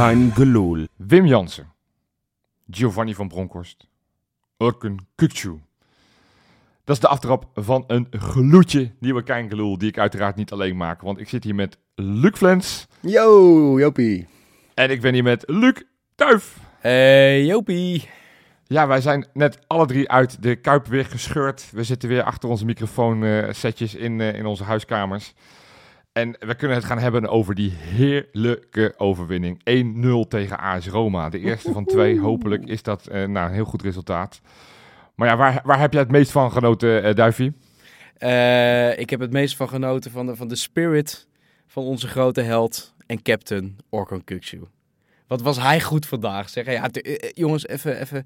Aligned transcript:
Kein 0.00 0.32
gelul. 0.34 0.86
Wim 0.96 1.26
Jansen. 1.26 1.72
Giovanni 2.70 3.14
van 3.14 3.28
Bronckhorst. 3.28 3.88
Urken 4.58 4.96
Kukcu. 5.14 5.60
Dat 6.84 6.96
is 6.96 7.00
de 7.02 7.08
aftrap 7.08 7.46
van 7.54 7.84
een 7.86 8.06
gloedje 8.10 8.90
nieuwe 8.98 9.22
Keingeloel, 9.22 9.78
die 9.78 9.88
ik 9.88 9.98
uiteraard 9.98 10.36
niet 10.36 10.52
alleen 10.52 10.76
maak. 10.76 11.00
Want 11.00 11.20
ik 11.20 11.28
zit 11.28 11.44
hier 11.44 11.54
met 11.54 11.78
Luc 11.94 12.36
Flens 12.36 12.86
Yo, 13.00 13.78
Jopie. 13.78 14.26
en 14.74 14.90
ik 14.90 15.00
ben 15.00 15.12
hier 15.12 15.22
met 15.22 15.44
Luc 15.46 15.82
Tuif. 16.14 16.56
Hey, 16.78 17.44
Jopie. 17.44 18.08
Ja, 18.66 18.86
wij 18.86 19.00
zijn 19.00 19.26
net 19.32 19.58
alle 19.66 19.86
drie 19.86 20.10
uit 20.10 20.42
de 20.42 20.56
Kuip 20.56 20.86
weer 20.86 21.04
gescheurd. 21.04 21.70
We 21.72 21.84
zitten 21.84 22.08
weer 22.08 22.22
achter 22.22 22.48
onze 22.48 22.64
microfoonsetjes 22.64 23.94
in, 23.94 24.20
eh, 24.20 24.34
in 24.34 24.46
onze 24.46 24.64
huiskamers. 24.64 25.34
En 26.20 26.36
we 26.38 26.54
kunnen 26.54 26.76
het 26.76 26.86
gaan 26.86 26.98
hebben 26.98 27.28
over 27.28 27.54
die 27.54 27.70
heerlijke 27.70 28.94
overwinning. 28.96 29.60
1-0 30.24 30.28
tegen 30.28 30.58
AS 30.58 30.88
Roma. 30.88 31.28
De 31.28 31.38
eerste 31.38 31.72
van 31.72 31.84
twee. 31.84 32.20
Hopelijk 32.20 32.64
is 32.64 32.82
dat 32.82 33.06
eh, 33.06 33.26
nou, 33.26 33.48
een 33.48 33.54
heel 33.54 33.64
goed 33.64 33.82
resultaat. 33.82 34.40
Maar 35.14 35.28
ja, 35.28 35.36
waar, 35.36 35.60
waar 35.64 35.78
heb 35.80 35.92
jij 35.92 36.02
het 36.02 36.10
meest 36.10 36.30
van 36.30 36.52
genoten? 36.52 37.16
Eh, 38.16 38.98
ik 38.98 39.10
heb 39.10 39.20
het 39.20 39.32
meest 39.32 39.56
van 39.56 39.68
genoten 39.68 40.10
van 40.10 40.26
de, 40.26 40.36
van 40.36 40.48
de 40.48 40.56
spirit 40.56 41.28
van 41.66 41.84
onze 41.84 42.08
grote 42.08 42.40
held 42.40 42.94
en 43.06 43.22
captain 43.22 43.78
Orkan 43.88 44.24
Kukcu. 44.24 44.60
Wat 45.26 45.42
was 45.42 45.58
hij 45.58 45.80
goed 45.80 46.06
vandaag, 46.06 46.48
zeg. 46.48 46.66
Ja, 46.66 46.90
jongens, 47.34 47.66
even, 47.66 48.00
even 48.00 48.16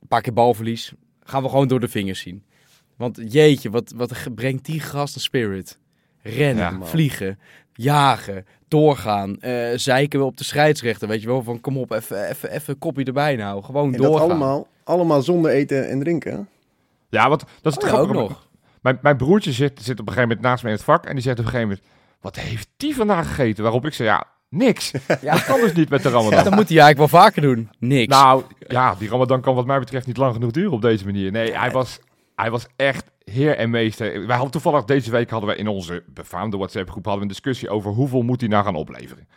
een 0.00 0.08
paar 0.08 0.20
keer 0.20 0.32
balverlies. 0.32 0.92
Gaan 1.22 1.42
we 1.42 1.48
gewoon 1.48 1.68
door 1.68 1.80
de 1.80 1.88
vingers 1.88 2.20
zien. 2.20 2.44
Want 2.96 3.20
jeetje, 3.28 3.70
wat, 3.70 3.92
wat 3.96 4.34
brengt 4.34 4.64
die 4.64 4.80
gast 4.80 5.14
een 5.14 5.20
spirit? 5.20 5.78
Rennen, 6.26 6.78
Ja, 6.78 6.86
vliegen, 6.86 7.38
jagen, 7.72 8.46
doorgaan, 8.68 9.40
eh 9.40 9.68
zeiken 9.74 10.18
we 10.18 10.24
op 10.24 10.36
de 10.36 10.44
scheidsrechter. 10.44 11.08
Weet 11.08 11.20
je 11.20 11.26
wel, 11.26 11.42
van 11.42 11.60
kom 11.60 11.78
op, 11.78 11.90
even, 11.92 12.28
even, 12.28 12.50
even 12.50 12.78
kopje 12.78 13.04
erbij 13.04 13.36
nou. 13.36 13.62
Gewoon 13.62 13.84
En 13.94 14.00
dat 14.00 14.06
doorgaan. 14.10 14.28
allemaal, 14.30 14.66
allemaal 14.84 15.22
zonder 15.22 15.50
eten 15.50 15.88
en 15.88 16.00
drinken. 16.00 16.48
Ja, 17.08 17.28
want 17.28 17.44
dat 17.62 17.72
is 17.76 17.82
het 17.82 17.84
Oh 17.84 17.90
ja, 17.90 17.96
ook 17.96 18.08
grappige. 18.08 18.28
nog. 18.28 18.46
Mijn, 18.82 18.98
mijn 19.02 19.16
broertje 19.16 19.52
zit, 19.52 19.78
zit 19.82 20.00
op 20.00 20.06
een 20.06 20.12
gegeven 20.12 20.28
moment 20.28 20.40
naast 20.40 20.62
me 20.62 20.68
in 20.68 20.74
het 20.74 20.84
vak. 20.84 21.06
En 21.06 21.12
die 21.14 21.22
zegt 21.22 21.38
op 21.38 21.44
een 21.44 21.50
gegeven 21.50 21.68
moment, 21.76 21.88
wat 22.20 22.36
heeft 22.36 22.68
die 22.76 22.94
vandaag 22.94 23.26
gegeten? 23.28 23.62
Waarop 23.62 23.86
ik 23.86 23.92
zei, 23.94 24.08
ja, 24.08 24.24
niks. 24.48 24.90
Ja. 25.20 25.32
Dat 25.32 25.44
kan 25.44 25.60
dus 25.60 25.72
niet 25.72 25.88
met 25.88 26.02
de 26.02 26.08
Ja, 26.08 26.14
ramadan. 26.14 26.44
dat 26.44 26.54
moet 26.54 26.68
hij 26.68 26.78
eigenlijk 26.78 27.10
wel 27.10 27.20
vaker 27.22 27.42
doen. 27.42 27.70
Niks. 27.78 28.06
Nou, 28.16 28.42
ja, 28.68 28.94
die 28.98 29.08
Ramadan 29.08 29.40
kan 29.40 29.54
wat 29.54 29.66
mij 29.66 29.78
betreft 29.78 30.06
niet 30.06 30.16
lang 30.16 30.34
genoeg 30.34 30.50
duren 30.50 30.72
op 30.72 30.82
deze 30.82 31.04
manier. 31.04 31.30
Nee, 31.32 31.56
hij 31.58 31.70
was, 31.70 31.98
hij 32.36 32.50
was 32.50 32.66
echt 32.76 33.10
heer 33.34 33.56
en 33.56 33.70
meester. 33.70 34.26
Wij 34.26 34.34
hadden 34.34 34.50
toevallig 34.50 34.84
deze 34.84 35.10
week 35.10 35.30
hadden 35.30 35.50
we 35.50 35.56
in 35.56 35.68
onze 35.68 36.02
befaamde 36.06 36.56
WhatsApp-groep 36.56 37.04
hadden 37.04 37.22
we 37.22 37.28
een 37.28 37.40
discussie 37.40 37.70
over 37.70 37.90
hoeveel 37.90 38.22
moet 38.22 38.40
hij 38.40 38.48
nou 38.48 38.64
gaan 38.64 38.74
opleveren. 38.74 39.28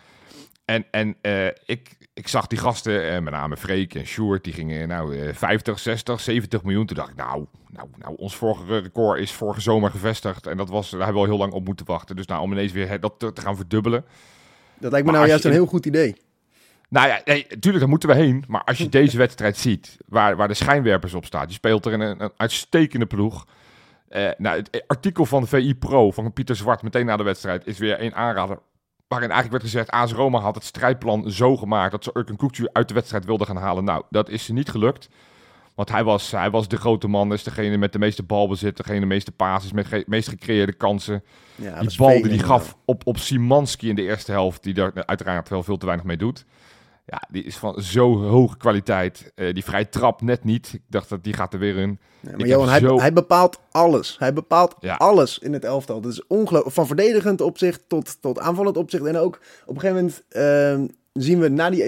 En, 0.66 0.86
en 0.92 1.16
eh, 1.22 1.48
ik, 1.66 1.98
ik 2.14 2.28
zag 2.28 2.48
die 2.48 2.58
gasten, 2.58 3.12
eh, 3.12 3.22
met 3.22 3.34
name 3.34 3.58
Freek 3.58 3.96
en 3.96 4.06
Sjoerd, 4.06 4.44
die 4.44 4.54
gingen 4.54 4.88
nou 4.88 5.18
eh, 5.18 5.34
50, 5.34 5.80
60, 5.80 6.20
70 6.20 6.64
miljoen. 6.64 6.86
Toen 6.86 6.96
dacht 6.96 7.10
ik, 7.10 7.16
nou, 7.16 7.46
nou, 7.70 7.88
nou, 7.98 8.16
ons 8.18 8.36
vorige 8.36 8.80
record 8.80 9.20
is 9.20 9.32
vorige 9.32 9.62
zomer 9.62 9.92
gevestigd. 9.92 10.48
En 10.48 10.58
dat 10.58 10.70
was, 10.70 10.90
daar 10.90 11.00
hebben 11.00 11.22
we 11.22 11.28
al 11.28 11.34
heel 11.34 11.44
lang 11.44 11.54
op 11.54 11.66
moeten 11.66 11.86
wachten. 11.86 12.16
Dus 12.16 12.26
nou, 12.26 12.42
om 12.42 12.52
ineens 12.52 12.72
weer 12.72 13.00
dat 13.00 13.14
te, 13.18 13.34
te 13.34 13.42
gaan 13.42 13.56
verdubbelen. 13.56 14.06
Dat 14.80 14.92
lijkt 14.92 15.06
me 15.06 15.12
Maar 15.12 15.14
nou 15.14 15.28
juist 15.28 15.44
je 15.44 15.50
een 15.50 15.56
heel 15.56 15.66
goed 15.66 15.86
idee. 15.86 16.16
Nou 16.90 17.08
ja, 17.08 17.22
nee, 17.26 17.48
tuurlijk, 17.48 17.80
daar 17.80 17.90
moeten 17.90 18.10
we 18.10 18.16
heen. 18.16 18.44
Maar 18.48 18.64
als 18.64 18.78
je 18.78 18.90
deze 19.00 19.18
wedstrijd 19.18 19.58
ziet, 19.58 19.98
waar, 20.06 20.36
waar 20.36 20.48
de 20.48 20.54
schijnwerpers 20.54 21.14
op 21.14 21.26
staan, 21.26 21.48
je 21.48 21.54
speelt 21.54 21.86
er 21.86 21.94
in 21.94 22.00
een, 22.00 22.24
een 22.24 22.32
uitstekende 22.38 23.06
ploeg. 23.06 23.46
Eh, 24.10 24.30
nou, 24.38 24.58
het 24.58 24.84
artikel 24.88 25.26
van 25.26 25.48
VI 25.48 25.76
Pro 25.76 26.12
van 26.12 26.34
Pieter 26.34 26.56
Zwart 26.56 26.82
meteen 26.82 27.06
na 27.06 27.18
de 27.18 27.24
wedstrijd 27.24 27.68
is 27.68 27.78
weer 27.78 28.02
een 28.02 28.16
aanrader. 28.16 28.60
Waarin 29.08 29.32
eigenlijk 29.32 29.62
werd 29.62 29.74
gezegd, 29.74 29.92
AS 29.92 30.12
Roma 30.14 30.40
had 30.40 30.56
het 30.56 30.64
strijdplan 30.64 31.32
zo 31.32 31.58
gemaakt 31.58 31.92
dat 31.92 32.04
ze 32.04 32.12
Urken 32.14 32.36
Kukcu 32.36 32.68
uit 32.72 32.88
de 32.88 32.94
wedstrijd 32.94 33.26
wilden 33.26 33.48
gaan 33.48 33.58
halen. 33.58 33.84
Nou, 33.84 34.04
dat 34.10 34.30
is 34.30 34.46
ze 34.46 34.54
niet 34.54 34.70
gelukt. 34.70 35.10
Want 35.76 35.90
hij 35.92 36.04
was, 36.04 36.32
hij 36.32 36.50
was 36.50 36.68
de 36.68 36.78
grote 36.78 37.08
man, 37.08 37.34
is 37.34 37.44
degene 37.44 37.78
met 37.78 37.94
de 37.94 38.00
meeste 38.00 38.24
balbezit, 38.24 38.78
degene 38.78 39.00
de 39.00 39.06
meeste 39.06 39.32
passes, 39.32 39.72
met 39.72 39.90
de 39.90 40.04
meest 40.08 40.30
gecreëerde 40.30 40.74
kansen. 40.74 41.24
Ja, 41.56 41.80
Die 41.80 41.98
bal 41.98 42.22
die 42.22 42.28
hij 42.28 42.38
gaf 42.38 42.78
op, 42.86 43.02
op 43.06 43.18
Simanski 43.18 43.90
in 43.90 43.96
de 43.96 44.02
eerste 44.02 44.32
helft, 44.32 44.64
die 44.64 44.74
daar 44.74 44.92
uiteraard 45.06 45.50
wel 45.50 45.64
veel 45.64 45.78
te 45.78 45.86
weinig 45.86 46.06
mee 46.06 46.18
doet. 46.18 46.46
Ja, 47.10 47.22
die 47.30 47.44
is 47.44 47.58
van 47.58 47.82
zo 47.82 48.24
hoge 48.24 48.58
kwaliteit. 48.58 49.32
Eh, 49.36 49.54
die 49.54 49.64
vrije 49.64 49.90
trap 49.90 50.22
net 50.22 50.44
niet. 50.44 50.74
Ik 50.74 50.82
dacht 50.90 51.10
dat 51.10 51.24
die 51.24 51.34
gaat 51.34 51.54
er 51.54 51.60
weer 51.60 51.78
in. 51.78 52.00
Ja, 52.22 52.32
maar 52.38 52.48
Johan, 52.48 52.70
hij, 52.70 52.80
zo- 52.80 53.00
hij 53.00 53.14
bepaalt 53.14 53.60
alles. 53.72 54.16
Hij 54.20 54.34
bepaalt 54.34 54.76
Ja. 54.80 54.96
alles 54.96 55.38
in 55.40 55.54
het 55.54 55.64
elftal. 55.66 56.02
Dat 56.02 56.12
is 56.12 56.28
ongelooflijk. 56.28 56.76
Van 56.76 56.88
verdedigend 56.88 57.42
opzicht 57.42 57.84
tot, 57.88 58.22
tot 58.22 58.40
aanvallend 58.40 58.78
opzicht. 58.78 59.06
En 59.06 59.18
ook 59.18 59.40
op 59.66 59.76
een 59.76 59.82
gegeven 59.82 59.96
moment 59.96 60.24
ehm, 60.30 60.88
zien 61.18 61.40
we 61.40 61.48
na 61.50 61.70
die 61.70 61.84
1-0... 61.84 61.86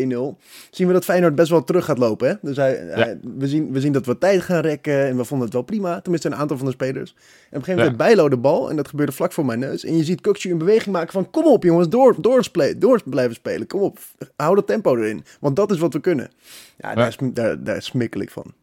zien 0.71 0.87
we 0.87 0.93
dat 0.93 1.03
Feyenoord 1.03 1.35
best 1.35 1.49
wel 1.49 1.63
terug 1.63 1.85
gaat 1.85 1.97
lopen. 1.97 2.27
Hè? 2.29 2.33
Dus 2.41 2.57
hij, 2.57 2.75
hij- 2.89 3.19
we, 3.37 3.47
zien, 3.47 3.71
we 3.71 3.79
zien 3.79 3.91
dat 3.91 4.05
we 4.05 4.17
tijd 4.17 4.41
gaan 4.41 4.61
rekken. 4.61 5.07
En 5.07 5.17
we 5.17 5.23
vonden 5.23 5.45
het 5.45 5.55
wel 5.55 5.63
prima. 5.65 6.01
Tenminste, 6.01 6.27
een 6.27 6.35
aantal 6.35 6.57
van 6.57 6.65
de 6.65 6.71
spelers. 6.71 7.11
En 7.11 7.17
op 7.17 7.23
een 7.49 7.63
gegeven 7.63 7.75
moment 7.75 7.91
Ja. 7.99 8.05
Bijlo 8.05 8.29
de 8.29 8.37
bal. 8.37 8.69
En 8.69 8.75
dat 8.75 8.87
gebeurde 8.87 9.11
vlak 9.11 9.31
voor 9.31 9.45
mijn 9.45 9.59
neus. 9.59 9.83
En 9.85 9.97
je 9.97 10.03
ziet 10.03 10.21
Kukcu 10.21 10.51
een 10.51 10.57
beweging 10.57 10.95
maken 10.95 11.11
van... 11.11 11.29
kom 11.29 11.45
op 11.45 11.63
jongens, 11.63 11.89
door, 11.89 12.21
door, 12.21 12.45
door 12.77 13.01
blijven 13.05 13.35
spelen. 13.35 13.67
Kom 13.67 13.81
op, 13.81 13.97
hou 14.35 14.55
dat 14.55 14.67
tempo 14.67 14.95
erin. 14.95 15.23
Want 15.39 15.55
dat 15.55 15.71
is 15.71 15.79
wat 15.79 15.93
we 15.93 15.99
kunnen. 15.99 16.29
Ja, 16.77 16.95
daar, 16.95 17.03
Ja. 17.03 17.07
is- 17.07 17.33
daar, 17.33 17.63
daar 17.63 17.81
smikkel 17.81 18.21
ik 18.21 18.29
van. 18.31 18.53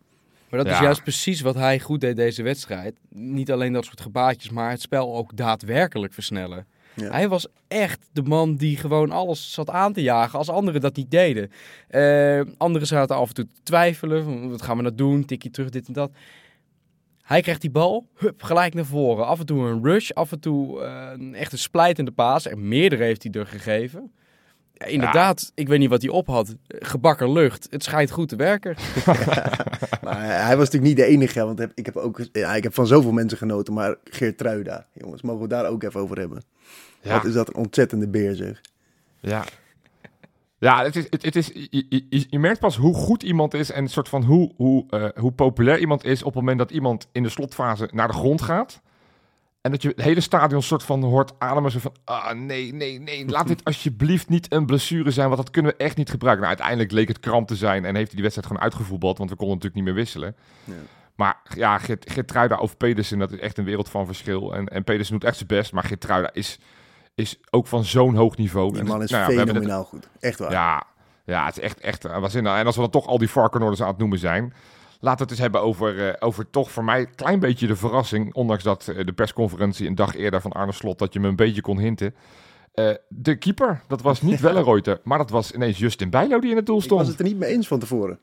Maar 0.51 0.65
dat 0.65 0.73
is 0.73 0.79
juist 0.79 1.03
precies 1.03 1.41
wat 1.41 1.55
hij 1.55 1.81
goed 1.81 2.01
deed 2.01 2.17
deze 2.17 2.43
wedstrijd. 2.43 2.95
Niet 3.09 3.51
alleen 3.51 3.73
dat 3.73 3.85
soort 3.85 4.01
gebaatjes, 4.01 4.51
maar 4.51 4.71
het 4.71 4.81
spel 4.81 5.15
ook 5.17 5.37
daadwerkelijk 5.37 6.13
versnellen. 6.13 6.67
Hij 7.05 7.29
was 7.29 7.47
echt 7.69 8.09
de 8.13 8.23
man 8.23 8.57
die 8.57 8.77
gewoon 8.77 9.11
alles 9.11 9.53
zat 9.53 9.71
aan 9.71 9.93
te 9.93 10.03
jagen 10.03 10.39
als 10.39 10.49
anderen 10.49 10.81
dat 10.81 10.97
niet 10.97 11.11
deden. 11.11 11.51
Eh, 11.89 12.41
anderen 12.57 12.89
zaten 12.89 13.17
af 13.17 13.29
en 13.29 13.35
toe 13.35 13.47
te 13.47 13.63
twijfelen. 13.63 14.51
Wat 14.51 14.63
gaan 14.63 14.77
we 14.77 14.83
nou 14.83 14.95
doen? 14.95 15.25
Tikje 15.25 15.51
terug, 15.51 15.71
dit 15.71 15.87
en 15.87 15.93
dat. 15.93 16.11
Hij 17.23 17.41
krijgt 17.41 17.61
die 17.61 17.71
bal, 17.71 18.07
hup, 18.15 18.43
gelijk 18.43 18.75
naar 18.75 18.85
voren. 18.85 19.27
Af 19.27 19.41
en 19.41 19.47
toe 19.47 19.67
een 19.67 19.85
rush, 19.85 20.11
af 20.11 20.33
en 20.33 20.41
toe 20.41 20.83
eh, 20.83 21.11
een 21.13 21.35
echte 21.35 21.59
splijtende 21.59 22.11
paas. 22.11 22.47
En 22.47 22.69
meerdere 22.69 23.05
heeft 23.05 23.23
hij 23.23 23.33
er 23.33 23.47
gegeven. 23.47 24.13
Ja, 24.79 24.87
inderdaad, 24.87 25.53
ik 25.55 25.69
weet 25.69 25.79
niet 25.79 25.89
wat 25.91 26.03
hij 26.03 26.11
op 26.11 26.27
had. 26.27 26.55
Gebakken 26.69 27.33
lucht. 27.33 27.67
Het 27.71 27.85
schijnt 27.85 28.11
goed 28.11 28.29
te 28.29 28.37
werken. 28.37 28.77
Maar 30.03 30.25
hij 30.47 30.57
was 30.57 30.65
natuurlijk 30.71 30.85
niet 30.85 30.97
de 30.97 31.05
enige, 31.05 31.45
want 31.45 31.67
ik 31.75 31.87
heb, 31.87 31.97
ook, 31.97 32.21
ja, 32.33 32.55
ik 32.55 32.63
heb 32.63 32.75
van 32.75 32.87
zoveel 32.87 33.13
mensen 33.13 33.39
genoten. 33.39 33.75
Maar 33.75 33.97
Geert 34.05 34.39
Truida, 34.39 34.87
jongens, 34.93 35.23
mogen 35.23 35.49
we 35.49 35.55
het 35.55 35.63
daar 35.63 35.71
ook 35.73 35.83
even 35.83 36.01
over 36.01 36.19
hebben. 36.19 36.43
Ja, 37.03 37.13
Wat 37.13 37.25
is 37.25 37.33
dat 37.33 37.49
een 37.49 37.55
ontzettende 37.57 38.09
beer, 38.09 38.35
zeg. 38.35 38.61
ja. 39.21 39.45
Ja, 40.59 40.83
het 40.83 40.97
is, 40.97 41.07
het, 41.11 41.23
het 41.25 41.37
is, 41.37 41.47
je, 41.55 41.87
je, 41.89 42.27
je 42.29 42.39
merkt 42.39 42.61
pas 42.61 42.77
hoe 42.77 42.95
goed 42.95 43.23
iemand 43.23 43.55
is 43.55 43.71
en 43.71 43.83
een 43.83 43.89
soort 43.89 44.09
van 44.09 44.23
hoe, 44.25 44.53
hoe, 44.57 44.85
eh, 44.91 45.09
hoe 45.15 45.33
populair 45.33 45.79
iemand 45.79 46.05
is 46.05 46.21
op 46.21 46.27
het 46.27 46.35
moment 46.35 46.59
dat 46.59 46.71
iemand 46.71 47.09
in 47.13 47.23
de 47.23 47.29
slotfase 47.29 47.89
naar 47.93 48.07
de 48.09 48.15
grond 48.15 48.43
gaat. 48.43 48.81
En 49.67 49.73
dat 49.73 49.83
je 49.83 49.89
het 49.89 50.03
hele 50.03 50.21
stadion 50.21 50.63
soort 50.63 50.83
van 50.83 51.03
hoort 51.03 51.33
ademen. 51.39 51.71
Zo 51.71 51.79
van, 51.79 51.95
ah 52.05 52.33
nee, 52.33 52.75
nee, 52.75 53.01
nee, 53.01 53.29
laat 53.29 53.47
dit 53.55 53.65
alsjeblieft 53.65 54.29
niet 54.29 54.53
een 54.53 54.67
blessure 54.67 55.11
zijn, 55.11 55.27
want 55.29 55.41
dat 55.41 55.51
kunnen 55.51 55.73
we 55.73 55.85
echt 55.85 55.97
niet 55.97 56.11
gebruiken. 56.11 56.45
Nou, 56.45 56.57
uiteindelijk 56.57 56.95
leek 56.97 57.09
het 57.09 57.21
kramp 57.21 57.47
te 57.49 57.57
zijn 57.57 57.85
en 57.85 57.95
heeft 57.95 58.07
hij 58.07 58.15
die 58.15 58.23
wedstrijd 58.23 58.47
gewoon 58.47 58.63
uitgevoetbald, 58.63 59.19
want 59.19 59.31
we 59.31 59.37
konden 59.37 59.55
natuurlijk 59.57 59.85
niet 59.85 59.95
meer 59.95 60.03
wisselen. 60.05 60.37
Ja. 60.65 60.73
Maar 61.15 61.37
ja, 61.55 61.79
Geert- 61.79 62.11
Geertruida 62.13 62.57
of 62.57 62.77
Pedersen, 62.77 63.19
dat 63.19 63.33
is 63.33 63.39
echt 63.39 63.59
een 63.59 63.65
wereld 63.65 63.89
van 63.89 64.07
verschil. 64.07 64.55
En, 64.55 64.67
en 64.69 64.85
Pedersen 64.85 65.15
doet 65.15 65.25
echt 65.25 65.37
zijn 65.37 65.49
best, 65.49 65.73
maar 65.73 65.85
Geertruida 65.85 66.31
is, 66.33 66.59
is 67.15 67.39
ook 67.51 67.67
van 67.67 67.85
zo'n 67.85 68.15
hoog 68.15 68.37
niveau. 68.37 68.73
Die 68.73 68.83
man 68.85 69.03
is 69.03 69.11
nou 69.11 69.23
ja, 69.23 69.29
hebben 69.29 69.47
het- 69.47 69.55
fenomenaal 69.55 69.85
goed. 69.85 70.09
Echt 70.21 70.39
waar. 70.39 70.51
ja, 70.51 70.83
ja, 71.25 71.45
het 71.47 71.57
is 71.57 71.63
echt, 71.63 71.81
echt 71.81 72.07
uh, 72.07 72.19
waanzinnig. 72.19 72.57
En 72.57 72.67
als 72.67 72.75
we 72.75 72.81
dan 72.81 72.91
toch 72.91 73.07
al 73.07 73.19
die 73.19 73.31
varkenorders 73.31 73.83
aan 73.83 73.89
het 73.89 73.99
noemen 73.99 74.19
zijn... 74.19 74.53
Laten 75.01 75.19
we 75.19 75.23
het 75.23 75.31
eens 75.31 75.41
hebben 75.41 75.61
over, 75.63 76.09
eh, 76.09 76.27
over 76.27 76.51
toch 76.51 76.71
voor 76.71 76.85
mij 76.85 77.01
een 77.01 77.15
klein 77.15 77.41
beetje 77.41 77.67
de 77.67 77.77
verrassing... 77.77 78.35
ondanks 78.35 78.63
dat 78.63 78.89
eh, 78.89 79.05
de 79.07 79.13
persconferentie 79.13 79.87
een 79.87 79.95
dag 79.95 80.15
eerder 80.17 80.41
van 80.41 80.53
Arne 80.53 80.73
Slot... 80.73 80.99
dat 80.99 81.13
je 81.13 81.21
me 81.21 81.29
een 81.29 81.37
beetje 81.37 81.61
kon 81.61 81.79
hinten. 81.79 82.15
Eh, 82.75 82.91
de 83.09 83.37
keeper, 83.37 83.83
dat 83.89 84.03
was 84.03 84.23
niet 84.23 84.41
Welleroyter... 84.47 85.01
maar 85.05 85.19
dat 85.19 85.31
was 85.31 85.53
ineens 85.53 85.79
Justin 85.79 86.11
Bijlo 86.11 86.41
die 86.41 86.51
in 86.51 86.57
het 86.57 86.67
doel 86.67 86.79
ik 86.79 86.89
was 86.89 86.91
stond. 87.01 87.09
het 87.09 87.19
er 87.19 87.25
niet 87.33 87.39
mee 87.39 87.51
eens 87.51 87.67
van 87.67 87.79
tevoren. 87.79 88.19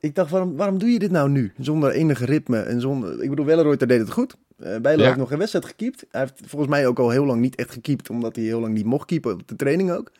Ik 0.00 0.14
dacht, 0.14 0.30
waarom, 0.30 0.56
waarom 0.56 0.78
doe 0.78 0.88
je 0.88 0.98
dit 0.98 1.10
nou 1.10 1.30
nu? 1.30 1.52
Zonder 1.58 1.90
enige 1.90 2.24
ritme 2.24 2.58
en 2.58 2.80
zonder... 2.80 3.22
Ik 3.22 3.30
bedoel, 3.30 3.44
Welleroyter 3.46 3.86
deed 3.86 4.00
het 4.00 4.10
goed. 4.10 4.36
Eh 4.58 4.80
Bijlo 4.80 5.00
Ja. 5.00 5.06
heeft 5.06 5.18
nog 5.18 5.28
geen 5.28 5.38
wedstrijd 5.38 5.64
gekiept. 5.66 6.06
Hij 6.10 6.20
heeft 6.20 6.40
volgens 6.46 6.70
mij 6.70 6.86
ook 6.86 6.98
al 6.98 7.10
heel 7.10 7.24
lang 7.24 7.40
niet 7.40 7.54
echt 7.54 7.70
gekiept... 7.70 8.10
omdat 8.10 8.36
hij 8.36 8.44
heel 8.44 8.60
lang 8.60 8.74
niet 8.74 8.84
mocht 8.84 9.06
keepen 9.06 9.32
op 9.32 9.48
de 9.48 9.56
training 9.56 9.92
ook. 9.92 10.12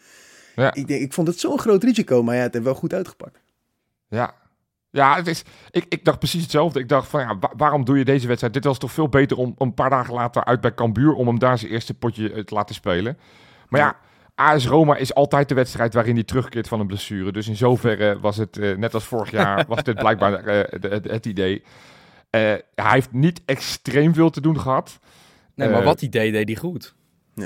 Ja. 0.56 0.74
Ik, 0.74 0.86
denk, 0.86 1.02
ik 1.02 1.12
vond 1.12 1.28
het 1.28 1.40
zo'n 1.40 1.58
groot 1.58 1.84
risico, 1.84 2.22
maar 2.22 2.36
ja, 2.36 2.42
het 2.42 2.52
heeft 2.52 2.64
wel 2.64 2.74
goed 2.74 2.92
uitgepakt. 2.92 3.38
Ja, 4.08 4.34
ja 4.94 5.16
het 5.16 5.26
is, 5.26 5.42
ik, 5.70 5.86
ik 5.88 6.04
dacht 6.04 6.18
precies 6.18 6.42
hetzelfde. 6.42 6.80
Ik 6.80 6.88
dacht 6.88 7.08
van 7.08 7.20
ja, 7.20 7.38
wa- 7.38 7.52
waarom 7.56 7.84
doe 7.84 7.98
je 7.98 8.04
deze 8.04 8.26
wedstrijd? 8.26 8.54
Dit 8.54 8.64
was 8.64 8.78
toch 8.78 8.92
veel 8.92 9.08
beter 9.08 9.36
om 9.36 9.54
om 9.58 9.66
een 9.66 9.74
paar 9.74 9.90
dagen 9.90 10.14
later 10.14 10.44
uit 10.44 10.60
bij 10.60 10.74
Cambuur... 10.74 11.12
om 11.12 11.26
hem 11.26 11.38
daar 11.38 11.58
zijn 11.58 11.70
eerste 11.72 11.94
potje 11.94 12.32
eh, 12.32 12.42
te 12.44 12.54
laten 12.54 12.74
spelen. 12.74 13.18
Maar 13.68 13.80
ja, 13.80 13.96
AS 14.34 14.66
Roma 14.66 14.96
is 14.96 15.14
altijd 15.14 15.48
de 15.48 15.54
wedstrijd 15.54 15.94
waarin 15.94 16.14
hij 16.14 16.24
terugkeert 16.24 16.68
van 16.68 16.80
een 16.80 16.86
blessure. 16.86 17.32
Dus 17.32 17.48
in 17.48 17.56
zoverre 17.56 18.20
was 18.20 18.36
het, 18.36 18.58
eh, 18.58 18.76
net 18.76 18.94
als 18.94 19.04
vorig 19.04 19.30
jaar, 19.30 19.64
was 19.68 19.82
dit 19.82 19.94
blijkbaar 19.94 20.34
eh, 20.34 20.80
de- 20.80 20.88
het, 20.88 21.10
het 21.10 21.26
idee. 21.26 21.62
Eh, 22.30 22.40
hij 22.74 22.92
heeft 22.92 23.12
niet 23.12 23.40
extreem 23.44 24.14
veel 24.14 24.30
te 24.30 24.40
doen 24.40 24.60
gehad. 24.60 24.98
Nee, 25.54 25.68
maar 25.68 25.82
wat 25.82 26.00
hij 26.00 26.08
deed, 26.08 26.32
deed 26.32 26.48
hij 26.48 26.56
goed. 26.56 26.94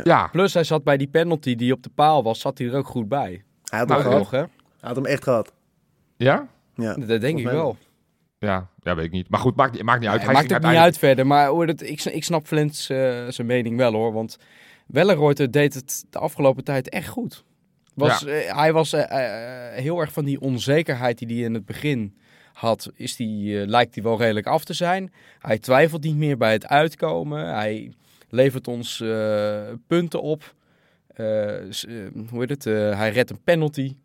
Ja, 0.04 0.26
Plus 0.26 0.54
hij 0.54 0.64
zat 0.64 0.84
bij 0.84 0.96
die 0.96 1.08
penalty 1.08 1.54
die 1.54 1.72
op 1.72 1.82
de 1.82 1.90
paal 1.94 2.22
was, 2.22 2.40
zat 2.40 2.58
hij 2.58 2.66
er 2.68 2.76
ook 2.76 2.86
goed 2.86 3.08
bij. 3.08 3.42
Hij 3.64 3.78
had, 3.78 3.88
Nou, 3.88 4.00
hem, 4.02 4.10
gehad. 4.10 4.22
Hoog, 4.22 4.30
hè? 4.30 4.38
hij 4.38 4.48
had 4.80 4.96
hem 4.96 5.06
echt 5.06 5.22
gehad. 5.22 5.52
ja? 6.16 6.46
Ja. 6.84 6.94
Dat 6.94 7.20
denk 7.20 7.38
ik 7.38 7.44
mij 7.44 7.52
wel. 7.54 7.76
Ja, 8.38 8.68
ja, 8.82 8.94
weet 8.94 9.04
ik 9.04 9.10
niet. 9.10 9.28
Maar 9.30 9.40
goed, 9.40 9.56
maakt, 9.56 9.72
niet- 9.72 9.82
maakt 9.82 10.00
niet 10.00 10.08
uit. 10.08 10.18
Ja, 10.20 10.24
Hij 10.24 10.34
maakt 10.34 10.52
ook 10.52 10.58
niet 10.70 10.80
uit 10.84 10.98
verder, 10.98 11.26
maar 11.26 11.46
hoor, 11.46 11.66
dat, 11.66 11.82
ik, 11.82 12.04
ik 12.04 12.24
snap 12.24 12.46
Flens 12.46 12.88
eh, 12.90 13.26
zijn 13.28 13.46
mening 13.46 13.76
wel 13.76 13.92
hoor. 13.92 14.12
Want 14.12 14.36
Welleroyter 14.86 15.50
deed 15.50 15.74
het 15.74 16.04
de 16.10 16.18
afgelopen 16.18 16.64
tijd 16.64 16.88
echt 16.88 17.08
goed. 17.08 17.44
Was, 17.94 18.24
eh, 18.24 18.56
hij 18.56 18.72
was 18.72 18.92
eh, 18.92 19.04
heel 19.82 20.00
erg 20.00 20.12
van 20.12 20.24
die 20.24 20.40
onzekerheid 20.40 21.18
die 21.18 21.26
hij 21.36 21.44
in 21.44 21.54
het 21.54 21.64
begin 21.66 22.16
had, 22.52 22.90
is 22.94 23.16
die, 23.16 23.60
eh, 23.60 23.66
lijkt 23.66 23.94
hij 23.94 24.04
wel 24.04 24.18
redelijk 24.18 24.46
af 24.46 24.64
te 24.64 24.72
zijn. 24.72 25.12
Hij 25.38 25.58
twijfelt 25.58 26.02
niet 26.02 26.16
meer 26.16 26.36
bij 26.36 26.52
het 26.52 26.66
uitkomen. 26.66 27.54
Hij 27.54 27.92
levert 28.28 28.68
ons 28.68 29.00
eh, 29.00 29.60
punten 29.86 30.22
op. 30.22 30.54
Hoe 32.30 32.38
heet 32.46 32.48
het? 32.50 32.64
Hij 32.98 33.10
redt 33.10 33.30
een 33.30 33.42
penalty. 33.44 33.96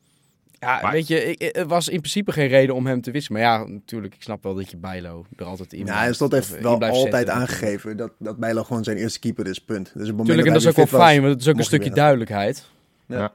Ja, 0.64 0.82
Maar- 0.82 0.92
weet 0.92 1.08
je, 1.08 1.26
ik, 1.36 1.58
er 1.58 1.68
was 1.68 1.88
in 1.88 2.00
principe 2.00 2.32
geen 2.32 2.48
reden 2.48 2.76
om 2.76 2.86
hem 2.86 3.02
te 3.02 3.12
wisselen. 3.12 3.42
Maar 3.42 3.50
ja, 3.50 3.66
natuurlijk, 3.68 4.16
ik 4.16 4.22
snap 4.22 4.44
wel 4.44 4.56
dat 4.56 4.72
je 4.72 4.78
Bijlo 4.78 5.26
er 5.36 5.46
altijd 5.46 5.74
in 5.74 5.80
Ja, 5.80 5.84
blijft- 5.86 6.04
hij 6.04 6.14
stond 6.14 6.32
heeft 6.32 6.60
wel 6.60 6.72
altijd 6.72 6.96
zetten. 6.96 7.34
aangegeven 7.34 7.98
dat, 7.98 8.12
dat 8.20 8.38
Bijlo 8.38 8.64
gewoon 8.64 8.84
zijn 8.84 8.98
eerste 8.98 9.20
keeper 9.20 9.48
is, 9.48 9.60
punt. 9.60 9.92
Dus 9.96 10.10
op 10.10 10.26
Tuurlijk, 10.26 10.48
en 10.48 10.54
dat 10.54 10.62
is 10.62 10.68
ook 10.68 10.76
wel 10.76 11.00
fijn, 11.02 11.22
want 11.22 11.34
het 11.34 11.42
is 11.42 11.48
ook 11.48 11.58
een 11.58 11.64
stukje 11.64 11.90
duidelijkheid. 11.92 12.66
Ja. 13.08 13.34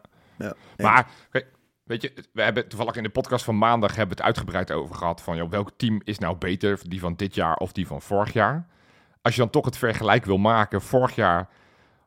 Maar, 0.76 1.06
kijk, 1.30 1.46
weet 1.84 2.02
je, 2.02 2.12
we 2.32 2.42
hebben 2.42 2.68
toevallig 2.68 2.96
in 2.96 3.02
de 3.02 3.08
podcast 3.08 3.44
van 3.44 3.58
maandag 3.58 3.96
hebben 3.96 4.16
we 4.16 4.22
het 4.22 4.36
uitgebreid 4.36 4.70
over 4.72 4.94
gehad 4.94 5.22
van, 5.22 5.36
joh, 5.36 5.50
welk 5.50 5.70
team 5.76 6.00
is 6.04 6.18
nou 6.18 6.36
beter, 6.36 6.78
die 6.88 7.00
van 7.00 7.14
dit 7.16 7.34
jaar 7.34 7.56
of 7.56 7.72
die 7.72 7.86
van 7.86 8.02
vorig 8.02 8.32
jaar? 8.32 8.66
Als 9.22 9.34
je 9.34 9.40
dan 9.40 9.50
toch 9.50 9.64
het 9.64 9.76
vergelijk 9.78 10.24
wil 10.24 10.38
maken, 10.38 10.80
vorig 10.82 11.14
jaar 11.14 11.48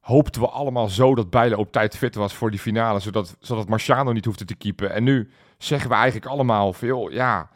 hoopten 0.02 0.42
we 0.42 0.48
allemaal 0.48 0.90
zo 0.90 1.16
dat 1.16 1.30
Bijlo 1.30 1.58
op 1.58 1.72
tijd 1.72 1.98
fit 1.98 2.16
was 2.16 2.34
voor 2.34 2.52
die 2.52 2.60
finale, 2.60 3.00
zodat, 3.00 3.36
zodat 3.40 3.70
Marciano 3.70 4.12
niet 4.12 4.26
hoefde 4.26 4.46
te 4.46 4.56
keepen. 4.56 4.92
En 4.92 5.04
nu 5.04 5.30
zeggen 5.58 5.90
we 5.90 5.96
eigenlijk 5.96 6.26
allemaal 6.26 6.74
veel, 6.74 7.12
ja, 7.12 7.50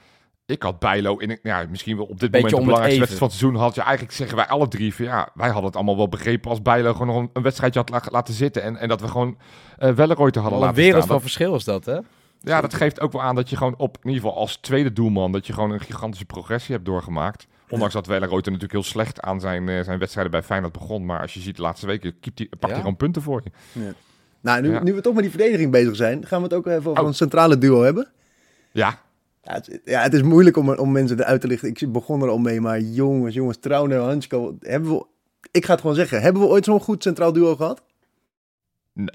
ik 0.46 0.64
had 0.64 0.80
Bijlo 0.80 1.18
in, 1.18 1.40
ja, 1.44 1.66
misschien 1.70 1.98
wel 1.98 2.06
op 2.06 2.20
dit 2.20 2.32
Beetje 2.32 2.38
moment 2.38 2.56
de 2.56 2.66
belangrijkste 2.66 3.00
wedstrijd 3.00 3.20
van 3.20 3.28
het 3.28 3.38
seizoen, 3.38 3.62
had 3.62 3.76
je 3.76 3.82
eigenlijk, 3.82 4.14
zeggen 4.14 4.38
wij 4.38 4.48
alle 4.48 4.68
drie, 4.68 4.96
van, 4.96 5.06
ja, 5.06 5.30
wij 5.34 5.48
hadden 5.48 5.66
het 5.66 5.76
allemaal 5.76 5.98
wel 5.98 6.10
begrepen 6.10 6.50
als 6.50 6.62
Bijlo 6.62 6.92
gewoon 6.92 7.08
nog 7.08 7.18
een, 7.18 7.30
een 7.34 7.42
wedstrijdje 7.42 7.80
had 7.80 7.90
la- 7.90 8.12
laten 8.12 8.34
zitten 8.34 8.64
en, 8.64 8.78
en 8.78 8.88
dat 8.88 9.02
we 9.02 9.08
gewoon 9.08 9.38
uh, 9.80 9.92
Welleroyter 9.92 10.42
hadden 10.42 10.60
Wat 10.60 10.70
een 10.70 10.76
laten 10.76 10.76
wereld 10.76 11.04
staan. 11.04 11.08
van 11.16 11.22
verschil 11.22 11.56
is 11.56 11.64
dat, 11.64 11.86
hè? 11.86 12.00
Ja, 12.40 12.62
dat 12.62 12.74
geeft 12.74 13.00
ook 13.02 13.12
wel 13.12 13.22
aan 13.22 13.36
dat 13.36 13.50
je 13.50 13.58
gewoon 13.58 13.76
op, 13.78 13.98
in 14.02 14.10
ieder 14.10 14.24
geval 14.24 14.38
als 14.38 14.56
tweede 14.58 14.94
doelman, 14.94 15.32
dat 15.32 15.48
je 15.48 15.54
gewoon 15.54 15.72
een 15.72 15.80
gigantische 15.80 16.26
progressie 16.26 16.74
hebt 16.74 16.86
doorgemaakt. 16.86 17.48
Ondanks 17.70 17.94
dat 17.94 18.08
Welleroyter 18.08 18.52
natuurlijk 18.52 18.72
heel 18.72 18.92
slecht 18.92 19.22
aan 19.22 19.40
zijn, 19.40 19.70
eh, 19.70 19.84
zijn 19.84 20.00
wedstrijden 20.00 20.32
bij 20.32 20.44
Feyenoord 20.44 20.74
begon. 20.74 21.06
Maar 21.06 21.22
als 21.22 21.34
je 21.34 21.40
ziet 21.40 21.56
de 21.56 21.62
laatste 21.62 21.86
weken, 21.88 22.20
pakt 22.20 22.40
hij 22.60 22.70
Ja. 22.70 22.76
gewoon 22.76 22.96
punten 22.96 23.22
voor 23.22 23.42
je. 23.44 23.94
Nou, 24.42 24.62
nu, 24.62 24.72
Ja. 24.72 24.84
nu 24.84 24.94
we 24.94 25.02
toch 25.02 25.14
met 25.14 25.22
die 25.22 25.32
verdediging 25.32 25.72
bezig 25.72 25.96
zijn, 25.96 26.26
gaan 26.26 26.38
we 26.38 26.44
het 26.44 26.54
ook 26.54 26.66
even 26.68 26.90
over 26.90 27.02
Oh. 27.02 27.08
een 27.08 27.14
centrale 27.14 27.58
duo 27.58 27.82
hebben. 27.82 28.08
Ja, 28.72 29.04
Ja, 29.44 29.54
het, 29.54 29.80
ja, 29.86 30.02
het 30.02 30.14
is 30.14 30.22
moeilijk 30.22 30.58
om, 30.58 30.70
om 30.70 30.92
mensen 30.92 31.20
eruit 31.20 31.42
te 31.42 31.48
lichten. 31.48 31.70
Ik 31.70 31.92
begon 31.92 32.22
er 32.22 32.30
al 32.30 32.38
mee, 32.38 32.62
maar 32.62 32.80
jongens, 32.80 33.34
jongens, 33.36 33.58
Trauner 33.60 33.98
en 34.00 34.04
Hansko, 34.04 34.58
hebben 34.60 34.90
we... 34.92 35.06
Ik 35.52 35.66
ga 35.66 35.72
het 35.72 35.82
gewoon 35.82 35.96
zeggen, 35.96 36.22
hebben 36.22 36.42
we 36.42 36.48
ooit 36.48 36.66
zo'n 36.66 36.80
goed 36.82 37.04
centraal 37.04 37.34
duo 37.34 37.56
gehad? 37.56 37.84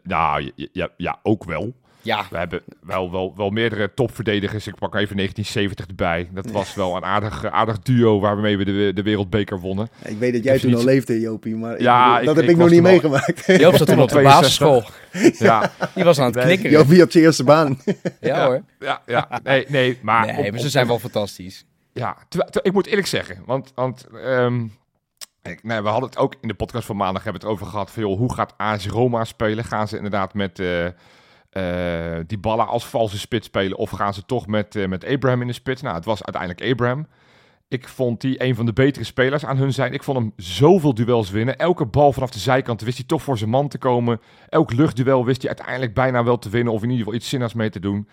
nou, 0.03 0.53
ja, 0.55 0.67
ja, 0.73 0.89
ja, 0.97 1.19
ook 1.23 1.45
wel. 1.45 1.75
Ja, 2.03 2.27
We 2.31 2.39
hebben 2.39 2.63
wel, 2.83 3.11
wel, 3.11 3.35
wel 3.37 3.51
meerdere 3.51 3.95
topverdedigers. 3.95 4.67
Ik 4.67 4.75
pak 4.75 4.95
even 4.95 5.17
1970 5.17 5.87
erbij. 5.87 6.29
Dat 6.33 6.51
was 6.51 6.75
wel 6.75 6.97
een 6.97 7.05
aardig, 7.05 7.45
aardig 7.47 7.79
duo 7.79 8.21
waarmee 8.21 8.57
we 8.59 8.65
de, 8.65 8.91
de 8.95 9.03
wereldbeker 9.03 9.61
wonnen. 9.61 9.89
Ik 10.05 10.19
weet 10.19 10.33
dat 10.33 10.45
jij 10.45 10.59
toen 10.59 10.75
al 10.75 10.85
leefde, 10.85 11.21
Jopie, 11.21 11.57
maar 11.57 11.83
Ja, 11.83 12.19
ik- 12.21 12.27
dat 12.27 12.35
heb 12.37 12.45
ik 12.45 12.51
ik, 12.51 12.57
nog 12.57 12.71
niet 12.71 12.83
meegemaakt. 12.83 13.47
Joop 13.47 13.75
zat 13.77 13.87
toen 13.87 14.01
op 14.01 14.09
de 14.09 14.15
62. 14.15 14.23
basisschool. 14.41 14.85
Ja, 15.47 15.71
Die 15.95 16.05
was 16.05 16.19
aan 16.19 16.27
het 16.27 16.35
Nee. 16.35 16.45
knikkeren. 16.45 16.71
Jopie 16.71 17.01
had 17.01 17.13
zijn 17.13 17.25
eerste 17.25 17.45
baan. 17.45 17.79
Ja 18.21 18.47
hoor. 18.47 18.63
ja, 18.79 19.03
ja. 19.07 19.41
Nee, 19.43 19.65
nee, 19.69 19.99
maar... 20.03 20.27
Nee, 20.27 20.37
op- 20.37 20.43
maar 20.43 20.53
op- 20.53 20.59
ze 20.59 20.69
zijn 20.71 20.87
wel 20.87 20.99
fantastisch. 20.99 21.65
Ja, 21.93 22.17
ik 22.63 22.73
moet 22.73 22.87
eerlijk 22.87 23.07
zeggen, 23.07 23.43
want, 23.47 23.73
want 23.75 24.07
ehm, 24.25 24.65
ik, 25.43 25.63
nee, 25.63 25.81
we 25.83 25.89
hadden 25.89 26.09
het 26.09 26.19
ook 26.19 26.35
in 26.41 26.49
de 26.49 26.55
podcast 26.55 26.87
van 26.87 26.97
maandag 26.97 27.23
hebben 27.25 27.41
we 27.43 27.47
het 27.49 27.57
over 27.57 27.71
gehad 27.73 27.91
van 27.91 28.03
joh, 28.03 28.19
hoe 28.19 28.35
gaat 28.35 28.55
AS 28.57 28.87
Roma 28.87 29.25
spelen? 29.25 29.65
Gaan 29.65 29.89
ze 29.89 29.97
inderdaad 29.97 30.35
met 30.35 30.59
eh 30.59 30.87
eh 31.51 32.19
die 32.27 32.39
ballen 32.39 32.67
als 32.67 32.87
valse 32.87 33.19
spits 33.19 33.47
spelen 33.47 33.79
of 33.79 33.91
gaan 33.91 34.15
ze 34.15 34.27
toch 34.27 34.47
met, 34.47 34.77
eh, 34.77 34.89
met 34.89 35.05
Abraham 35.05 35.41
in 35.41 35.47
de 35.47 35.53
spits? 35.53 35.83
Nou, 35.83 35.95
het 35.95 36.05
was 36.05 36.25
uiteindelijk 36.25 36.73
Abraham. 36.73 37.07
Ik 37.69 37.89
vond 37.89 38.21
die 38.21 38.45
een 38.45 38.55
van 38.55 38.67
de 38.67 38.73
betere 38.73 39.05
spelers 39.05 39.45
aan 39.45 39.57
hun 39.57 39.73
zijn. 39.73 39.93
Ik 39.93 40.03
vond 40.03 40.19
hem 40.19 40.33
zoveel 40.37 40.95
duels 40.95 41.31
winnen. 41.31 41.59
Elke 41.59 41.87
bal 41.87 42.13
vanaf 42.13 42.31
de 42.31 42.39
zijkant 42.39 42.81
wist 42.81 42.97
hij 42.97 43.07
toch 43.07 43.23
voor 43.23 43.39
zijn 43.39 43.51
man 43.51 43.69
te 43.69 43.79
komen. 43.79 44.21
Elk 44.49 44.73
luchtduel 44.73 45.25
wist 45.25 45.43
hij 45.43 45.51
uiteindelijk 45.51 45.95
bijna 45.95 46.25
wel 46.25 46.39
te 46.39 46.49
winnen 46.49 46.73
of 46.73 46.83
in 46.83 46.89
ieder 46.89 47.05
geval 47.05 47.19
iets 47.19 47.29
zinnigs 47.29 47.55
mee 47.55 47.71
te 47.71 47.81
doen. 47.81 48.09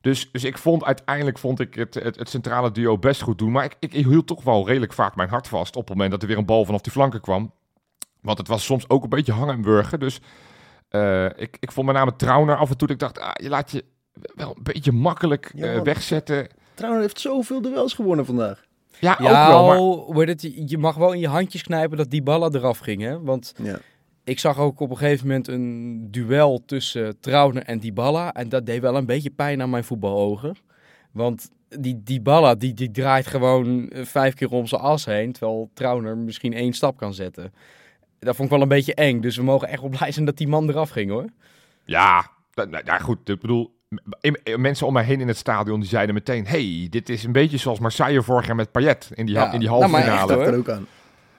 Dus, 0.00 0.28
dus 0.32 0.44
ik 0.44 0.58
vond 0.58 0.84
uiteindelijk 0.84 1.38
vond 1.38 1.60
ik 1.60 1.74
het, 1.74 1.94
het, 1.94 2.28
centrale 2.28 2.70
duo 2.70 2.98
best 2.98 3.22
goed 3.22 3.38
doen. 3.38 3.52
Maar 3.52 3.64
ik, 3.64 3.76
ik, 3.78 3.92
hield 3.92 4.26
toch 4.26 4.42
wel 4.42 4.66
redelijk 4.66 4.92
vaak 4.92 5.16
mijn 5.16 5.28
hart 5.28 5.48
vast 5.48 5.76
op 5.76 5.88
het 5.88 5.90
moment 5.90 6.10
dat 6.10 6.22
er 6.22 6.28
weer 6.28 6.38
een 6.38 6.46
bal 6.46 6.64
vanaf 6.64 6.80
die 6.80 6.92
flanken 6.92 7.20
kwam. 7.20 7.52
Want 8.20 8.38
het 8.38 8.48
was 8.48 8.64
soms 8.64 8.88
ook 8.88 9.02
een 9.02 9.08
beetje 9.08 9.32
hangen 9.32 9.54
en 9.54 9.62
burgen. 9.62 10.00
Dus 10.00 10.20
eh, 10.88 11.24
ik, 11.24 11.56
ik 11.60 11.72
vond 11.72 11.86
met 11.86 11.96
name 11.96 12.16
Trauner 12.16 12.56
af 12.56 12.70
en 12.70 12.76
toe. 12.76 12.86
dat 12.88 12.96
Ik 12.96 13.02
dacht, 13.02 13.18
ah, 13.20 13.30
je 13.42 13.48
laat 13.48 13.70
je 13.70 13.84
wel 14.34 14.48
een 14.56 14.62
beetje 14.62 14.92
makkelijk 14.92 15.52
Ja, 15.54 15.72
eh, 15.72 15.80
wegzetten. 15.82 16.46
Trauner 16.74 17.00
heeft 17.00 17.20
zoveel 17.20 17.60
duels 17.62 17.92
gewonnen 17.94 18.26
vandaag. 18.26 18.66
Ja, 19.00 19.16
Ja, 19.20 19.46
ook 19.52 19.68
wel. 19.68 20.12
Maar, 20.12 20.26
het, 20.26 20.68
je 20.70 20.78
mag 20.78 20.96
wel 20.96 21.12
in 21.12 21.20
je 21.20 21.28
handjes 21.28 21.62
knijpen 21.62 21.96
dat 21.96 22.10
die 22.10 22.22
ballen 22.22 22.54
eraf 22.54 22.78
gingen. 22.78 23.24
Want 23.24 23.54
Ja. 23.62 23.78
ik 24.24 24.38
zag 24.38 24.58
ook 24.58 24.80
op 24.80 24.90
een 24.90 24.96
gegeven 24.96 25.26
moment 25.26 25.48
een 25.48 26.06
duel 26.10 26.62
tussen 26.66 27.20
Trauner 27.20 27.62
en 27.62 27.78
Dybala. 27.78 28.32
En 28.32 28.48
dat 28.48 28.66
deed 28.66 28.80
wel 28.80 28.96
een 28.96 29.06
beetje 29.06 29.30
pijn 29.30 29.62
aan 29.62 29.70
mijn 29.70 29.84
voetbalogen. 29.84 30.56
Want 31.12 31.50
die 31.68 32.02
Dybala 32.02 32.54
die, 32.54 32.74
die 32.74 32.90
draait 32.90 33.26
gewoon 33.26 33.88
eh, 33.88 34.04
vijf 34.04 34.34
keer 34.34 34.50
om 34.50 34.66
zijn 34.66 34.80
as 34.80 35.04
heen. 35.04 35.32
Terwijl 35.32 35.70
Trauner 35.74 36.16
misschien 36.16 36.52
één 36.52 36.72
stap 36.72 36.96
kan 36.96 37.14
zetten. 37.14 37.52
Dat 38.18 38.36
vond 38.36 38.48
ik 38.48 38.54
wel 38.54 38.62
een 38.62 38.68
beetje 38.68 38.94
eng. 38.94 39.20
Dus 39.20 39.36
we 39.36 39.42
mogen 39.42 39.68
echt 39.68 39.80
wel 39.80 39.90
blij 39.90 40.12
zijn 40.12 40.24
dat 40.26 40.36
die 40.36 40.48
man 40.48 40.68
eraf 40.68 40.90
ging 40.90 41.10
hoor. 41.10 41.24
ja, 41.84 42.30
nou, 42.54 42.80
ja, 42.84 42.98
goed. 42.98 43.28
Ik 43.28 43.40
bedoel, 43.40 43.76
mensen 44.56 44.86
om 44.86 44.92
mij 44.92 45.04
heen 45.04 45.20
in 45.20 45.28
het 45.28 45.36
stadion 45.36 45.80
die 45.80 45.88
zeiden 45.88 46.14
meteen... 46.14 46.46
hey, 46.46 46.86
dit 46.90 47.08
is 47.08 47.24
een 47.24 47.32
beetje 47.32 47.56
zoals 47.56 47.78
Marseille 47.78 48.22
vorig 48.22 48.46
jaar 48.46 48.56
met 48.56 48.72
Payet 48.72 49.10
in 49.14 49.26
die, 49.26 49.34
Ja, 49.34 49.52
in 49.52 49.60
die 49.60 49.68
nou, 49.68 49.80
halve 49.80 49.88
maar 49.88 50.02
finale. 50.02 50.18
echt, 50.20 50.28
Dat 50.28 50.38
hoor. 50.38 50.46
er 50.46 50.58
ook 50.58 50.68
aan. 50.68 50.86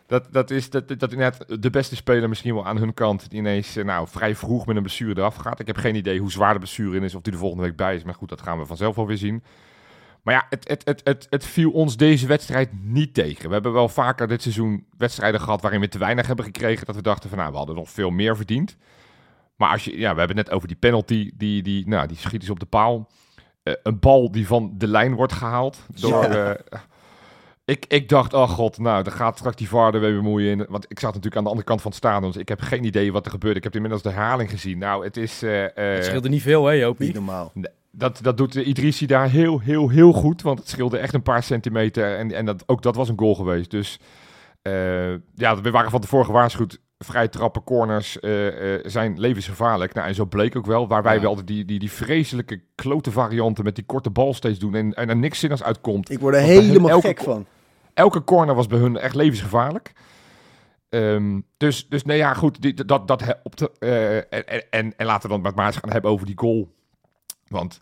Dat, 0.07 0.27
dat 0.31 0.51
is 0.51 0.69
dat, 0.69 0.87
dat 0.87 1.11
inderdaad 1.11 1.61
de 1.61 1.69
beste 1.69 1.95
speler 1.95 2.29
misschien 2.29 2.53
wel 2.53 2.65
aan 2.65 2.77
hun 2.77 2.93
kant. 2.93 3.29
Die 3.29 3.39
ineens 3.39 3.75
eh, 3.75 3.85
nou, 3.85 4.07
vrij 4.07 4.35
vroeg 4.35 4.65
met 4.65 4.75
een 4.75 4.81
blessure 4.81 5.17
eraf 5.17 5.35
gaat. 5.35 5.59
Ik 5.59 5.67
heb 5.67 5.77
geen 5.77 5.95
idee 5.95 6.19
hoe 6.19 6.31
zwaar 6.31 6.53
de 6.53 6.59
blessure 6.59 6.95
in 6.97 7.03
is. 7.03 7.15
Of 7.15 7.21
die 7.21 7.33
er 7.33 7.39
volgende 7.39 7.63
week 7.63 7.75
bij 7.75 7.95
is. 7.95 8.03
Maar 8.03 8.13
goed, 8.13 8.29
dat 8.29 8.41
gaan 8.41 8.59
we 8.59 8.65
vanzelf 8.65 8.95
wel 8.95 9.07
weer 9.07 9.17
zien. 9.17 9.43
Maar 10.23 10.33
ja, 10.33 10.45
het, 10.49 10.67
het, 10.67 10.81
het, 10.85 11.01
het, 11.03 11.27
het 11.29 11.45
viel 11.45 11.71
ons 11.71 11.97
deze 11.97 12.27
wedstrijd 12.27 12.69
niet 12.83 13.13
tegen. 13.13 13.47
We 13.47 13.53
hebben 13.53 13.73
wel 13.73 13.89
vaker 13.89 14.27
dit 14.27 14.41
seizoen 14.41 14.85
wedstrijden 14.97 15.41
gehad 15.41 15.61
waarin 15.61 15.79
we 15.79 15.87
te 15.87 15.97
weinig 15.97 16.27
hebben 16.27 16.45
gekregen. 16.45 16.85
Dat 16.85 16.95
we 16.95 17.01
dachten 17.01 17.29
van 17.29 17.37
nou, 17.37 17.51
we 17.51 17.57
hadden 17.57 17.75
nog 17.75 17.89
veel 17.89 18.09
meer 18.09 18.35
verdiend. 18.35 18.77
Maar 19.55 19.71
als 19.71 19.83
je, 19.83 19.97
ja, 19.97 20.11
we 20.13 20.19
hebben 20.19 20.37
het 20.37 20.45
net 20.45 20.55
over 20.55 20.67
die 20.67 20.77
penalty. 20.77 21.31
Die, 21.35 21.61
die, 21.63 21.87
nou, 21.87 22.07
die 22.07 22.17
schiet 22.17 22.43
is 22.43 22.49
op 22.49 22.59
de 22.59 22.65
paal. 22.65 23.09
Eh, 23.63 23.73
een 23.83 23.99
bal 23.99 24.31
die 24.31 24.47
van 24.47 24.71
de 24.77 24.87
lijn 24.87 25.13
wordt 25.15 25.33
gehaald. 25.33 25.79
Door, 25.99 26.23
Ja. 26.23 26.53
eh, 26.55 26.79
ik, 27.65 27.85
ik 27.87 28.09
dacht, 28.09 28.33
oh 28.33 28.49
god, 28.49 28.77
nou, 28.77 29.03
dan 29.03 29.13
gaat 29.13 29.37
straks 29.37 29.55
die 29.55 29.69
VAR 29.69 29.93
er 29.93 29.99
weer 29.99 30.15
bemoeien. 30.15 30.59
In. 30.59 30.65
Want 30.69 30.85
ik 30.87 30.99
zat 30.99 31.09
natuurlijk 31.09 31.35
aan 31.35 31.43
de 31.43 31.49
andere 31.49 31.67
kant 31.67 31.81
van 31.81 31.91
het 31.91 31.99
stadion. 31.99 32.31
Dus 32.31 32.41
ik 32.41 32.49
heb 32.49 32.61
geen 32.61 32.83
idee 32.83 33.11
wat 33.11 33.25
er 33.25 33.31
gebeurde. 33.31 33.57
Ik 33.57 33.63
heb 33.63 33.75
inmiddels 33.75 34.01
de 34.01 34.09
herhaling 34.09 34.49
gezien. 34.49 34.77
Nou, 34.77 35.03
het 35.03 35.17
is... 35.17 35.43
eh, 35.43 35.65
Het 35.73 36.05
scheelde 36.05 36.29
niet 36.29 36.41
veel 36.41 36.65
hè 36.65 36.71
Niet 36.73 36.81
Jopie? 36.81 37.13
normaal. 37.13 37.51
Dat, 37.91 38.19
dat 38.21 38.37
doet 38.37 38.55
Idrissi 38.55 39.05
daar 39.05 39.29
heel, 39.29 39.59
heel, 39.59 39.89
heel 39.89 40.13
goed. 40.13 40.41
Want 40.41 40.59
het 40.59 40.69
scheelde 40.69 40.97
echt 40.97 41.13
een 41.13 41.23
paar 41.23 41.43
centimeter. 41.43 42.17
En, 42.17 42.31
en 42.31 42.45
dat, 42.45 42.63
ook 42.65 42.81
dat 42.81 42.95
was 42.95 43.09
een 43.09 43.19
goal 43.19 43.35
geweest. 43.35 43.71
Dus 43.71 43.99
eh, 44.61 45.11
ja, 45.35 45.61
we 45.61 45.71
waren 45.71 45.91
van 45.91 46.01
tevoren 46.01 46.25
gewaarschuwd. 46.25 46.79
Vrije 46.97 47.29
trappen, 47.29 47.63
corners 47.63 48.19
eh, 48.19 48.73
eh, 48.75 48.83
zijn 48.85 49.19
levensgevaarlijk. 49.19 49.93
Nou, 49.93 50.07
en 50.07 50.15
zo 50.15 50.25
bleek 50.25 50.55
ook 50.55 50.65
wel. 50.65 50.87
Waar 50.87 51.03
wij 51.03 51.13
Ja. 51.15 51.19
wel 51.19 51.29
altijd 51.29 51.47
die, 51.47 51.65
die, 51.65 51.79
die 51.79 51.91
vreselijke 51.91 52.61
klote 52.75 53.11
varianten 53.11 53.63
met 53.63 53.75
die 53.75 53.85
korte 53.85 54.09
bal 54.09 54.33
steeds 54.33 54.59
doen. 54.59 54.75
En, 54.75 54.93
en 54.93 55.09
er 55.09 55.15
niks 55.15 55.39
zinnigs 55.39 55.63
uitkomt. 55.63 56.11
Ik 56.11 56.19
word 56.19 56.35
er 56.35 56.41
helemaal 56.41 56.89
elke 56.89 57.07
gek 57.07 57.19
van. 57.19 57.45
Elke 57.93 58.23
corner 58.23 58.55
was 58.55 58.67
bij 58.67 58.79
hun 58.79 58.97
echt 58.97 59.15
levensgevaarlijk. 59.15 59.91
Ehm, 60.89 61.39
dus, 61.57 61.87
dus 61.89 62.03
nee, 62.03 62.17
ja, 62.17 62.33
goed. 62.33 62.61
Die, 62.61 62.73
dat, 62.85 63.07
dat, 63.07 63.39
op 63.43 63.57
de, 63.57 63.71
en, 64.29 64.69
en, 64.69 64.93
en 64.97 65.05
laten 65.05 65.21
we 65.21 65.35
dan 65.35 65.41
met 65.43 65.55
Maas 65.55 65.75
gaan 65.77 65.91
hebben 65.91 66.11
over 66.11 66.25
die 66.25 66.37
goal. 66.37 66.69
Want 67.49 67.79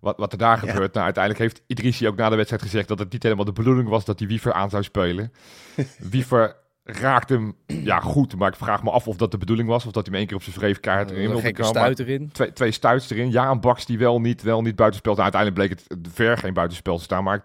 wat, 0.00 0.16
wat 0.18 0.32
er 0.32 0.38
daar 0.38 0.64
Ja. 0.64 0.72
gebeurt, 0.72 0.92
nou, 0.92 1.04
uiteindelijk 1.04 1.44
heeft 1.44 1.62
Idrissi 1.66 2.08
ook 2.08 2.16
na 2.16 2.28
de 2.28 2.36
wedstrijd 2.36 2.62
gezegd 2.62 2.88
dat 2.88 2.98
het 2.98 3.12
niet 3.12 3.22
helemaal 3.22 3.44
de 3.44 3.52
bedoeling 3.52 3.88
was 3.88 4.04
dat 4.04 4.18
hij 4.18 4.28
Wiever 4.28 4.52
aan 4.52 4.70
zou 4.70 4.82
spelen. 4.82 5.32
Wiever 6.10 6.56
raakt 6.84 7.28
hem 7.28 7.56
ja, 7.66 8.00
goed, 8.00 8.36
maar 8.36 8.48
ik 8.48 8.56
vraag 8.56 8.82
me 8.82 8.90
af 8.90 9.08
of 9.08 9.16
dat 9.16 9.30
de 9.30 9.38
bedoeling 9.38 9.68
was. 9.68 9.86
Of 9.86 9.92
dat 9.92 10.06
hij 10.06 10.10
hem 10.10 10.14
één 10.14 10.26
keer 10.26 10.36
op 10.36 10.42
zijn 10.42 10.54
vreef 10.56 10.80
kaart 10.80 11.10
erin 11.10 11.28
wilde 11.30 11.52
komen. 11.52 11.66
stuit 11.74 11.98
erin. 11.98 12.30
Twee, 12.32 12.52
twee 12.52 12.70
stuits 12.70 13.10
erin. 13.10 13.30
Ja, 13.30 13.50
een 13.50 13.60
Baks 13.60 13.86
die 13.86 13.98
wel 13.98 14.20
niet, 14.20 14.42
wel 14.42 14.62
niet 14.62 14.76
buitenspel. 14.76 15.12
Nou, 15.14 15.32
uiteindelijk 15.32 15.68
bleek 15.68 15.98
het 15.98 16.08
ver 16.14 16.38
geen 16.38 16.54
buitenspel 16.54 16.96
te 16.96 17.02
staan. 17.02 17.24
Maar 17.24 17.34
ik, 17.34 17.42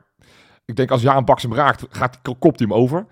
ik 0.65 0.75
denk 0.75 0.91
als 0.91 1.01
Jaan 1.01 1.25
Baks 1.25 1.43
hem 1.43 1.53
raakt, 1.53 1.86
gaat, 1.89 2.20
kopt 2.22 2.60
hij 2.60 2.67
hem 2.70 2.74
over. 2.74 3.05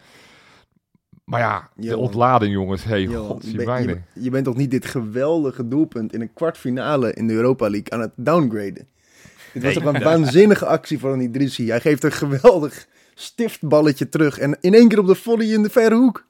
Maar 1.31 1.39
ja, 1.39 1.69
de 1.75 1.83
Johan. 1.83 1.99
ontlading, 1.99 2.53
jongens. 2.53 2.83
Hey, 2.83 3.01
Johan, 3.01 3.27
god, 3.27 3.45
je, 3.51 3.55
ben- 3.57 3.65
weinig. 3.65 3.97
je, 4.13 4.23
je 4.23 4.29
bent 4.29 4.45
toch 4.45 4.55
niet 4.55 4.71
dit 4.71 4.85
geweldige 4.85 5.67
doelpunt 5.67 6.13
in 6.13 6.21
een 6.21 6.33
kwartfinale 6.33 7.13
in 7.13 7.27
de 7.27 7.33
Europa 7.33 7.69
League 7.69 7.89
aan 7.91 7.99
het 8.01 8.11
downgraden? 8.15 8.87
Dit 9.53 9.63
was 9.63 9.73
Nee. 9.73 9.83
toch 9.83 9.93
een 9.93 10.03
waanzinnige 10.03 10.65
actie 10.65 10.99
van 10.99 11.11
een 11.11 11.21
Idrissi. 11.21 11.69
Hij 11.69 11.79
geeft 11.81 12.03
een 12.03 12.11
geweldig 12.11 12.87
stiftballetje 13.13 14.09
terug 14.09 14.39
en 14.39 14.57
in 14.61 14.73
één 14.73 14.87
keer 14.87 14.99
op 14.99 15.07
de 15.07 15.15
volley 15.15 15.45
in 15.47 15.63
de 15.63 15.69
verre 15.69 15.95
hoek. 15.95 16.25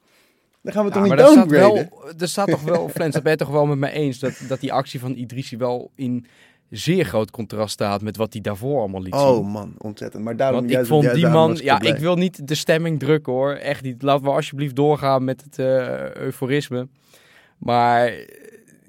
Dan 0.60 0.72
gaan 0.72 0.82
we 0.84 0.88
Ja, 0.88 0.94
toch 0.98 1.08
maar 1.08 1.16
niet 1.16 1.26
er 1.26 1.32
staat, 1.32 1.48
downgraden? 1.48 1.88
wel, 2.00 2.12
er 2.18 2.28
staat 2.28 2.48
toch 2.48 2.62
wel, 2.62 2.88
Flens, 2.88 3.14
dat 3.14 3.22
ben 3.22 3.32
je 3.32 3.38
toch 3.38 3.48
wel 3.50 3.66
met 3.66 3.78
mij 3.78 3.92
eens, 3.92 4.18
dat, 4.18 4.32
dat 4.48 4.60
die 4.60 4.72
actie 4.72 5.00
van 5.00 5.12
Idrissi 5.14 5.56
wel 5.56 5.90
in 5.94 6.26
zeer 6.72 7.04
groot 7.04 7.30
contrast 7.30 7.72
staat 7.72 8.02
met 8.02 8.16
wat 8.16 8.32
hij 8.32 8.42
daarvoor 8.42 8.78
allemaal 8.78 9.02
liet 9.02 9.14
zien. 9.14 9.24
Oh 9.24 9.52
man, 9.52 9.74
ontzettend. 9.78 10.24
Maar 10.24 10.36
daarom 10.36 10.60
Want 10.60 10.70
ik 10.70 10.86
vond 10.86 11.02
juist 11.02 11.20
die 11.20 11.28
man, 11.28 11.58
ja, 11.62 11.78
blij. 11.78 11.92
ik 11.92 11.98
wil 11.98 12.16
niet 12.16 12.48
de 12.48 12.54
stemming 12.54 12.98
drukken 12.98 13.32
hoor, 13.32 13.52
echt 13.52 13.82
niet. 13.82 14.02
Laten 14.02 14.24
we 14.24 14.30
alsjeblieft 14.30 14.76
doorgaan 14.76 15.24
met 15.24 15.42
het 15.42 15.58
eh 15.58 16.14
euforisme. 16.14 16.88
Maar 17.58 18.12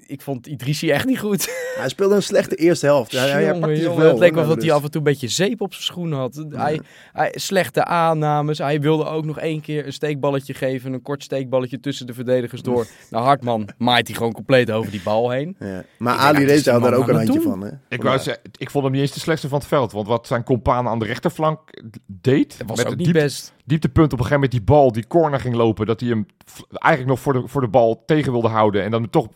ik 0.06 0.22
vond 0.22 0.46
Idrissi 0.46 0.90
echt 0.90 1.06
niet 1.06 1.18
goed. 1.18 1.48
Hij 1.78 1.88
speelde 1.88 2.14
een 2.14 2.22
slechte 2.22 2.54
eerste 2.56 2.86
helft. 2.86 3.12
Hij, 3.12 3.30
hij 3.30 3.44
Jongen, 3.44 3.60
pakte 3.60 4.00
het 4.00 4.18
leek 4.18 4.34
wel 4.34 4.46
dat 4.46 4.54
dus. 4.54 4.64
hij 4.64 4.74
af 4.74 4.82
en 4.82 4.90
toe 4.90 5.00
een 5.00 5.06
beetje 5.06 5.28
zeep 5.28 5.60
op 5.60 5.72
zijn 5.72 5.84
schoen 5.84 6.12
had. 6.12 6.44
Hij, 6.50 6.80
hij, 7.12 7.32
slechte 7.36 7.84
aannames. 7.84 8.58
Hij 8.58 8.80
wilde 8.80 9.04
ook 9.04 9.24
nog 9.24 9.38
één 9.38 9.60
keer 9.60 9.86
een 9.86 9.92
steekballetje 9.92 10.54
geven. 10.54 10.92
Een 10.92 11.02
kort 11.02 11.22
steekballetje 11.22 11.80
tussen 11.80 12.06
de 12.06 12.14
verdedigers 12.14 12.62
door. 12.62 12.86
Nou, 13.10 13.24
Hartman 13.24 13.68
maait 13.78 14.06
hij 14.06 14.16
gewoon 14.16 14.32
compleet 14.32 14.70
over 14.70 14.90
die 14.90 15.00
bal 15.04 15.30
heen. 15.30 15.56
Ja. 15.58 15.84
Maar 15.98 16.14
Ik 16.14 16.20
Ali 16.20 16.44
Reza 16.44 16.72
had 16.72 16.82
daar 16.82 16.94
ook 16.94 17.08
een 17.08 17.14
handje 17.16 17.40
van. 17.40 17.60
Hè? 17.60 17.68
Ik, 17.68 17.74
Vandaar. 17.88 18.06
wou 18.06 18.18
zeggen, 18.18 18.42
ik 18.56 18.70
vond 18.70 18.84
hem 18.84 18.92
niet 18.92 19.02
eens 19.02 19.12
de 19.12 19.20
slechtste 19.20 19.48
van 19.48 19.58
het 19.58 19.68
veld. 19.68 19.92
Want 19.92 20.06
wat 20.06 20.26
zijn 20.26 20.44
compaan 20.44 20.88
aan 20.88 20.98
de 20.98 21.04
rechterflank 21.04 21.82
deed... 22.06 22.58
Dat 22.58 22.68
was 22.68 22.76
met 22.76 22.86
ook 22.86 22.96
niet 22.96 23.04
diepte- 23.06 23.22
best. 23.22 23.52
dieptepunt 23.64 24.12
op 24.12 24.18
een 24.18 24.24
gegeven 24.24 24.34
moment 24.34 24.50
die 24.52 24.62
bal, 24.62 24.92
die 24.92 25.06
corner 25.06 25.40
ging 25.40 25.54
lopen. 25.54 25.86
Dat 25.86 26.00
hij 26.00 26.08
hem 26.08 26.26
eigenlijk 26.70 27.12
nog 27.12 27.20
voor 27.20 27.32
de, 27.32 27.42
voor 27.48 27.60
de 27.60 27.68
bal 27.68 28.02
tegen 28.06 28.32
wilde 28.32 28.48
houden. 28.48 28.82
En 28.82 28.90
dan 28.90 29.10
toch 29.10 29.28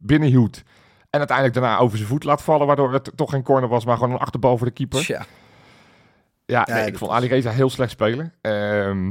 binnenhield. 0.00 0.62
En 1.10 1.18
uiteindelijk 1.18 1.56
daarna 1.56 1.78
over 1.78 1.96
zijn 1.96 2.08
voet 2.08 2.24
laat 2.24 2.42
vallen. 2.42 2.66
Waardoor 2.66 2.92
het 2.92 3.10
toch 3.14 3.30
geen 3.30 3.42
corner 3.42 3.68
was, 3.68 3.84
maar 3.84 3.96
gewoon 3.96 4.12
een 4.12 4.18
achterbal 4.18 4.56
voor 4.58 4.66
de 4.66 4.72
keeper. 4.72 5.00
Tja. 5.00 5.26
Ja, 6.46 6.64
Ja, 6.70 6.76
ik 6.76 6.98
vond 6.98 7.10
Ali 7.10 7.26
Reza 7.28 7.50
heel 7.50 7.70
slecht 7.70 7.90
spelen. 7.90 8.32
Ehm, 8.40 9.08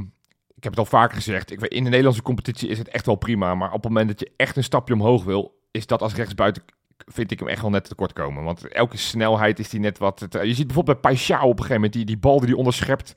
ik 0.55 0.63
heb 0.63 0.71
het 0.71 0.77
al 0.79 0.85
vaker 0.85 1.15
gezegd. 1.15 1.51
Ik 1.51 1.59
weet, 1.59 1.71
in 1.71 1.83
de 1.83 1.89
Nederlandse 1.89 2.21
competitie 2.21 2.69
is 2.69 2.77
het 2.77 2.87
echt 2.87 3.05
wel 3.05 3.15
prima. 3.15 3.55
Maar 3.55 3.67
op 3.67 3.83
het 3.83 3.91
moment 3.91 4.07
dat 4.07 4.19
je 4.19 4.31
echt 4.35 4.55
een 4.57 4.63
stapje 4.63 4.93
omhoog 4.93 5.23
wil, 5.23 5.59
is 5.71 5.87
dat 5.87 6.01
als 6.01 6.15
rechtsbuiten 6.15 6.63
vind 6.97 7.31
ik 7.31 7.39
hem 7.39 7.47
echt 7.47 7.61
wel 7.61 7.69
net 7.69 7.83
tekort 7.87 8.13
komen. 8.13 8.43
Want 8.43 8.67
elke 8.67 8.97
snelheid 8.97 9.59
is 9.59 9.69
die 9.69 9.79
net 9.79 9.97
wat... 9.97 10.25
te- 10.29 10.47
je 10.47 10.53
ziet 10.53 10.65
bijvoorbeeld 10.67 11.01
bij 11.01 11.11
Paixão 11.15 11.41
op 11.41 11.49
een 11.49 11.55
gegeven 11.55 11.73
moment 11.75 11.93
die, 11.93 12.05
die 12.05 12.17
bal 12.17 12.37
die 12.39 12.47
hij 12.49 12.57
onderschept. 12.57 13.13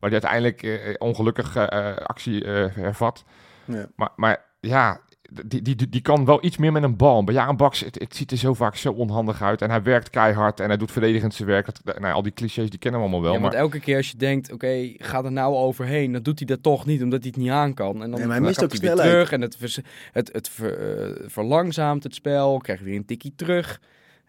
Waar 0.00 0.10
hij 0.10 0.20
uiteindelijk 0.22 0.62
eh, 0.62 0.94
ongelukkig 0.98 1.56
eh, 1.56 1.88
eh, 1.90 1.96
actie 1.96 2.44
eh, 2.44 2.74
hervat. 2.74 3.24
Ja. 3.64 3.86
Maar, 3.96 4.10
maar 4.16 4.44
ja, 4.60 5.00
die, 5.32 5.62
die, 5.62 5.76
die, 5.76 5.88
die 5.88 6.00
kan 6.00 6.24
wel 6.24 6.44
iets 6.44 6.56
meer 6.56 6.72
met 6.72 6.82
een 6.82 6.96
bal. 6.96 7.24
Bij 7.24 7.34
Jaan 7.34 7.56
Baks, 7.56 7.80
het, 7.80 7.98
het 7.98 8.16
ziet 8.16 8.30
er 8.30 8.36
zo 8.36 8.54
vaak 8.54 8.76
zo 8.76 8.92
onhandig 8.92 9.42
uit. 9.42 9.62
En 9.62 9.70
hij 9.70 9.82
werkt 9.82 10.10
keihard 10.10 10.60
en 10.60 10.68
hij 10.68 10.76
doet 10.76 10.90
verdedigend 10.92 11.34
zijn 11.34 11.48
werk. 11.48 11.66
Dat, 11.84 11.98
nou, 11.98 12.14
al 12.14 12.22
die 12.22 12.32
clichés, 12.32 12.70
die 12.70 12.78
kennen 12.78 13.00
we 13.00 13.06
allemaal 13.06 13.24
wel. 13.24 13.34
Ja, 13.34 13.40
want 13.40 13.52
maar 13.52 13.62
elke 13.62 13.80
keer 13.80 13.96
als 13.96 14.10
je 14.10 14.16
denkt, 14.16 14.52
oké, 14.52 14.92
ga 14.96 15.24
er 15.24 15.32
nou 15.32 15.54
overheen, 15.54 16.12
dan 16.12 16.22
doet 16.22 16.38
hij 16.38 16.46
dat 16.46 16.62
toch 16.62 16.86
niet, 16.86 17.02
omdat 17.02 17.20
hij 17.22 17.28
het 17.34 17.42
niet 17.42 17.50
aan 17.50 17.74
kan. 17.74 18.02
En 18.02 18.10
dan, 18.10 18.18
Nee, 18.18 18.26
maar 18.28 18.36
hij 18.36 18.40
mist 18.44 18.54
gaat 18.54 18.64
ook 18.64 18.70
hij 18.70 18.80
weer 18.80 18.90
snelheid. 18.90 19.10
terug 19.14 19.32
en 19.32 19.40
het, 19.40 19.56
vers- 19.56 19.80
het, 20.12 20.30
het 20.32 20.48
ver- 20.48 21.00
eh, 21.00 21.24
verlangzaamt 21.26 22.02
het 22.02 22.14
spel, 22.14 22.58
krijg 22.58 22.78
je 22.78 22.84
weer 22.84 22.96
een 22.96 23.04
tikkie 23.06 23.32
terug. 23.36 23.80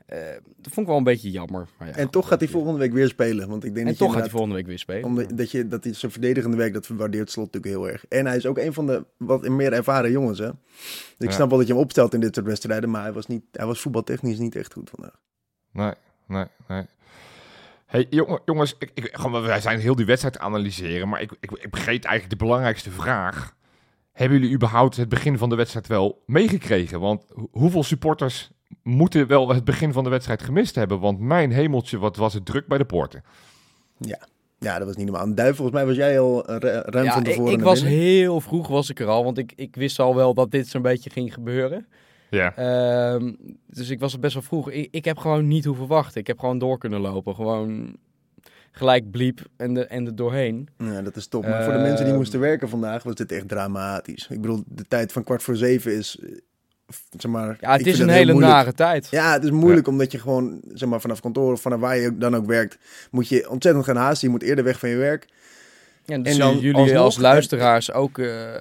Eh, 0.09 0.19
dat 0.57 0.73
vond 0.73 0.77
ik 0.77 0.85
wel 0.85 0.97
een 0.97 1.03
beetje 1.03 1.31
jammer. 1.31 1.67
Maar 1.77 1.87
ja, 1.87 1.93
En 1.93 2.03
goed, 2.03 2.11
toch 2.11 2.27
gaat 2.27 2.39
hij 2.39 2.49
volgende 2.49 2.79
week 2.79 2.93
weer 2.93 3.07
spelen. 3.07 3.49
Want 3.49 3.63
ik 3.63 3.73
denk 3.73 3.85
En 3.85 3.91
dat 3.91 3.97
toch 3.97 4.07
je 4.07 4.13
gaat 4.13 4.21
hij 4.21 4.31
volgende 4.31 4.55
week 4.55 4.65
weer 4.65 4.79
spelen. 4.79 5.03
Omdat 5.03 5.37
dat 5.37 5.51
je, 5.51 5.67
dat 5.67 5.83
hij 5.83 5.93
zijn 5.93 6.11
verdedigende 6.11 6.57
werk, 6.57 6.73
dat 6.73 6.87
waardeert 6.87 7.31
Slot 7.31 7.53
natuurlijk 7.53 7.73
heel 7.83 7.91
erg. 7.93 8.05
En 8.07 8.25
hij 8.25 8.35
is 8.35 8.45
ook 8.45 8.57
een 8.57 8.73
van 8.73 8.85
de 8.85 9.05
wat 9.17 9.47
meer 9.47 9.73
ervaren 9.73 10.11
jongens, 10.11 10.39
hè. 10.39 10.45
Dus 10.45 11.15
ik 11.17 11.29
Ja. 11.29 11.31
snap 11.31 11.49
wel 11.49 11.57
dat 11.57 11.67
je 11.67 11.73
hem 11.73 11.81
opstelt 11.81 12.13
in 12.13 12.19
dit 12.19 12.35
soort 12.35 12.45
wedstrijden, 12.47 12.89
maar 12.89 13.01
hij 13.01 13.13
was, 13.13 13.27
niet, 13.27 13.43
hij 13.51 13.65
was 13.65 13.79
voetbaltechnisch 13.81 14.37
niet 14.37 14.55
echt 14.55 14.73
goed 14.73 14.89
vandaag. 14.95 15.19
Nee, 15.71 15.93
nee, 16.27 16.45
nee. 16.67 16.83
Hey, 17.85 18.07
jongen, 18.09 18.39
jongens, 18.45 18.75
ik, 18.79 18.91
ik, 18.93 19.09
gewoon, 19.11 19.41
wij 19.41 19.61
zijn 19.61 19.79
heel 19.79 19.95
die 19.95 20.05
wedstrijd 20.05 20.33
het 20.35 20.43
analyseren, 20.43 21.09
maar 21.09 21.21
ik, 21.21 21.31
ik, 21.39 21.51
ik 21.51 21.67
vergeet 21.71 22.05
eigenlijk 22.05 22.29
de 22.39 22.45
belangrijkste 22.45 22.91
vraag. 22.91 23.55
Hebben 24.11 24.39
jullie 24.39 24.55
überhaupt 24.55 24.95
het 24.97 25.09
begin 25.09 25.37
van 25.37 25.49
de 25.49 25.55
wedstrijd 25.55 25.87
wel 25.87 26.23
meegekregen? 26.25 26.99
Want 26.99 27.25
ho- 27.35 27.47
hoeveel 27.51 27.83
supporters 27.83 28.51
moeten 28.83 29.27
wel 29.27 29.49
het 29.53 29.63
begin 29.63 29.93
van 29.93 30.03
de 30.03 30.09
wedstrijd 30.09 30.43
gemist 30.43 30.75
hebben? 30.75 30.99
Want 30.99 31.19
mijn 31.19 31.51
hemeltje, 31.51 31.97
wat 31.97 32.15
was 32.15 32.33
het 32.33 32.45
druk 32.45 32.67
bij 32.67 32.77
de 32.77 32.85
poorten. 32.85 33.23
Ja, 34.61 34.77
dat 34.77 34.87
was 34.87 34.95
niet 34.95 35.05
normaal. 35.05 35.35
Duif, 35.35 35.55
volgens 35.55 35.77
mij 35.77 35.85
was 35.85 35.95
jij 35.95 36.19
al 36.19 36.45
eh, 36.45 36.55
ru- 36.57 36.81
ruim 36.91 37.05
ja, 37.05 37.11
van 37.13 37.21
ik, 37.23 37.27
tevoren 37.27 37.51
ik 37.51 37.57
naar 37.57 37.65
was 37.67 37.81
binnen. 37.83 37.99
heel 37.99 38.41
vroeg 38.41 38.67
was 38.67 38.89
ik 38.89 38.99
er 38.99 39.07
al, 39.07 39.23
want 39.23 39.37
ik, 39.37 39.53
ik 39.55 39.75
wist 39.75 39.99
al 39.99 40.15
wel 40.15 40.33
dat 40.33 40.51
dit 40.51 40.67
zo'n 40.67 40.81
beetje 40.81 41.09
ging 41.09 41.33
gebeuren. 41.33 41.87
Ja. 42.29 42.55
Ehm, 42.55 43.33
dus 43.67 43.89
ik 43.89 43.99
was 43.99 44.13
er 44.13 44.19
best 44.19 44.33
wel 44.33 44.43
vroeg. 44.43 44.71
Ik, 44.71 44.87
ik 44.91 45.05
heb 45.05 45.17
gewoon 45.17 45.47
niet 45.47 45.65
hoeven 45.65 45.87
wachten. 45.87 46.21
Ik 46.21 46.27
heb 46.27 46.39
gewoon 46.39 46.57
door 46.57 46.77
kunnen 46.77 46.99
lopen. 46.99 47.35
Gewoon 47.35 47.95
gelijk 48.71 49.11
bliep 49.11 49.39
en, 49.57 49.73
de, 49.73 49.85
en 49.85 50.05
er 50.05 50.15
doorheen. 50.15 50.69
Ja, 50.77 51.01
dat 51.01 51.15
is 51.15 51.27
top. 51.27 51.43
Maar 51.45 51.63
voor 51.63 51.73
de 51.73 51.79
mensen 51.79 51.97
die 51.97 52.07
Ehm. 52.07 52.15
moesten 52.15 52.39
werken 52.39 52.69
vandaag 52.69 53.03
was 53.03 53.15
dit 53.15 53.31
echt 53.31 53.47
dramatisch. 53.47 54.27
Ik 54.29 54.41
bedoel, 54.41 54.63
de 54.67 54.83
tijd 54.87 55.11
van 55.11 55.23
kwart 55.23 55.43
voor 55.43 55.55
zeven 55.55 55.93
is, 55.97 56.19
eh, 56.19 56.29
zeg 57.17 57.31
maar... 57.31 57.57
Ja, 57.61 57.71
het 57.71 57.85
is 57.87 57.99
een 57.99 58.09
hele 58.09 58.33
nare 58.33 58.73
tijd. 58.73 59.07
Ja, 59.11 59.33
het 59.33 59.43
is 59.43 59.51
moeilijk 59.51 59.87
omdat 59.87 60.11
je 60.11 60.19
gewoon, 60.19 60.59
zeg 60.73 60.89
maar, 60.89 61.01
vanaf 61.01 61.19
kantoor 61.21 61.51
of 61.51 61.61
vanaf 61.61 61.79
waar 61.79 61.97
je 61.97 62.17
dan 62.17 62.35
ook 62.35 62.45
werkt, 62.45 62.77
moet 63.11 63.27
je 63.27 63.49
ontzettend 63.49 63.85
gaan 63.85 63.95
haasten. 63.95 64.27
Je 64.27 64.33
moet 64.33 64.43
eerder 64.43 64.63
weg 64.63 64.79
van 64.79 64.89
je 64.89 64.95
werk. 64.95 65.27
Ja, 66.05 66.15
En 66.15 66.23
dus 66.23 66.37
dan 66.37 66.59
jullie 66.59 66.75
alsnog- 66.81 67.03
als 67.03 67.17
luisteraars 67.17 67.91
ook 67.93 68.17
eh, 68.17 68.53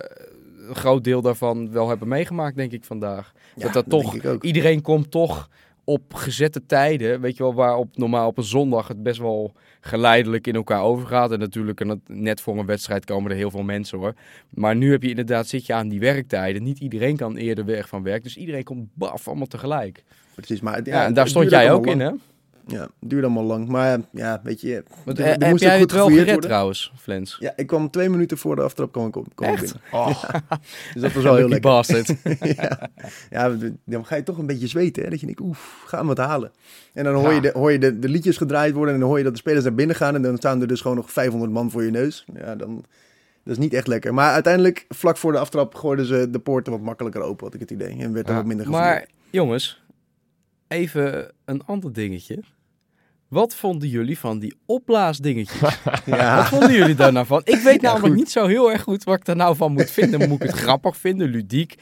een 0.68 0.76
groot 0.76 1.04
deel 1.04 1.23
daarvan 1.23 1.70
wel 1.73 1.88
hebben 1.88 2.08
meegemaakt, 2.08 2.56
denk 2.56 2.73
ik, 2.73 2.85
vandaag. 2.85 3.32
Ja, 3.54 3.62
dat 3.64 3.73
dat 3.73 3.88
toch, 3.88 4.14
ik 4.14 4.25
ook. 4.25 4.44
iedereen 4.44 4.82
komt 4.82 5.11
toch 5.11 5.49
op 5.88 6.14
gezette 6.14 6.66
tijden, 6.66 7.21
weet 7.21 7.37
je 7.37 7.42
wel, 7.42 7.54
waar 7.54 7.76
op, 7.76 7.97
normaal 7.97 8.28
op 8.28 8.38
een 8.38 8.45
zondag 8.45 8.88
het 8.88 9.02
best 9.02 9.21
wel 9.21 9.52
geleidelijk 9.80 10.47
in 10.47 10.54
elkaar 10.54 10.83
overgaat. 10.83 11.33
En 11.33 11.38
natuurlijk, 11.38 11.80
en 11.80 12.02
net 12.07 12.40
voor 12.40 12.59
een 12.59 12.66
wedstrijd 12.66 13.04
komen 13.04 13.30
er 13.30 13.37
heel 13.37 13.50
veel 13.50 13.62
mensen 13.62 13.99
hoor. 13.99 14.14
Maar 14.50 14.76
nu 14.76 14.90
heb 14.90 15.02
je 15.02 15.09
inderdaad, 15.09 15.47
zit 15.47 15.66
je 15.66 15.75
aan 15.75 15.88
die 15.88 16.00
werktijden. 16.00 16.62
Niet 16.62 16.78
iedereen 16.78 17.16
kan 17.16 17.37
eerder 17.37 17.64
weg 17.64 17.88
van 17.88 18.02
werk, 18.02 18.23
dus 18.23 18.37
iedereen 18.37 18.64
komt 18.64 18.88
baf, 18.95 19.28
allemaal 19.28 19.47
tegelijk. 19.47 20.04
Precies, 20.35 20.61
maar 20.61 20.80
Ja, 20.85 20.95
ja, 20.95 21.04
en 21.04 21.14
daar 21.14 21.28
stond 21.28 21.50
jij 21.50 21.73
ook 21.73 21.87
in, 21.87 22.00
hè? 22.00 22.11
Ja, 22.70 22.88
duurde 23.00 23.26
allemaal 23.26 23.44
lang. 23.44 23.68
Maar 23.68 24.00
ja, 24.12 24.40
weet 24.42 24.60
je, 24.60 24.82
Want, 25.04 25.18
eh, 25.18 25.26
heb 25.26 25.48
moest 25.48 25.62
jij 25.62 25.75
ook 25.75 25.80
het 25.80 25.90
goed 25.90 25.90
wel 25.92 26.06
gefouilleerd 26.06 26.14
gered 26.18 26.30
worden. 26.32 26.50
trouwens, 26.50 26.92
Flens? 26.96 27.37
Ja, 27.40 27.52
ik 27.56 27.66
kwam 27.66 27.90
twee 27.90 28.08
minuten 28.08 28.38
voor 28.38 28.56
de 28.56 28.62
aftrap 28.62 28.92
kwam 28.92 29.06
ik, 29.06 29.16
op, 29.16 29.26
kwam 29.34 29.48
Echt? 29.52 29.60
binnen. 29.60 29.80
Oh, 29.92 30.25
Dus 30.94 31.02
dat 31.02 31.12
was 31.12 31.22
wel 31.22 31.34
heel 31.37 31.48
lekker. 31.48 31.70
bastard. 31.70 32.14
ja, 32.56 32.88
ja, 33.30 33.56
dan 33.84 34.06
ga 34.06 34.16
je 34.16 34.22
toch 34.22 34.38
een 34.38 34.46
beetje 34.46 34.66
zweten. 34.66 35.02
Hè? 35.02 35.10
Dat 35.10 35.20
je 35.20 35.26
denkt, 35.26 35.40
oef, 35.40 35.82
gaan 35.87 36.02
we 36.04 36.08
het 36.08 36.18
halen. 36.18 36.52
En 36.92 37.04
dan 37.04 37.14
hoor 37.14 37.28
Ja. 37.28 37.34
je, 37.34 37.40
de, 37.40 37.50
hoor 37.54 37.72
je 37.72 37.78
de, 37.78 37.98
de 37.98 38.08
liedjes 38.08 38.37
gedraaid 38.37 38.75
worden 38.75 38.94
en 38.94 39.00
dan 39.00 39.08
hoor 39.08 39.18
je 39.18 39.25
dat 39.25 39.32
de 39.32 39.38
spelers 39.38 39.64
naar 39.64 39.75
binnen 39.75 39.96
gaan. 39.96 40.14
En 40.14 40.22
dan 40.22 40.37
staan 40.37 40.60
er 40.60 40.66
dus 40.66 40.80
gewoon 40.80 40.96
nog 40.96 41.12
500 41.12 41.52
man 41.52 41.70
voor 41.70 41.84
je 41.84 41.90
neus. 41.90 42.25
Ja, 42.34 42.56
dan, 42.56 42.84
dat 43.44 43.52
is 43.56 43.58
niet 43.58 43.75
echt 43.75 43.87
lekker. 43.87 44.14
Maar 44.14 44.32
uiteindelijk, 44.32 44.84
vlak 44.88 45.16
voor 45.16 45.32
de 45.32 45.38
aftrap, 45.38 45.75
gooiden 45.75 46.04
ze 46.06 46.30
de 46.30 46.38
poorten 46.38 46.72
wat 46.72 46.80
makkelijker 46.82 47.20
open, 47.20 47.44
had 47.44 47.54
ik 47.54 47.60
het 47.60 47.70
idee. 47.70 47.96
En 47.98 48.12
werd 48.12 48.26
er 48.26 48.32
Ja, 48.32 48.38
wat 48.38 48.46
minder 48.48 48.70
Maar 48.70 48.92
gevoerd. 48.92 49.10
jongens, 49.30 49.82
even 50.68 51.30
een 51.44 51.62
ander 51.64 51.92
dingetje. 51.92 52.42
Wat 53.28 53.54
vonden 53.54 53.88
jullie 53.88 54.18
van 54.18 54.38
die 54.38 54.58
opblaasdingetjes? 54.66 55.61
Wat 56.06 56.49
vonden 56.49 56.73
jullie 56.73 56.94
daar 56.94 57.12
nou 57.12 57.26
van? 57.26 57.40
Ik 57.44 57.58
weet 57.61 57.80
Ja, 57.80 57.87
namelijk 57.88 58.06
goed. 58.06 58.16
niet 58.16 58.30
zo 58.30 58.47
heel 58.47 58.70
erg 58.73 58.82
goed 58.82 59.04
wat 59.04 59.18
ik 59.18 59.25
daar 59.25 59.37
nou 59.37 59.56
van 59.56 59.73
moet 59.73 59.90
vinden. 59.90 60.28
Moet 60.28 60.42
ik 60.42 60.47
het 60.50 60.56
grappig 60.58 60.97
vinden, 60.97 61.28
ludiek, 61.28 61.75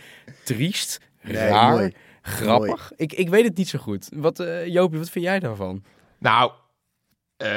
triest, 0.44 1.00
Nee, 1.22 1.36
raar, 1.48 1.70
mooi. 1.72 1.94
grappig? 2.22 2.92
Ik, 2.96 3.12
ik 3.12 3.28
weet 3.28 3.44
het 3.44 3.56
niet 3.56 3.68
zo 3.68 3.78
goed. 3.78 4.08
Wat, 4.14 4.40
eh 4.40 4.66
Jopie, 4.66 4.98
wat 4.98 5.10
vind 5.10 5.24
jij 5.24 5.38
daarvan? 5.38 5.84
Nou, 6.18 6.52
eh, 7.36 7.48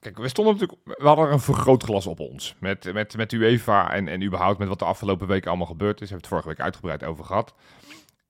kijk, 0.00 0.18
we 0.18 0.28
stonden 0.28 0.52
natuurlijk, 0.52 0.80
we 0.98 1.06
hadden 1.06 1.26
er 1.26 1.32
een 1.32 1.40
vergrootglas 1.40 2.06
op 2.06 2.20
ons. 2.20 2.54
Met, 2.60 2.92
met, 2.92 3.16
met 3.16 3.32
UEFA 3.32 3.92
en, 3.92 4.08
en 4.08 4.22
überhaupt 4.22 4.58
met 4.58 4.68
wat 4.68 4.78
de 4.78 4.84
afgelopen 4.84 5.26
weken 5.26 5.48
allemaal 5.48 5.66
gebeurd 5.66 6.00
is. 6.00 6.10
Hebben 6.10 6.28
we 6.28 6.34
het 6.36 6.44
vorige 6.44 6.48
week 6.48 6.60
uitgebreid 6.66 7.04
over 7.04 7.24
gehad. 7.24 7.54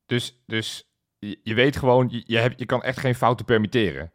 Dus, 0.06 0.42
dus 0.46 0.88
je, 1.18 1.40
je 1.42 1.54
weet 1.54 1.76
gewoon, 1.76 2.08
je, 2.10 2.22
je, 2.26 2.38
hebt, 2.38 2.58
je 2.58 2.66
kan 2.66 2.82
echt 2.82 2.98
geen 3.00 3.14
fouten 3.14 3.44
permitteren. 3.44 4.12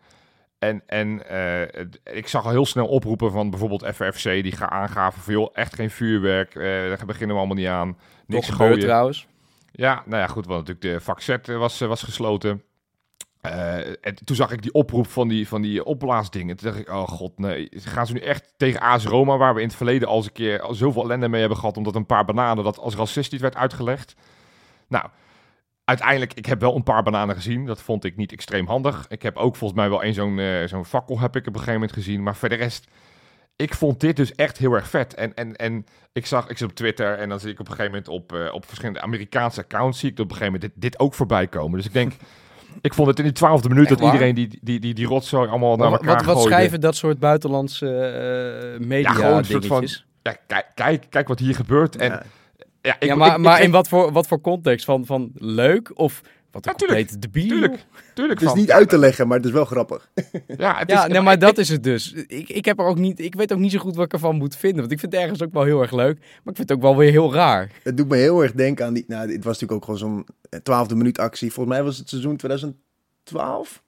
En, 0.63 0.83
en 0.87 1.29
eh, 1.29 1.85
ik 2.03 2.27
zag 2.27 2.45
al 2.45 2.51
heel 2.51 2.65
snel 2.65 2.87
oproepen 2.87 3.31
van 3.31 3.49
bijvoorbeeld 3.49 3.85
FFC, 3.85 4.23
die 4.23 4.51
gaan 4.51 4.69
aangaven 4.69 5.21
van 5.21 5.33
joh, 5.33 5.49
echt 5.53 5.75
geen 5.75 5.89
vuurwerk, 5.89 6.55
eh, 6.55 6.63
daar 6.63 7.05
beginnen 7.05 7.35
we 7.35 7.41
allemaal 7.41 7.57
niet 7.57 7.67
aan. 7.67 7.97
Niks 8.27 8.47
Toch 8.47 8.55
gooien. 8.55 8.79
trouwens. 8.79 9.27
Ja, 9.71 10.03
nou 10.05 10.21
ja, 10.21 10.27
goed, 10.27 10.45
want 10.45 10.67
natuurlijk 10.67 11.05
de 11.05 11.21
Z 11.23 11.29
eh, 11.29 11.57
was, 11.57 11.79
was 11.79 12.03
gesloten. 12.03 12.63
En 14.01 14.15
toen 14.23 14.35
zag 14.35 14.51
ik 14.51 14.61
die 14.61 14.73
oproep 14.73 15.07
van 15.07 15.27
die, 15.27 15.47
van 15.47 15.61
die 15.61 15.83
opblaasdingen. 15.83 16.57
Toen 16.57 16.69
dacht 16.69 16.81
ik, 16.81 16.89
oh 16.89 17.07
god, 17.07 17.39
nee. 17.39 17.67
Gaan 17.71 18.07
ze 18.07 18.13
nu 18.13 18.19
echt 18.19 18.53
tegen 18.57 18.81
AS 18.81 19.05
Roma, 19.05 19.37
waar 19.37 19.53
we 19.53 19.61
in 19.61 19.67
het 19.67 19.75
verleden 19.75 20.07
al 20.07 20.15
eens 20.15 20.25
een 20.25 20.31
keer 20.31 20.61
al 20.61 20.73
zoveel 20.73 21.03
ellende 21.03 21.27
mee 21.27 21.39
hebben 21.39 21.57
gehad, 21.57 21.77
omdat 21.77 21.95
een 21.95 22.05
paar 22.05 22.25
bananen 22.25 22.63
dat 22.63 22.79
als 22.79 22.95
racistisch 22.95 23.41
werd 23.41 23.55
uitgelegd. 23.55 24.15
Nou, 24.87 25.05
uiteindelijk, 25.85 26.33
ik 26.33 26.45
heb 26.45 26.59
wel 26.59 26.75
een 26.75 26.83
paar 26.83 27.03
bananen 27.03 27.35
gezien. 27.35 27.65
Dat 27.65 27.81
vond 27.81 28.03
ik 28.03 28.15
niet 28.15 28.31
extreem 28.31 28.67
handig. 28.67 29.05
Ik 29.09 29.21
heb 29.21 29.37
ook 29.37 29.55
volgens 29.55 29.79
mij 29.79 29.89
wel 29.89 30.03
een 30.03 30.13
zo'n 30.13 30.39
eh, 30.39 30.67
zo'n 30.67 30.85
fakkel 30.85 31.19
heb 31.19 31.35
ik 31.35 31.41
op 31.41 31.47
een 31.47 31.59
gegeven 31.59 31.73
moment 31.73 31.93
gezien. 31.93 32.23
Maar 32.23 32.35
voor 32.35 32.49
de 32.49 32.55
rest, 32.55 32.87
ik 33.55 33.73
vond 33.73 33.99
dit 33.99 34.15
dus 34.15 34.35
echt 34.35 34.57
heel 34.57 34.73
erg 34.73 34.89
vet. 34.89 35.13
En, 35.13 35.33
en, 35.33 35.55
en 35.55 35.85
ik 36.13 36.25
zag, 36.25 36.49
ik 36.49 36.57
zit 36.57 36.69
op 36.69 36.75
Twitter 36.75 37.17
en 37.17 37.29
dan 37.29 37.39
zie 37.39 37.51
ik 37.51 37.59
op 37.59 37.67
een 37.67 37.75
gegeven 37.75 37.91
moment 37.91 38.09
op, 38.09 38.33
eh, 38.33 38.53
op 38.53 38.65
verschillende 38.65 39.01
Amerikaanse 39.01 39.61
accounts, 39.61 39.99
zie 39.99 40.11
ik 40.11 40.19
op 40.19 40.29
een 40.29 40.35
gegeven 40.35 40.53
moment 40.53 40.71
dit, 40.73 40.81
dit 40.91 40.99
ook 40.99 41.13
voorbij 41.13 41.47
komen. 41.47 41.77
Dus 41.77 41.85
ik 41.87 41.93
denk, 41.93 42.13
ik 42.81 42.93
vond 42.93 43.07
het 43.07 43.17
in 43.17 43.23
die 43.23 43.33
twaalfde 43.33 43.69
minuut 43.69 43.89
dat 43.89 44.01
iedereen 44.01 44.35
die, 44.35 44.59
die, 44.61 44.79
die, 44.79 44.93
die 44.93 45.07
rotzooi 45.07 45.49
allemaal 45.49 45.75
naar 45.75 45.89
Wat, 45.89 45.99
elkaar 45.99 46.15
wat, 46.15 46.25
wat 46.25 46.35
gooide. 46.35 46.53
schrijven 46.53 46.81
dat 46.81 46.95
soort 46.95 47.19
buitenlandse 47.19 47.97
eh, 48.79 48.87
media 48.87 49.11
gewoon 49.11 49.37
een 49.37 49.45
soort 49.45 49.65
van-? 49.65 49.87
Ja, 50.21 50.35
kijk, 50.47 50.65
kijk, 50.75 51.05
kijk 51.09 51.27
wat 51.27 51.39
hier 51.39 51.55
gebeurt. 51.55 51.95
En, 51.95 52.09
ja. 52.09 52.23
Ja. 52.83 52.95
ik, 52.99 53.03
ja, 53.07 53.15
maar, 53.15 53.27
ik- 53.29 53.33
ik 53.35 53.39
maar 53.39 53.61
in 53.61 53.71
wat 53.71 53.87
voor, 53.87 54.11
wat 54.11 54.27
voor 54.27 54.41
context? 54.41 54.85
Van, 54.85 55.05
van 55.05 55.31
leuk 55.33 55.91
of 55.99 56.21
wat 56.51 56.65
een 56.65 56.71
Ja, 56.71 56.77
tuurlijk. 56.77 56.99
complete 57.09 57.19
debiel? 57.31 57.47
Tuurlijk, 57.49 57.85
tuurlijk. 58.13 58.39
Het 58.39 58.47
is 58.47 58.53
van- 58.53 58.57
niet 58.63 58.71
uit 58.71 58.89
te 58.89 58.97
leggen, 58.97 59.27
maar 59.27 59.37
het 59.37 59.45
is 59.45 59.51
wel 59.51 59.65
grappig. 59.65 60.09
Ja, 60.57 60.77
het 60.77 60.89
Ja, 60.89 61.05
is, 61.05 61.11
nee, 61.11 61.21
maar 61.21 61.39
dat 61.39 61.57
is 61.57 61.69
het 61.69 61.83
dus. 61.83 62.13
Ik, 62.13 62.49
ik, 62.49 62.65
heb 62.65 62.79
er 62.79 62.85
ook 62.85 62.97
niet, 62.97 63.19
ik 63.19 63.35
weet 63.35 63.53
ook 63.53 63.59
niet 63.59 63.71
zo 63.71 63.79
goed 63.79 63.95
wat 63.95 64.05
ik 64.05 64.13
ervan 64.13 64.35
moet 64.35 64.55
vinden. 64.55 64.79
Want 64.79 64.91
ik 64.91 64.99
vind 64.99 65.11
het 65.11 65.21
ergens 65.21 65.41
ook 65.43 65.53
wel 65.53 65.63
heel 65.63 65.81
erg 65.81 65.91
leuk. 65.91 66.17
Maar 66.19 66.29
ik 66.29 66.55
vind 66.55 66.69
het 66.69 66.71
ook 66.71 66.81
wel 66.81 66.97
weer 66.97 67.11
heel 67.11 67.33
raar. 67.33 67.71
Het 67.83 67.97
doet 67.97 68.09
me 68.09 68.15
heel 68.17 68.41
erg 68.43 68.51
denken 68.51 68.85
aan 68.85 68.93
die... 68.93 69.03
Nou, 69.07 69.27
dit 69.27 69.43
was 69.43 69.59
natuurlijk 69.59 69.71
ook 69.73 69.83
gewoon 69.83 69.99
zo'n 69.99 70.25
twaalfde 70.63 70.95
minuut 70.95 71.19
actie. 71.19 71.51
Volgens 71.53 71.75
mij 71.75 71.83
was 71.85 71.97
het 71.97 72.09
seizoen 72.09 72.37
2012? 72.37 73.82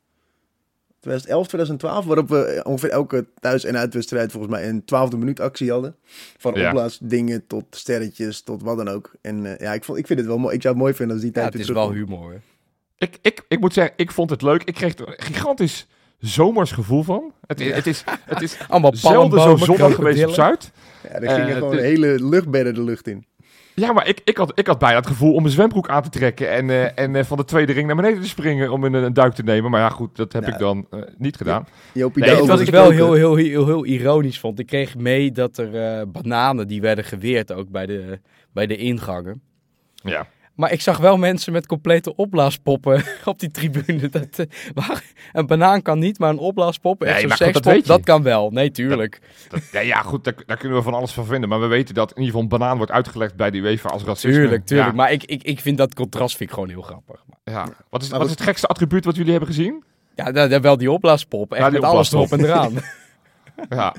2011, 1.06 1.48
2012, 1.48 2.06
waarop 2.06 2.30
we 2.30 2.44
eh, 2.44 2.66
ongeveer 2.72 2.90
elke 2.90 3.26
thuis- 3.40 3.64
en 3.64 3.78
uitwedstrijd 3.78 4.32
volgens 4.32 4.54
mij 4.54 4.70
een 4.70 4.86
twaalfde 4.86 5.18
minuut 5.18 5.40
actie 5.40 5.72
hadden. 5.72 5.96
Van 6.38 6.54
Ja. 6.54 6.68
opblaasdingen 6.68 7.48
tot 7.48 7.64
sterretjes, 7.70 8.42
tot 8.42 8.64
wat 8.64 8.78
dan 8.78 8.88
ook. 8.88 9.12
En 9.22 9.46
eh, 9.46 9.60
ja, 9.66 9.74
ik, 9.74 9.84
vond, 9.84 9.98
ik 9.98 10.08
vind 10.08 10.20
het 10.20 10.28
wel 10.28 10.38
mooi. 10.38 10.56
Ik 10.56 10.62
zou 10.62 10.74
het 10.74 10.84
mooi 10.84 10.96
vinden 10.96 11.16
als 11.16 11.26
die 11.26 11.34
Ja, 11.36 11.42
tijd 11.42 11.54
het 11.54 11.62
is 11.62 11.70
wel 11.70 11.92
humor. 11.92 12.32
hè. 12.32 12.38
Ik, 12.98 13.18
ik, 13.22 13.42
ik 13.48 13.60
moet 13.60 13.74
zeggen, 13.74 13.94
ik 13.98 14.12
vond 14.12 14.30
het 14.30 14.42
leuk. 14.42 14.64
Ik 14.64 14.74
kreeg 14.74 14.98
er 14.98 15.08
een 15.08 15.24
gigantisch 15.24 15.88
zomers 16.20 16.72
gevoel 16.72 17.04
van. 17.04 17.34
Het, 17.48 17.60
is 17.62 17.74
het 17.74 17.88
is, 17.88 18.04
het 18.26 18.42
is 18.42 18.58
Allemaal 18.70 18.96
zelden 18.96 19.42
zo 19.42 19.56
zonnig 19.56 19.96
geweest 19.96 20.26
op. 20.26 20.34
Zuid. 20.34 20.72
Ja, 21.04 21.10
er 21.10 21.30
gingen 21.30 21.48
Eh, 21.50 21.54
gewoon 21.54 21.76
de- 21.76 21.82
hele 21.82 22.24
luchtbedden 22.24 22.74
de 22.74 22.84
lucht 22.84 23.08
in. 23.08 23.26
Ja, 23.76 23.94
maar 23.94 24.08
ik, 24.08 24.22
ik, 24.24 24.38
had, 24.38 24.52
ik 24.60 24.68
had 24.68 24.80
bijna 24.80 24.98
het 24.98 25.08
gevoel 25.08 25.34
om 25.34 25.42
mijn 25.42 25.54
zwembroek 25.54 25.90
aan 25.90 26.04
te 26.04 26.10
trekken 26.10 26.52
en, 26.52 26.70
eh, 26.70 27.00
en 27.00 27.16
eh, 27.16 27.24
van 27.24 27.38
de 27.38 27.46
tweede 27.46 27.74
ring 27.74 27.88
naar 27.88 27.96
beneden 27.96 28.22
te 28.22 28.28
springen 28.28 28.72
om 28.72 28.84
een, 28.84 28.94
een 28.94 29.14
duik 29.14 29.34
te 29.34 29.44
nemen. 29.44 29.72
Maar 29.72 29.80
ja, 29.80 29.90
goed, 29.90 30.16
dat 30.16 30.34
heb 30.34 30.48
ik 30.48 30.58
dan 30.58 30.88
eh, 30.90 31.00
niet 31.18 31.38
gedaan. 31.38 31.68
Jopie, 31.94 32.24
Nee, 32.24 32.44
Wat 32.46 32.60
ik 32.60 32.70
wel 32.70 32.90
heel, 32.90 33.14
heel, 33.14 33.36
heel, 33.36 33.66
heel 33.66 33.86
ironisch 33.86 34.40
vond. 34.40 34.60
Ik 34.60 34.66
kreeg 34.66 34.96
mee 34.96 35.32
dat 35.32 35.58
er 35.58 36.00
eh, 36.00 36.06
bananen 36.08 36.68
die 36.68 36.82
werden 36.82 37.04
geweerd 37.04 37.54
ook 37.54 37.70
bij 37.70 37.86
de, 37.86 38.20
bij 38.54 38.68
de 38.68 38.78
ingangen. 38.78 39.42
Ja. 39.96 40.28
Maar 40.56 40.72
ik 40.72 40.82
zag 40.82 40.98
wel 40.98 41.18
mensen 41.18 41.54
met 41.54 41.68
complete 41.68 42.16
opblaaspoppen 42.16 43.04
op 43.26 43.40
die 43.40 43.52
tribune. 43.52 44.10
Dat, 44.10 44.40
eh, 44.40 44.46
waar, 44.74 45.04
een 45.34 45.48
banaan 45.48 45.82
kan 45.82 46.00
niet, 46.00 46.20
maar 46.20 46.30
een 46.30 46.38
opblaaspop, 46.38 47.04
echt 47.04 47.14
Nee, 47.28 47.54
zo'n 47.54 47.62
dat 47.62 47.86
dat 47.86 48.04
kan 48.04 48.24
wel. 48.24 48.50
Nee, 48.52 48.72
tuurlijk. 48.72 49.22
Dat, 49.50 49.62
ja, 49.72 49.80
ja, 49.80 50.02
goed, 50.02 50.24
daar, 50.24 50.34
daar 50.46 50.58
kunnen 50.58 50.78
we 50.78 50.84
van 50.84 50.94
alles 50.94 51.12
van 51.12 51.26
vinden. 51.26 51.50
Maar 51.50 51.60
we 51.60 51.68
weten 51.68 51.96
dat 51.96 52.10
in 52.10 52.16
ieder 52.22 52.26
geval 52.26 52.42
een 52.42 52.60
banaan 52.60 52.78
wordt 52.78 52.92
uitgelegd 52.92 53.36
bij 53.36 53.52
de 53.52 53.58
UEFA 53.58 53.90
als 53.90 54.04
racisme. 54.04 54.32
Tuurlijk, 54.32 54.66
tuurlijk. 54.66 54.90
Ja, 54.90 54.96
Maar 54.96 55.12
ik, 55.12 55.24
ik, 55.24 55.44
ik 55.44 55.60
vind 55.60 55.78
dat 55.78 55.94
contrast 55.94 56.38
vind 56.38 56.50
ik 56.50 56.56
gewoon 56.56 56.70
heel 56.70 56.82
grappig. 56.82 57.24
ja. 57.44 57.68
Wat, 57.90 58.02
is, 58.02 58.10
wat 58.10 58.26
is 58.26 58.32
het 58.32 58.42
gekste 58.42 58.68
attribuut 58.68 59.06
wat 59.06 59.16
jullie 59.16 59.32
hebben 59.32 59.50
gezien? 59.50 59.84
Ja, 60.16 60.60
wel 60.62 60.78
die 60.78 60.92
opblaaspop. 60.92 61.52
Echt 61.52 61.62
Ja, 61.62 61.70
die 61.70 61.80
met 61.80 61.90
alles 61.90 62.12
erop 62.12 62.32
en 62.32 62.44
eraan. 62.44 62.74
Ja. 63.70 63.96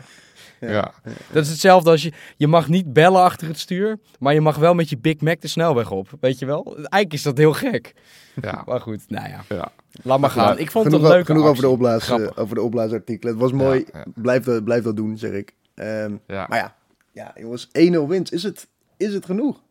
Ja. 0.60 0.70
ja. 0.70 0.92
Dat 1.32 1.44
is 1.44 1.50
hetzelfde 1.50 1.90
als 1.90 2.02
je... 2.02 2.12
Je 2.36 2.46
mag 2.46 2.68
niet 2.68 2.92
bellen 2.92 3.22
achter 3.22 3.48
het 3.48 3.58
stuur, 3.58 3.98
maar 4.18 4.34
je 4.34 4.40
mag 4.40 4.56
wel 4.56 4.75
met 4.75 4.88
je 4.88 4.98
Big 4.98 5.20
Mac 5.20 5.40
de 5.40 5.48
snelweg 5.48 5.90
op. 5.90 6.08
Weet 6.20 6.38
je 6.38 6.46
wel? 6.46 6.76
Eigenlijk 6.76 7.12
is 7.12 7.22
dat 7.22 7.38
heel 7.38 7.52
gek. 7.52 7.94
ja. 8.42 8.62
Maar 8.66 8.80
goed, 8.80 9.10
nou 9.10 9.28
ja. 9.28 9.44
ja. 9.48 9.72
Laat 10.02 10.20
maar 10.20 10.30
gaan. 10.30 10.58
Ik 10.58 10.70
vond 10.70 10.84
het 10.84 10.94
genoeg, 10.94 11.08
een 11.08 11.14
leuke 11.14 11.32
genoeg 11.32 11.46
over 11.46 11.62
de, 11.62 11.68
opblaas, 11.68 12.04
Grappig. 12.04 12.30
eh, 12.30 12.42
over 12.42 12.54
de 12.54 12.62
opblaasartikelen. 12.62 13.32
Het 13.32 13.42
was 13.42 13.52
mooi. 13.52 13.84
Ja, 13.92 13.98
ja. 13.98 14.04
Blijf, 14.14 14.44
dat, 14.44 14.64
blijf 14.64 14.84
dat 14.84 14.96
doen, 14.96 15.18
zeg 15.18 15.30
ik. 15.32 15.54
Ehm, 15.75 16.16
ja. 16.26 16.46
Maar 16.48 16.58
ja, 16.58 16.76
ja 17.12 17.32
jongens, 17.40 17.68
1-0 17.68 17.70
winst. 18.08 18.32
Is 18.32 18.42
het, 18.42 18.68
is 18.97 19.14
het 19.14 19.25
genoeg? 19.25 19.62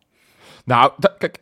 Nou, 0.64 0.92
kijk, 1.18 1.40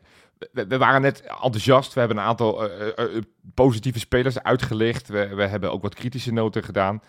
we, 0.53 0.79
waren 0.79 1.01
net 1.01 1.21
enthousiast. 1.21 1.95
We 1.95 1.99
hebben 2.01 2.19
een 2.19 2.25
aantal 2.25 2.71
eh, 2.71 2.89
eh, 2.99 3.23
positieve 3.55 3.99
spelers 3.99 4.43
uitgelicht. 4.43 5.09
We, 5.09 5.35
we 5.35 5.47
hebben 5.47 5.73
ook 5.73 5.83
wat 5.83 5.95
kritische 5.95 6.33
noten 6.33 6.65
gedaan. 6.65 7.03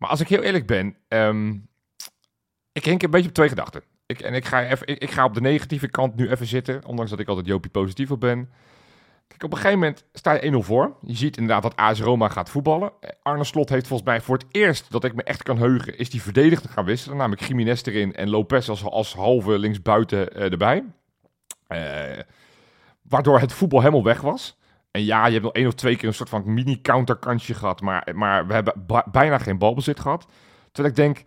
Maar 0.00 0.10
als 0.10 0.20
ik 0.20 0.28
heel 0.28 0.42
eerlijk 0.42 0.66
ben, 0.66 0.96
ehm, 1.08 1.50
ik 2.72 2.84
hink 2.84 3.02
een 3.02 3.10
beetje 3.10 3.28
op 3.28 3.34
twee 3.34 3.48
gedachten. 3.48 3.82
Ik, 4.06 4.20
en 4.20 4.34
ik 4.34 4.44
ga, 4.44 4.66
even, 4.66 4.86
ik, 4.86 5.10
ga 5.10 5.24
op 5.24 5.34
de 5.34 5.40
negatieve 5.40 5.88
kant 5.88 6.16
nu 6.16 6.30
even 6.30 6.46
zitten, 6.46 6.84
ondanks 6.84 7.10
dat 7.10 7.20
ik 7.20 7.28
altijd 7.28 7.46
Jopie 7.46 7.70
positief 7.70 8.10
op 8.10 8.20
ben. 8.20 8.50
Kijk, 9.26 9.42
op 9.42 9.50
een 9.50 9.56
gegeven 9.56 9.78
moment 9.78 10.04
sta 10.12 10.32
je 10.32 10.52
1-0 10.52 10.56
voor. 10.56 10.96
Je 11.00 11.16
ziet 11.16 11.36
inderdaad 11.36 11.62
dat 11.62 11.76
AS 11.76 12.00
Roma 12.00 12.28
gaat 12.28 12.50
voetballen. 12.50 12.92
Arne 13.22 13.44
Slot 13.44 13.68
heeft 13.68 13.86
volgens 13.86 14.08
mij 14.08 14.20
voor 14.20 14.36
het 14.36 14.46
eerst 14.50 14.90
dat 14.90 15.04
ik 15.04 15.14
me 15.14 15.22
echt 15.22 15.42
kan 15.42 15.58
heugen, 15.58 15.98
is 15.98 16.10
die 16.10 16.22
verdedigd 16.22 16.70
gaan 16.70 16.84
wisselen. 16.84 17.16
Namelijk 17.16 17.42
Jiménez 17.42 17.82
erin 17.82 18.14
en 18.14 18.28
Lopez 18.28 18.68
als, 18.68 18.84
als 18.84 19.14
halve 19.14 19.58
linksbuiten 19.58 20.34
eh, 20.34 20.50
erbij. 20.50 20.84
Eh, 21.66 22.18
waardoor 23.02 23.40
het 23.40 23.52
voetbal 23.52 23.80
helemaal 23.80 24.04
weg 24.04 24.20
was. 24.20 24.58
En 24.90 25.04
ja, 25.04 25.26
je 25.26 25.32
hebt 25.32 25.44
nog 25.44 25.52
één 25.52 25.66
of 25.66 25.74
twee 25.74 25.96
keer 25.96 26.08
een 26.08 26.14
soort 26.14 26.28
van 26.28 26.54
mini-counterkansje 26.54 27.54
gehad. 27.54 27.80
Maar, 27.80 28.12
maar 28.14 28.46
we 28.46 28.52
hebben 28.52 28.86
bijna 29.10 29.38
geen 29.38 29.58
balbezit 29.58 30.00
gehad. 30.00 30.26
Terwijl 30.72 30.94
ik 30.94 31.00
denk, 31.00 31.24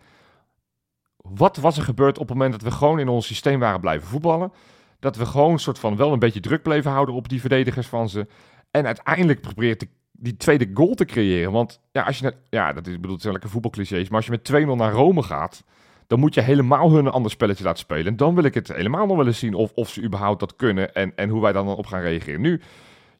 wat 1.16 1.56
was 1.56 1.76
er 1.76 1.82
gebeurd 1.82 2.18
op 2.18 2.28
het 2.28 2.36
moment 2.36 2.52
dat 2.52 2.62
we 2.62 2.76
gewoon 2.76 2.98
in 2.98 3.08
ons 3.08 3.26
systeem 3.26 3.58
waren 3.58 3.80
blijven 3.80 4.08
voetballen? 4.08 4.52
Dat 5.00 5.16
we 5.16 5.26
gewoon 5.26 5.52
een 5.52 5.58
soort 5.58 5.78
van 5.78 5.96
wel 5.96 6.12
een 6.12 6.18
beetje 6.18 6.40
druk 6.40 6.62
bleven 6.62 6.90
houden 6.90 7.14
op 7.14 7.28
die 7.28 7.40
verdedigers 7.40 7.86
van 7.86 8.08
ze. 8.08 8.26
En 8.70 8.86
uiteindelijk 8.86 9.40
probeert 9.40 9.86
die 10.12 10.36
tweede 10.36 10.70
goal 10.74 10.94
te 10.94 11.04
creëren. 11.04 11.52
Want 11.52 11.80
ja, 11.92 12.02
als 12.02 12.18
je 12.18 12.24
net, 12.24 12.36
ja, 12.50 12.72
dat 12.72 12.86
is, 12.86 12.94
bedoel, 12.94 13.12
het 13.12 13.20
zijn 13.20 13.32
lekker 13.32 13.50
voetbalclichés. 13.50 14.08
Maar 14.08 14.16
als 14.16 14.26
je 14.26 14.62
met 14.62 14.74
2-0 14.74 14.76
naar 14.76 14.92
Rome 14.92 15.22
gaat, 15.22 15.64
dan 16.06 16.18
moet 16.18 16.34
je 16.34 16.40
helemaal 16.40 16.90
hun 16.90 17.06
een 17.06 17.12
ander 17.12 17.30
spelletje 17.30 17.64
laten 17.64 17.78
spelen. 17.78 18.06
En 18.06 18.16
dan 18.16 18.34
wil 18.34 18.44
ik 18.44 18.54
het 18.54 18.68
helemaal 18.68 19.06
nog 19.06 19.16
wel 19.16 19.26
eens 19.26 19.38
zien 19.38 19.54
of, 19.54 19.72
of 19.74 19.88
ze 19.88 20.02
überhaupt 20.02 20.40
dat 20.40 20.56
kunnen 20.56 20.94
en, 20.94 21.12
en 21.16 21.28
hoe 21.28 21.42
wij 21.42 21.52
dan 21.52 21.68
op 21.68 21.86
gaan 21.86 22.00
reageren. 22.00 22.40
Nu, 22.40 22.60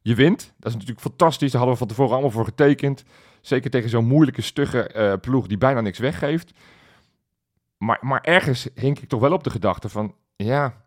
je 0.04 0.14
wint. 0.14 0.52
Dat 0.56 0.68
is 0.68 0.72
natuurlijk 0.72 1.00
fantastisch. 1.00 1.50
Daar 1.50 1.60
hadden 1.60 1.78
we 1.78 1.84
van 1.84 1.88
tevoren 1.88 2.12
allemaal 2.12 2.30
voor 2.30 2.44
getekend. 2.44 3.04
Zeker 3.40 3.70
tegen 3.70 3.90
zo'n 3.90 4.06
moeilijke, 4.06 4.42
stugge 4.42 4.82
eh, 4.82 5.12
ploeg 5.20 5.46
die 5.46 5.58
bijna 5.58 5.80
niks 5.80 5.98
weggeeft. 5.98 6.52
Maar, 7.78 7.98
maar 8.00 8.20
ergens 8.20 8.68
hink 8.74 8.98
ik 8.98 9.08
toch 9.08 9.20
wel 9.20 9.32
op 9.32 9.44
de 9.44 9.50
gedachte 9.50 9.88
van, 9.88 10.14
ja, 10.36 10.82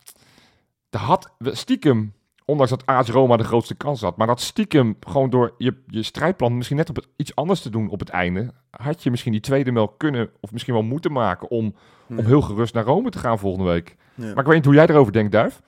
er 0.89 0.99
had 0.99 1.33
stiekem, 1.39 2.13
ondanks 2.45 2.71
dat 2.71 2.85
AS 2.85 3.09
Roma 3.09 3.37
de 3.37 3.43
grootste 3.43 3.75
kans 3.75 4.01
had, 4.01 4.17
maar 4.17 4.27
dat 4.27 4.41
stiekem 4.41 4.97
gewoon 4.99 5.29
door 5.29 5.53
je, 5.57 5.83
je 5.87 6.03
strijdplan 6.03 6.57
misschien 6.57 6.77
net 6.77 6.89
op 6.89 6.95
het, 6.95 7.07
iets 7.15 7.35
anders 7.35 7.61
te 7.61 7.69
doen 7.69 7.89
op 7.89 7.99
het 7.99 8.09
einde, 8.09 8.53
had 8.69 9.03
je 9.03 9.09
misschien 9.09 9.31
die 9.31 9.41
tweede 9.41 9.71
melk 9.71 9.97
kunnen 9.97 10.29
of 10.39 10.51
misschien 10.51 10.73
wel 10.73 10.83
moeten 10.83 11.11
maken 11.11 11.49
om, 11.49 11.75
om 12.09 12.25
heel 12.25 12.41
gerust 12.41 12.73
naar 12.73 12.83
Rome 12.83 13.09
te 13.09 13.19
gaan 13.19 13.39
volgende 13.39 13.69
week. 13.69 13.95
Ja. 14.15 14.25
Maar 14.25 14.39
ik 14.39 14.45
weet 14.45 14.55
niet 14.55 14.65
hoe 14.65 14.73
jij 14.73 14.87
erover 14.87 15.13
denkt, 15.13 15.31
Duif. 15.31 15.61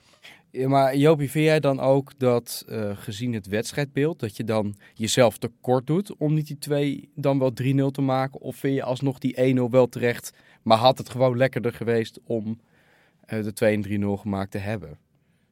Ja, 0.52 0.68
maar 0.68 0.96
Jopie, 0.96 1.30
vind 1.30 1.44
jij 1.44 1.60
dan 1.60 1.80
ook 1.80 2.12
dat, 2.18 2.64
eh, 2.68 2.90
gezien 2.96 3.32
het 3.32 3.46
wedstrijdbeeld, 3.46 4.20
dat 4.20 4.36
je 4.36 4.44
dan 4.44 4.74
jezelf 4.94 5.38
tekort 5.38 5.86
doet 5.86 6.16
om 6.16 6.34
niet 6.34 6.46
die 6.46 6.58
2 6.58 7.10
dan 7.14 7.38
wel 7.38 7.52
3-0 7.52 7.90
te 7.90 8.00
maken? 8.00 8.40
Of 8.40 8.56
vind 8.56 8.74
je 8.74 8.82
alsnog 8.82 9.18
die 9.18 9.40
1-0 9.42 9.70
wel 9.70 9.88
terecht, 9.88 10.32
maar 10.62 10.78
had 10.78 10.98
het 10.98 11.08
gewoon 11.10 11.36
lekkerder 11.36 11.72
geweest 11.72 12.20
om 12.24 12.60
eh, 13.26 13.42
de 13.42 13.52
2 13.52 13.74
en 13.74 13.82
3-0 13.82 14.16
gemaakt 14.20 14.50
te 14.50 14.58
hebben? 14.58 14.98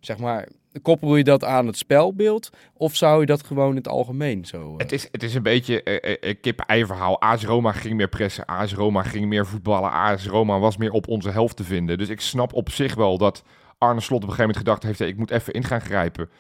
Zeg 0.01 0.19
maar, 0.19 0.49
koppel 0.83 1.17
je 1.17 1.25
dat 1.25 1.45
aan 1.45 1.67
het 1.67 1.77
spelbeeld 1.77 2.51
of 2.75 2.97
zou 2.97 3.21
je 3.21 3.27
dat 3.27 3.45
gewoon 3.45 3.71
in 3.71 3.77
het 3.77 3.89
algemeen 3.89 4.45
zo... 4.45 4.71
eh, 4.71 4.77
Het 4.79 4.93
is, 4.93 5.09
het 5.13 5.23
is 5.23 5.35
een 5.35 5.43
beetje 5.43 5.81
een 6.27 6.41
kip-ei 6.41 6.87
verhaal. 6.87 7.21
AS 7.21 7.45
Roma 7.45 7.73
ging 7.73 7.95
meer 7.97 8.09
pressen, 8.09 8.45
AS 8.47 8.75
Roma 8.75 9.03
ging 9.03 9.27
meer 9.27 9.47
voetballen, 9.47 9.91
AS 9.91 10.27
Roma 10.27 10.59
was 10.59 10.77
meer 10.77 10.93
op 10.93 11.09
onze 11.09 11.31
helft 11.31 11.57
te 11.57 11.65
vinden. 11.65 11.99
Dus 11.99 12.09
ik 12.09 12.21
snap 12.21 12.53
op 12.53 12.71
zich 12.71 12.95
wel 12.95 13.19
dat 13.19 13.43
Arne 13.79 14.01
Slot 14.01 14.23
op 14.23 14.29
een 14.29 14.35
gegeven 14.35 14.55
moment 14.55 14.59
gedacht 14.59 14.83
heeft, 14.83 15.11
ik 15.11 15.19
moet 15.19 15.31
even 15.31 15.53
in 15.53 15.65
gaan 15.65 15.81
grijpen. 15.81 16.31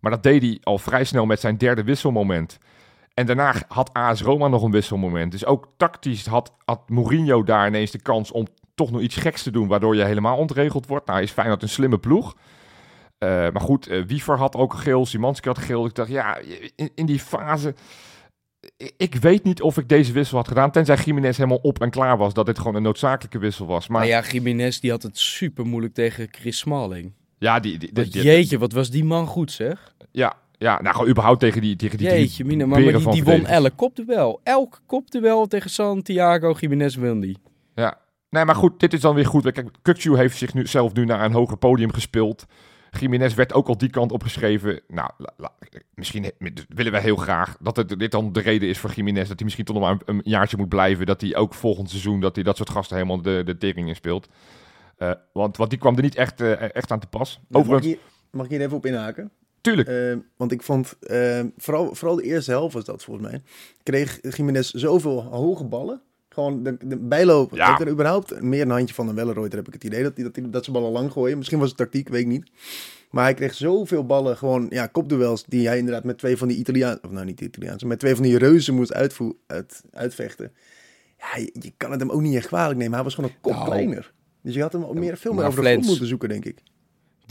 Maar 0.00 0.10
dat 0.10 0.22
deed 0.22 0.42
hij 0.42 0.58
al 0.62 0.78
vrij 0.78 1.04
snel 1.04 1.26
met 1.26 1.40
zijn 1.40 1.56
derde 1.56 1.84
wisselmoment. 1.84 2.58
En 3.14 3.26
daarna 3.26 3.54
had 3.68 3.92
AS 3.92 4.22
Roma 4.22 4.48
nog 4.48 4.62
een 4.62 4.70
wisselmoment. 4.70 5.32
Dus 5.32 5.46
ook 5.46 5.68
tactisch 5.76 6.26
had, 6.26 6.52
had 6.64 6.88
Mourinho 6.88 7.42
daar 7.42 7.66
ineens 7.66 7.90
de 7.90 8.02
kans 8.02 8.32
om 8.32 8.46
toch 8.74 8.90
nog 8.90 9.00
iets 9.00 9.16
geks 9.16 9.42
te 9.42 9.50
doen, 9.50 9.68
waardoor 9.68 9.96
je 9.96 10.04
helemaal 10.04 10.36
ontregeld 10.36 10.86
wordt. 10.86 11.06
Nou, 11.06 11.22
is 11.22 11.30
Feyenoord 11.30 11.62
een 11.62 11.68
slimme 11.68 11.98
ploeg. 11.98 12.36
Eh, 13.18 13.28
maar 13.28 13.60
goed, 13.60 13.86
eh, 13.86 14.02
Wiever 14.02 14.38
had 14.38 14.56
ook 14.56 14.74
geel, 14.74 15.06
Simanski 15.06 15.48
had 15.48 15.58
geel. 15.58 15.86
Ik 15.86 15.94
dacht, 15.94 16.08
ja, 16.08 16.38
in 16.94 17.06
die 17.06 17.20
fase... 17.20 17.74
ik- 18.96 19.14
weet 19.14 19.44
niet 19.44 19.62
of 19.62 19.78
ik 19.78 19.88
deze 19.88 20.12
wissel 20.12 20.36
had 20.36 20.48
gedaan, 20.48 20.70
tenzij 20.70 20.96
Jiménez 21.04 21.36
helemaal 21.36 21.58
op 21.62 21.80
en 21.80 21.90
klaar 21.90 22.16
was, 22.16 22.34
dat 22.34 22.46
dit 22.46 22.58
gewoon 22.58 22.74
een 22.74 22.82
noodzakelijke 22.82 23.38
wissel 23.38 23.66
was. 23.66 23.88
Maar 23.88 23.98
Maar 24.00 24.08
ja, 24.08 24.18
ja, 24.24 24.30
Jiménez 24.30 24.78
die 24.78 24.90
had 24.90 25.02
het 25.02 25.18
super 25.18 25.66
moeilijk 25.66 25.94
tegen 25.94 26.28
Chris 26.30 26.58
Smalling. 26.58 27.12
die, 27.38 27.60
die, 27.60 27.92
die, 27.92 28.22
jeetje, 28.22 28.58
wat 28.58 28.72
was 28.72 28.90
die 28.90 29.04
man 29.04 29.26
goed 29.26 29.52
zeg. 29.52 29.94
ja, 30.10 30.34
ja, 30.58 30.82
nou 30.82 30.94
gewoon 30.94 31.10
überhaupt 31.10 31.40
tegen 31.40 31.60
die, 31.60 31.76
tegen 31.76 31.98
die 31.98 32.06
Jeetje, 32.06 32.44
mine, 32.44 32.66
maar, 32.66 32.80
maar 32.80 33.12
die, 33.12 33.24
won 33.24 33.46
elk 33.46 33.72
kopduel. 33.76 34.40
Elk 34.42 34.82
kopduel 34.86 35.46
tegen 35.46 35.70
Santiago 35.70 36.56
Jiménez 36.60 36.94
won 36.96 37.20
die. 37.20 37.38
Ja, 37.74 37.98
nee, 38.30 38.44
maar 38.44 38.54
goed, 38.54 38.80
dit 38.80 38.92
is 38.92 39.00
dan 39.00 39.14
weer 39.14 39.26
goed. 39.26 39.52
Kijk, 39.52 39.68
Kukcu 39.82 40.16
heeft 40.16 40.36
zich 40.36 40.54
nu 40.54 40.66
zelf 40.66 40.92
nu 40.92 41.04
naar 41.04 41.24
een 41.24 41.32
hoger 41.32 41.56
podium 41.56 41.92
gespeeld. 41.92 42.46
Jiménez 43.00 43.34
werd 43.34 43.52
ook 43.52 43.68
al 43.68 43.78
die 43.78 43.90
kant 43.90 44.12
opgeschreven. 44.12 44.80
Nou, 44.88 45.10
la- 45.18 45.34
la- 45.36 45.52
misschien 45.94 46.32
willen 46.68 46.92
wij 46.92 47.00
heel 47.00 47.16
graag 47.16 47.56
dat 47.60 47.76
het, 47.76 47.98
dit 47.98 48.10
dan 48.10 48.32
de 48.32 48.40
reden 48.40 48.68
is 48.68 48.78
voor 48.78 48.92
Jiménez. 48.92 49.28
Dat 49.28 49.34
hij 49.36 49.44
misschien 49.44 49.64
toch 49.64 49.76
nog 49.76 49.84
maar 49.84 49.92
een, 49.92 50.00
een 50.04 50.20
jaartje 50.24 50.56
moet 50.56 50.68
blijven. 50.68 51.06
Dat 51.06 51.20
hij 51.20 51.36
ook 51.36 51.54
volgend 51.54 51.90
seizoen, 51.90 52.20
dat 52.20 52.34
hij 52.34 52.44
dat 52.44 52.56
soort 52.56 52.70
gasten 52.70 52.96
helemaal 52.96 53.22
de, 53.22 53.42
de 53.44 53.58
tering 53.58 53.88
in 53.88 53.94
speelt. 53.96 54.28
Eh, 54.96 55.12
want, 55.32 55.56
want 55.56 55.70
die 55.70 55.78
kwam 55.78 55.96
er 55.96 56.02
niet 56.02 56.14
echt, 56.14 56.40
eh, 56.40 56.74
echt 56.74 56.90
aan 56.90 57.00
te 57.00 57.06
pas. 57.06 57.40
Mag 57.48 57.60
Overigens, 57.60 57.92
ik, 57.92 57.98
hier, 57.98 58.10
mag 58.30 58.44
ik 58.44 58.50
hier 58.50 58.60
even 58.60 58.76
op 58.76 58.86
inhaken? 58.86 59.30
tuurlijk. 59.60 59.88
Eh, 59.88 60.16
want 60.36 60.52
ik 60.52 60.62
vond, 60.62 60.96
vooral, 61.56 61.94
vooral 61.94 62.16
de 62.16 62.22
eerste 62.22 62.50
helft 62.50 62.74
was 62.74 62.84
dat 62.84 63.04
volgens 63.04 63.26
mij, 63.30 63.42
kreeg 63.82 64.36
Jiménez 64.36 64.70
zoveel 64.70 65.22
hoge 65.22 65.64
ballen. 65.64 66.00
Gewoon 66.34 66.62
de, 66.62 66.76
de 66.86 66.96
bijloop. 66.96 67.54
Ja. 67.54 67.78
Er 67.80 67.88
überhaupt 67.88 68.42
meer 68.42 68.62
een 68.62 68.70
handje 68.70 68.94
van 68.94 69.06
dan 69.06 69.14
Welleroyter 69.14 69.58
heb 69.58 69.66
ik 69.66 69.72
het 69.72 69.84
idee. 69.84 70.02
Dat, 70.02 70.16
die, 70.16 70.24
dat, 70.24 70.34
die, 70.34 70.50
dat 70.50 70.64
ze 70.64 70.70
ballen 70.70 70.90
lang 70.90 71.12
gooien. 71.12 71.36
Misschien 71.36 71.58
was 71.58 71.68
het 71.68 71.76
tactiek, 71.76 72.08
weet 72.08 72.20
ik 72.20 72.26
niet. 72.26 72.50
Maar 73.10 73.24
hij 73.24 73.34
kreeg 73.34 73.54
zoveel 73.54 74.06
ballen, 74.06 74.36
gewoon 74.36 74.66
ja, 74.70 74.86
kopduels, 74.86 75.44
die 75.44 75.66
hij 75.66 75.78
inderdaad 75.78 76.04
met 76.04 76.18
twee 76.18 76.36
van 76.36 76.48
die 76.48 76.56
Italiaanse, 76.56 77.00
of 77.04 77.10
nou 77.10 77.24
niet 77.24 77.40
Italiaanse, 77.40 77.86
met 77.86 77.98
twee 77.98 78.14
van 78.14 78.24
die 78.24 78.38
reuzen 78.38 78.74
moest 78.74 78.92
uitvoer, 78.92 79.34
uit, 79.46 79.82
uitvechten. 79.90 80.52
Ja, 81.18 81.40
je, 81.40 81.50
je 81.60 81.72
kan 81.76 81.90
het 81.90 82.00
hem 82.00 82.10
ook 82.10 82.20
niet 82.20 82.34
echt 82.34 82.46
kwalijk 82.46 82.78
nemen. 82.78 82.94
Hij 82.94 83.02
was 83.04 83.14
gewoon 83.14 83.30
een 83.30 83.40
kop 83.40 83.52
Nou. 83.52 83.64
kleiner. 83.64 84.12
Dus 84.42 84.54
je 84.54 84.60
had 84.60 84.72
hem 84.72 84.84
ook 84.84 84.94
meer, 84.94 85.16
veel 85.16 85.32
meer 85.32 85.44
over 85.44 85.62
de 85.62 85.70
grond 85.70 85.86
moeten 85.86 86.06
zoeken, 86.06 86.28
denk 86.28 86.44
ik. 86.44 86.62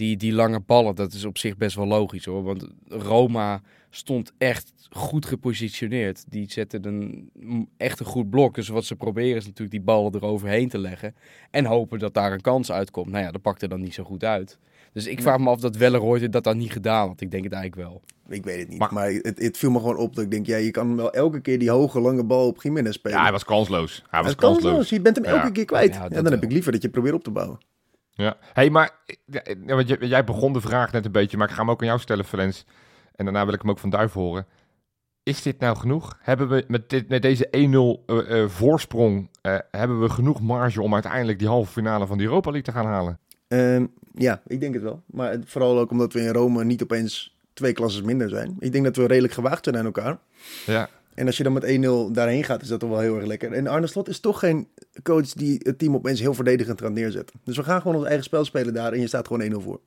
Die, 0.04 0.18
die 0.18 0.34
lange 0.34 0.60
ballen, 0.60 0.96
dat 0.96 1.14
is 1.14 1.26
op 1.26 1.38
zich 1.38 1.58
best 1.58 1.76
wel 1.76 1.88
logisch 1.88 2.26
hoor. 2.26 2.44
Want 2.44 2.68
Roma 2.88 3.62
stond 3.90 4.32
echt 4.38 4.74
goed 4.90 5.26
gepositioneerd. 5.26 6.24
Die 6.28 6.52
zetten 6.52 6.86
een, 6.86 7.30
echt 7.78 8.00
een 8.00 8.06
goed 8.06 8.30
blok. 8.30 8.56
Dus 8.56 8.68
wat 8.68 8.86
ze 8.86 8.96
proberen 8.96 9.36
is 9.38 9.44
natuurlijk 9.46 9.72
die 9.72 9.82
ballen 9.82 10.16
eroverheen 10.16 10.70
te 10.70 10.78
leggen. 10.78 11.16
En 11.52 11.66
hopen 11.66 12.00
dat 12.00 12.14
daar 12.14 12.32
een 12.32 12.42
kans 12.42 12.72
uitkomt. 12.72 13.10
Nou 13.12 13.24
ja, 13.24 13.32
dat 13.32 13.42
pakte 13.42 13.68
dan 13.68 13.82
niet 13.82 13.94
zo 13.94 14.04
goed 14.04 14.24
uit. 14.24 14.58
Dus 14.94 15.08
ik 15.08 15.22
vraag 15.22 15.38
me 15.40 15.50
af 15.50 15.60
dat 15.60 15.76
Welleroyter 15.76 16.32
dat 16.32 16.44
dan 16.44 16.58
niet 16.58 16.72
gedaan 16.72 17.08
had. 17.08 17.22
Ik 17.22 17.32
denk 17.32 17.44
het 17.44 17.54
eigenlijk 17.54 17.90
wel. 17.90 18.02
Ik 18.30 18.44
weet 18.44 18.60
het 18.60 18.70
niet, 18.70 18.80
Maar- 18.80 18.94
maar, 18.94 19.12
het, 19.12 19.40
het 19.40 19.58
viel 19.58 19.72
me 19.72 19.80
gewoon 19.80 19.98
op 19.98 20.16
dat 20.16 20.24
ik 20.24 20.32
denk, 20.32 20.46
ja, 20.46 20.58
je 20.58 20.72
kan 20.72 20.96
wel 20.96 21.12
elke 21.14 21.42
keer 21.42 21.60
die 21.60 21.70
hoge, 21.70 22.00
lange 22.00 22.24
bal 22.24 22.48
op 22.48 22.62
Jiménez 22.64 22.94
spelen. 22.96 23.18
ja, 23.18 23.24
hij 23.24 23.32
was 23.32 23.44
kansloos. 23.44 24.04
Hij 24.10 24.24
was 24.24 24.36
kansloos. 24.36 24.90
Je 24.90 25.02
bent 25.02 25.16
hem 25.16 25.26
elke 25.26 25.46
Ja. 25.46 25.52
keer 25.52 25.66
kwijt. 25.66 25.94
Ja, 25.94 26.02
Ja, 26.04 26.10
dat 26.10 26.24
dan 26.24 26.34
heb 26.34 26.44
ik 26.44 26.52
liever 26.52 26.72
dat 26.72 26.82
je 26.82 26.90
probeert 26.90 27.16
op 27.16 27.24
te 27.24 27.32
bouwen. 27.32 27.58
Ja. 28.16 28.38
hey, 28.54 28.70
maar 28.70 28.92
ja, 29.26 29.42
want 29.66 29.88
jij- 29.88 30.24
begon 30.24 30.54
de 30.54 30.62
vraag 30.62 30.92
net 30.92 31.06
een 31.06 31.12
beetje, 31.12 31.38
maar 31.38 31.48
ik 31.48 31.54
ga 31.54 31.60
hem 31.60 31.70
ook 31.72 31.82
aan 31.82 31.88
jou 31.88 32.00
stellen, 32.00 32.26
Valens. 32.26 32.66
En 33.16 33.26
daarna 33.26 33.46
wil 33.46 33.54
ik 33.54 33.62
hem 33.62 33.70
ook 33.70 33.80
van 33.80 33.90
Duif 33.90 34.14
horen. 34.14 34.46
Is 35.24 35.42
dit 35.42 35.60
nou 35.60 35.78
genoeg? 35.78 36.18
Hebben 36.22 36.50
we 36.50 36.64
met, 36.68 36.90
dit, 36.90 37.10
met 37.10 37.22
deze 37.22 37.48
1-0 37.52 38.04
eh, 38.06 38.42
eh, 38.44 38.50
voorsprong, 38.50 39.30
eh, 39.42 39.58
hebben 39.72 40.02
we 40.02 40.10
genoeg 40.10 40.42
marge 40.42 40.82
om 40.82 40.94
uiteindelijk 40.94 41.40
die 41.40 41.48
halve 41.48 41.72
finale 41.72 42.08
van 42.08 42.18
de 42.18 42.24
Europa 42.24 42.52
League 42.52 42.74
te 42.74 42.80
gaan 42.80 42.86
halen? 42.92 43.20
Ehm, 43.48 43.86
ja, 44.14 44.42
ik 44.48 44.60
denk 44.60 44.74
het 44.74 44.84
wel. 44.84 45.04
Maar 45.06 45.38
vooral 45.46 45.80
ook 45.80 45.92
omdat 45.92 46.14
we 46.14 46.20
in 46.20 46.34
Rome 46.34 46.64
niet 46.64 46.84
opeens 46.84 47.38
twee 47.54 47.74
klassen 47.74 48.06
minder 48.06 48.30
zijn. 48.30 48.56
Ik 48.60 48.72
denk 48.72 48.84
dat 48.84 48.96
we 48.96 49.06
redelijk 49.08 49.34
gewaagd 49.34 49.64
zijn 49.64 49.78
aan 49.78 49.86
elkaar. 49.86 50.18
Ja. 50.66 50.90
En 51.16 51.26
als 51.26 51.38
je 51.38 51.44
dan 51.44 51.54
met 51.54 51.66
1-0 52.10 52.12
daarheen 52.12 52.44
gaat, 52.44 52.62
is 52.62 52.68
dat 52.68 52.80
toch 52.80 52.90
wel 52.90 53.00
heel 53.00 53.16
erg 53.16 53.26
lekker. 53.26 53.52
En 53.52 53.68
Arne 53.68 53.88
Slot 53.88 54.10
is 54.10 54.20
toch 54.20 54.40
geen 54.40 54.68
coach 55.04 55.28
die 55.28 55.60
het 55.64 55.80
team 55.80 55.96
opeens 55.96 56.20
heel 56.20 56.34
verdedigend 56.34 56.82
gaat 56.82 56.92
neerzetten. 56.92 57.40
Dus 57.44 57.58
we 57.58 57.64
gaan 57.64 57.82
gewoon 57.82 57.98
ons 57.98 58.06
eigen 58.06 58.24
spel 58.24 58.46
spelen 58.46 58.74
daar 58.74 58.94
en 58.94 59.00
je 59.00 59.08
staat 59.08 59.28
gewoon 59.28 59.52
1-0 59.52 59.56
voor. 59.64 59.80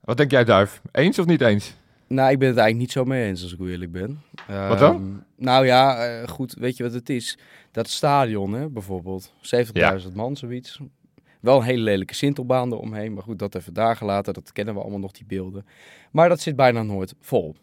Wat 0.00 0.16
denk 0.16 0.30
jij, 0.30 0.44
Duif? 0.44 0.80
Eens 0.92 1.18
of 1.18 1.26
niet 1.26 1.40
eens? 1.40 1.76
Nou, 2.08 2.30
ik 2.30 2.38
ben 2.38 2.48
het 2.48 2.56
eigenlijk 2.58 2.86
niet 2.86 2.92
zo 2.92 3.04
mee 3.04 3.24
eens 3.24 3.42
als 3.42 3.52
ik 3.52 3.60
eerlijk 3.60 3.92
ben. 3.92 4.22
Wat 4.68 4.78
dan? 4.78 4.94
Ehm, 4.94 5.44
nou 5.44 5.66
ja, 5.66 6.06
eh, 6.06 6.28
goed, 6.28 6.54
weet 6.58 6.76
je 6.76 6.82
wat 6.82 6.92
het 6.92 7.08
is? 7.10 7.38
Dat 7.70 7.88
stadion, 7.88 8.52
hè, 8.52 8.68
bijvoorbeeld. 8.68 9.32
70.000 9.40 10.14
man, 10.14 10.36
zoiets. 10.36 10.80
Wel 11.40 11.56
een 11.56 11.64
hele 11.64 11.82
lelijke 11.82 12.14
sintelbaan 12.14 12.72
eromheen. 12.72 13.14
Maar 13.14 13.22
goed, 13.22 13.38
dat 13.38 13.54
even 13.54 13.74
daar 13.74 13.96
gelaten. 13.96 14.34
Dat 14.34 14.52
kennen 14.52 14.74
we 14.74 14.80
allemaal 14.80 14.98
nog, 14.98 15.12
die 15.12 15.26
beelden. 15.26 15.66
Maar 16.10 16.28
dat 16.28 16.40
zit 16.40 16.56
bijna 16.56 16.82
nooit 16.82 17.14
vol. 17.20 17.56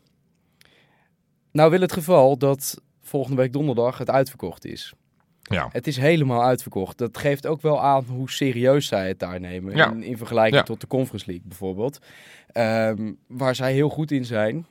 Nou 1.53 1.69
wil 1.71 1.81
het 1.81 1.93
geval 1.93 2.37
dat 2.37 2.81
volgende 3.01 3.37
week 3.41 3.53
donderdag 3.53 3.97
het 3.97 4.09
uitverkocht 4.09 4.65
is. 4.65 4.93
Ja. 5.41 5.69
Het 5.71 5.87
is 5.87 5.97
helemaal 5.97 6.43
uitverkocht. 6.43 6.97
Dat 6.97 7.17
geeft 7.17 7.47
ook 7.47 7.61
wel 7.61 7.81
aan 7.81 8.03
hoe 8.03 8.31
serieus 8.31 8.87
zij 8.87 9.07
het 9.07 9.19
daar 9.19 9.39
nemen. 9.39 9.75
Ja. 9.75 9.91
In, 9.91 10.03
in 10.03 10.17
vergelijking 10.17 10.55
Ja. 10.55 10.63
tot 10.63 10.81
de 10.81 10.87
Conference 10.87 11.25
League 11.25 11.47
bijvoorbeeld. 11.47 11.99
Ehm, 12.51 13.11
waar 13.27 13.55
zij 13.55 13.73
heel 13.73 13.89
goed 13.89 14.11
in 14.11 14.25
zijn, 14.25 14.65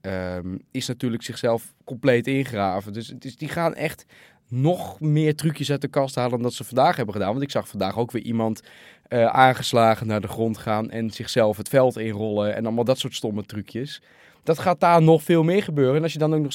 ehm, 0.00 0.56
is 0.70 0.86
natuurlijk 0.86 1.22
zichzelf 1.22 1.74
compleet 1.84 2.26
ingraven. 2.26 2.92
Dus 2.92 3.14
die 3.18 3.48
gaan 3.48 3.74
echt 3.74 4.06
nog 4.48 5.00
meer 5.00 5.36
trucjes 5.36 5.70
uit 5.70 5.80
de 5.80 5.88
kast 5.88 6.14
halen 6.14 6.30
dan 6.30 6.42
dat 6.42 6.52
ze 6.52 6.64
vandaag 6.64 6.96
hebben 6.96 7.14
gedaan. 7.14 7.30
Want 7.30 7.42
ik 7.42 7.50
zag 7.50 7.68
vandaag 7.68 7.98
ook 7.98 8.10
weer 8.10 8.22
iemand 8.22 8.60
eh, 9.08 9.26
aangeslagen 9.26 10.06
naar 10.06 10.20
de 10.20 10.28
grond 10.28 10.58
gaan 10.58 10.90
en 10.90 11.10
zichzelf 11.10 11.56
het 11.56 11.68
veld 11.68 11.98
inrollen 11.98 12.54
en 12.54 12.64
allemaal 12.66 12.84
dat 12.84 12.98
soort 12.98 13.14
stomme 13.14 13.44
trucjes. 13.44 14.02
Dat 14.42 14.58
gaat 14.58 14.80
daar 14.80 15.02
nog 15.02 15.22
veel 15.22 15.42
meer 15.42 15.62
gebeuren. 15.62 15.96
En 15.96 16.02
als 16.02 16.12
je 16.12 16.18
dan 16.18 16.34
ook 16.34 16.42
nog 16.42 16.52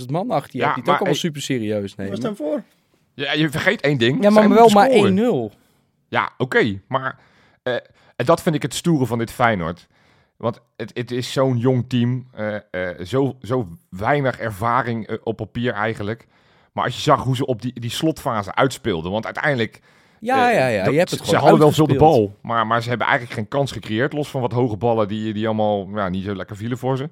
70.000 0.00 0.06
man 0.06 0.30
achter 0.30 0.52
je 0.52 0.58
Ja, 0.58 0.64
hebt, 0.64 0.74
die 0.74 0.84
het 0.84 0.92
ook 0.92 0.98
allemaal 0.98 1.14
super 1.14 1.42
serieus 1.42 1.80
Wat 1.80 1.84
is 1.90 1.94
nemen. 1.96 2.20
dan 2.20 2.36
voor? 2.36 2.62
ja. 3.14 3.32
Je 3.32 3.50
vergeet 3.50 3.80
één 3.80 3.98
ding. 3.98 4.22
Ja, 4.22 4.30
maar 4.30 4.48
wel 4.48 4.68
maar 4.68 4.90
scoren. 4.90 5.50
1-0. 5.52 5.56
Ja, 6.08 6.30
oké. 6.38 6.80
maar 6.88 7.18
eh, 7.62 7.74
en 8.16 8.24
dat 8.26 8.42
vind 8.42 8.54
ik 8.54 8.62
het 8.62 8.74
stoere 8.74 9.06
van 9.06 9.18
dit 9.18 9.30
Feyenoord. 9.32 9.86
Want 10.36 10.60
het, 10.76 10.90
het 10.94 11.10
is 11.10 11.32
zo'n 11.32 11.56
jong 11.58 11.84
team. 11.88 12.26
eh, 12.32 12.56
eh, 12.70 13.06
zo, 13.06 13.36
zo 13.42 13.68
weinig 13.90 14.38
ervaring 14.38 15.18
op 15.24 15.36
papier 15.36 15.72
eigenlijk. 15.72 16.26
Maar 16.72 16.84
als 16.84 16.94
je 16.94 17.00
zag 17.02 17.22
hoe 17.22 17.36
ze 17.36 17.46
op 17.46 17.62
die, 17.62 17.80
die 17.80 17.90
slotfase 17.90 18.54
uitspeelden. 18.54 19.10
Want 19.12 19.24
uiteindelijk... 19.24 19.80
Ja, 20.20 20.50
eh, 20.50 20.56
ja, 20.58 20.66
ja. 20.66 20.84
dat- 20.84 20.92
Je 20.92 20.98
hebt 20.98 21.10
het 21.10 21.26
ze 21.26 21.36
hadden 21.36 21.58
wel 21.58 21.72
veel 21.72 21.86
de 21.86 21.96
bal. 21.96 22.36
Maar, 22.42 22.66
maar 22.66 22.82
ze 22.82 22.88
hebben 22.88 23.06
eigenlijk 23.06 23.36
geen 23.38 23.48
kans 23.48 23.72
gecreëerd. 23.72 24.12
Los 24.12 24.28
van 24.30 24.40
wat 24.40 24.52
hoge 24.52 24.76
ballen 24.76 25.08
die, 25.08 25.32
die 25.32 25.46
allemaal 25.46 25.88
ja, 25.94 26.08
niet 26.08 26.24
zo 26.24 26.34
lekker 26.34 26.56
vielen 26.56 26.78
voor 26.78 26.96
ze. 26.96 27.08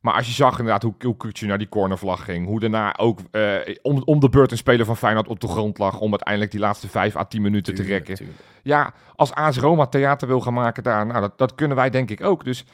Maar 0.00 0.14
als 0.14 0.26
je 0.26 0.32
zag 0.32 0.58
inderdaad 0.58 0.82
hoe, 0.82 0.94
hoe 1.00 1.16
Kukcu 1.16 1.46
naar 1.46 1.58
die 1.58 1.68
cornervlag 1.68 2.24
ging. 2.24 2.46
Hoe 2.46 2.60
daarna 2.60 2.96
ook 2.98 3.20
eh, 3.30 3.54
om, 3.82 4.02
om 4.04 4.20
de 4.20 4.28
beurt 4.28 4.50
een 4.50 4.56
speler 4.56 4.86
van 4.86 4.96
Feyenoord 4.96 5.28
op 5.28 5.40
de 5.40 5.48
grond 5.48 5.78
lag. 5.78 6.00
Om 6.00 6.10
uiteindelijk 6.10 6.50
die 6.50 6.60
laatste 6.60 6.88
vijf 6.88 7.16
à 7.16 7.24
tien 7.24 7.42
minuten 7.42 7.74
te 7.74 7.82
rekken. 7.82 8.14
tuurlijk. 8.14 8.38
Ja, 8.62 8.92
als 9.16 9.32
AS 9.32 9.56
Roma 9.58 9.86
theater 9.86 10.28
wil 10.28 10.40
gaan 10.40 10.54
maken 10.54 10.82
daar, 10.82 11.06
nou, 11.06 11.20
dat, 11.20 11.38
dat 11.38 11.54
kunnen 11.54 11.76
wij 11.76 11.90
denk 11.90 12.10
ik 12.10 12.22
ook. 12.24 12.44
Dus 12.44 12.64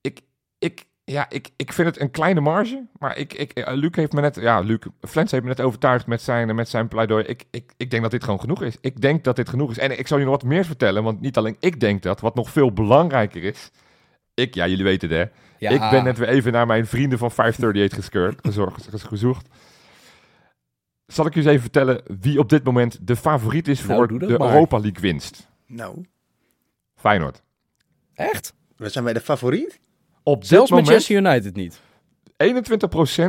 ik, 0.00 0.20
ik, 0.58 0.84
ja, 1.12 1.30
ik, 1.30 1.50
ik 1.56 1.72
vind 1.72 1.88
het 1.88 2.00
een 2.00 2.10
kleine 2.10 2.40
marge. 2.40 2.86
Maar 2.98 3.16
ik, 3.16 3.32
ik, 3.32 3.52
eh, 3.52 3.74
Luc 3.74 3.90
heeft 3.94 4.12
me 4.12 4.20
net, 4.20 4.34
ja, 4.34 4.60
Luc, 4.60 4.78
Flens 5.00 5.30
heeft 5.30 5.42
me 5.42 5.48
net 5.48 5.60
overtuigd 5.60 6.06
met 6.06 6.22
zijn, 6.22 6.54
met 6.54 6.68
zijn 6.68 6.88
pleidooi. 6.88 7.24
Ik, 7.24 7.44
ik, 7.50 7.72
ik 7.76 7.90
denk 7.90 8.02
dat 8.02 8.10
dit 8.10 8.24
gewoon 8.24 8.40
genoeg 8.40 8.62
is. 8.62 8.76
Ik 8.80 9.00
denk 9.00 9.24
dat 9.24 9.36
dit 9.36 9.48
genoeg 9.48 9.70
is. 9.70 9.78
En 9.78 9.98
ik 9.98 10.06
zal 10.06 10.18
je 10.18 10.24
nog 10.24 10.32
wat 10.32 10.44
meer 10.44 10.64
vertellen, 10.64 11.02
want 11.02 11.20
niet 11.20 11.36
alleen 11.36 11.56
ik 11.60 11.80
denk 11.80 12.02
dat. 12.02 12.20
Wat 12.20 12.34
nog 12.34 12.50
veel 12.50 12.72
belangrijker 12.72 13.44
is. 13.44 13.70
Ik, 14.34 14.54
ja, 14.54 14.66
jullie 14.66 14.84
weten 14.84 15.08
het 15.08 15.18
hè. 15.18 15.44
Ja, 15.58 15.70
Ik 15.70 15.90
ben 15.90 16.04
net 16.04 16.18
weer 16.18 16.28
even 16.28 16.52
naar 16.52 16.66
mijn 16.66 16.86
vrienden 16.86 17.18
van 17.18 17.30
538 17.30 17.98
geskeurd, 17.98 18.38
gezorgd, 18.42 18.88
gezocht. 19.08 19.48
Zal 21.06 21.26
ik 21.26 21.34
je 21.34 21.40
eens 21.40 21.48
even 21.48 21.60
vertellen 21.60 22.02
wie 22.20 22.38
op 22.38 22.48
dit 22.48 22.64
moment 22.64 23.06
de 23.06 23.16
favoriet 23.16 23.68
is 23.68 23.82
Nou, 23.84 24.08
voor 24.08 24.18
de 24.18 24.38
maar. 24.38 24.48
Europa 24.48 24.78
League 24.78 25.00
winst? 25.00 25.48
Nou, 25.66 26.04
Feyenoord. 26.94 27.42
Echt? 28.14 28.54
we 28.76 28.88
zijn 28.88 29.04
wij 29.04 29.12
de 29.12 29.20
favoriet? 29.20 29.78
Op 30.28 30.44
Zelfs 30.44 30.70
dit 30.70 30.70
moment 30.70 30.88
Manchester 30.88 31.16
United 31.16 31.56
niet. 31.56 31.80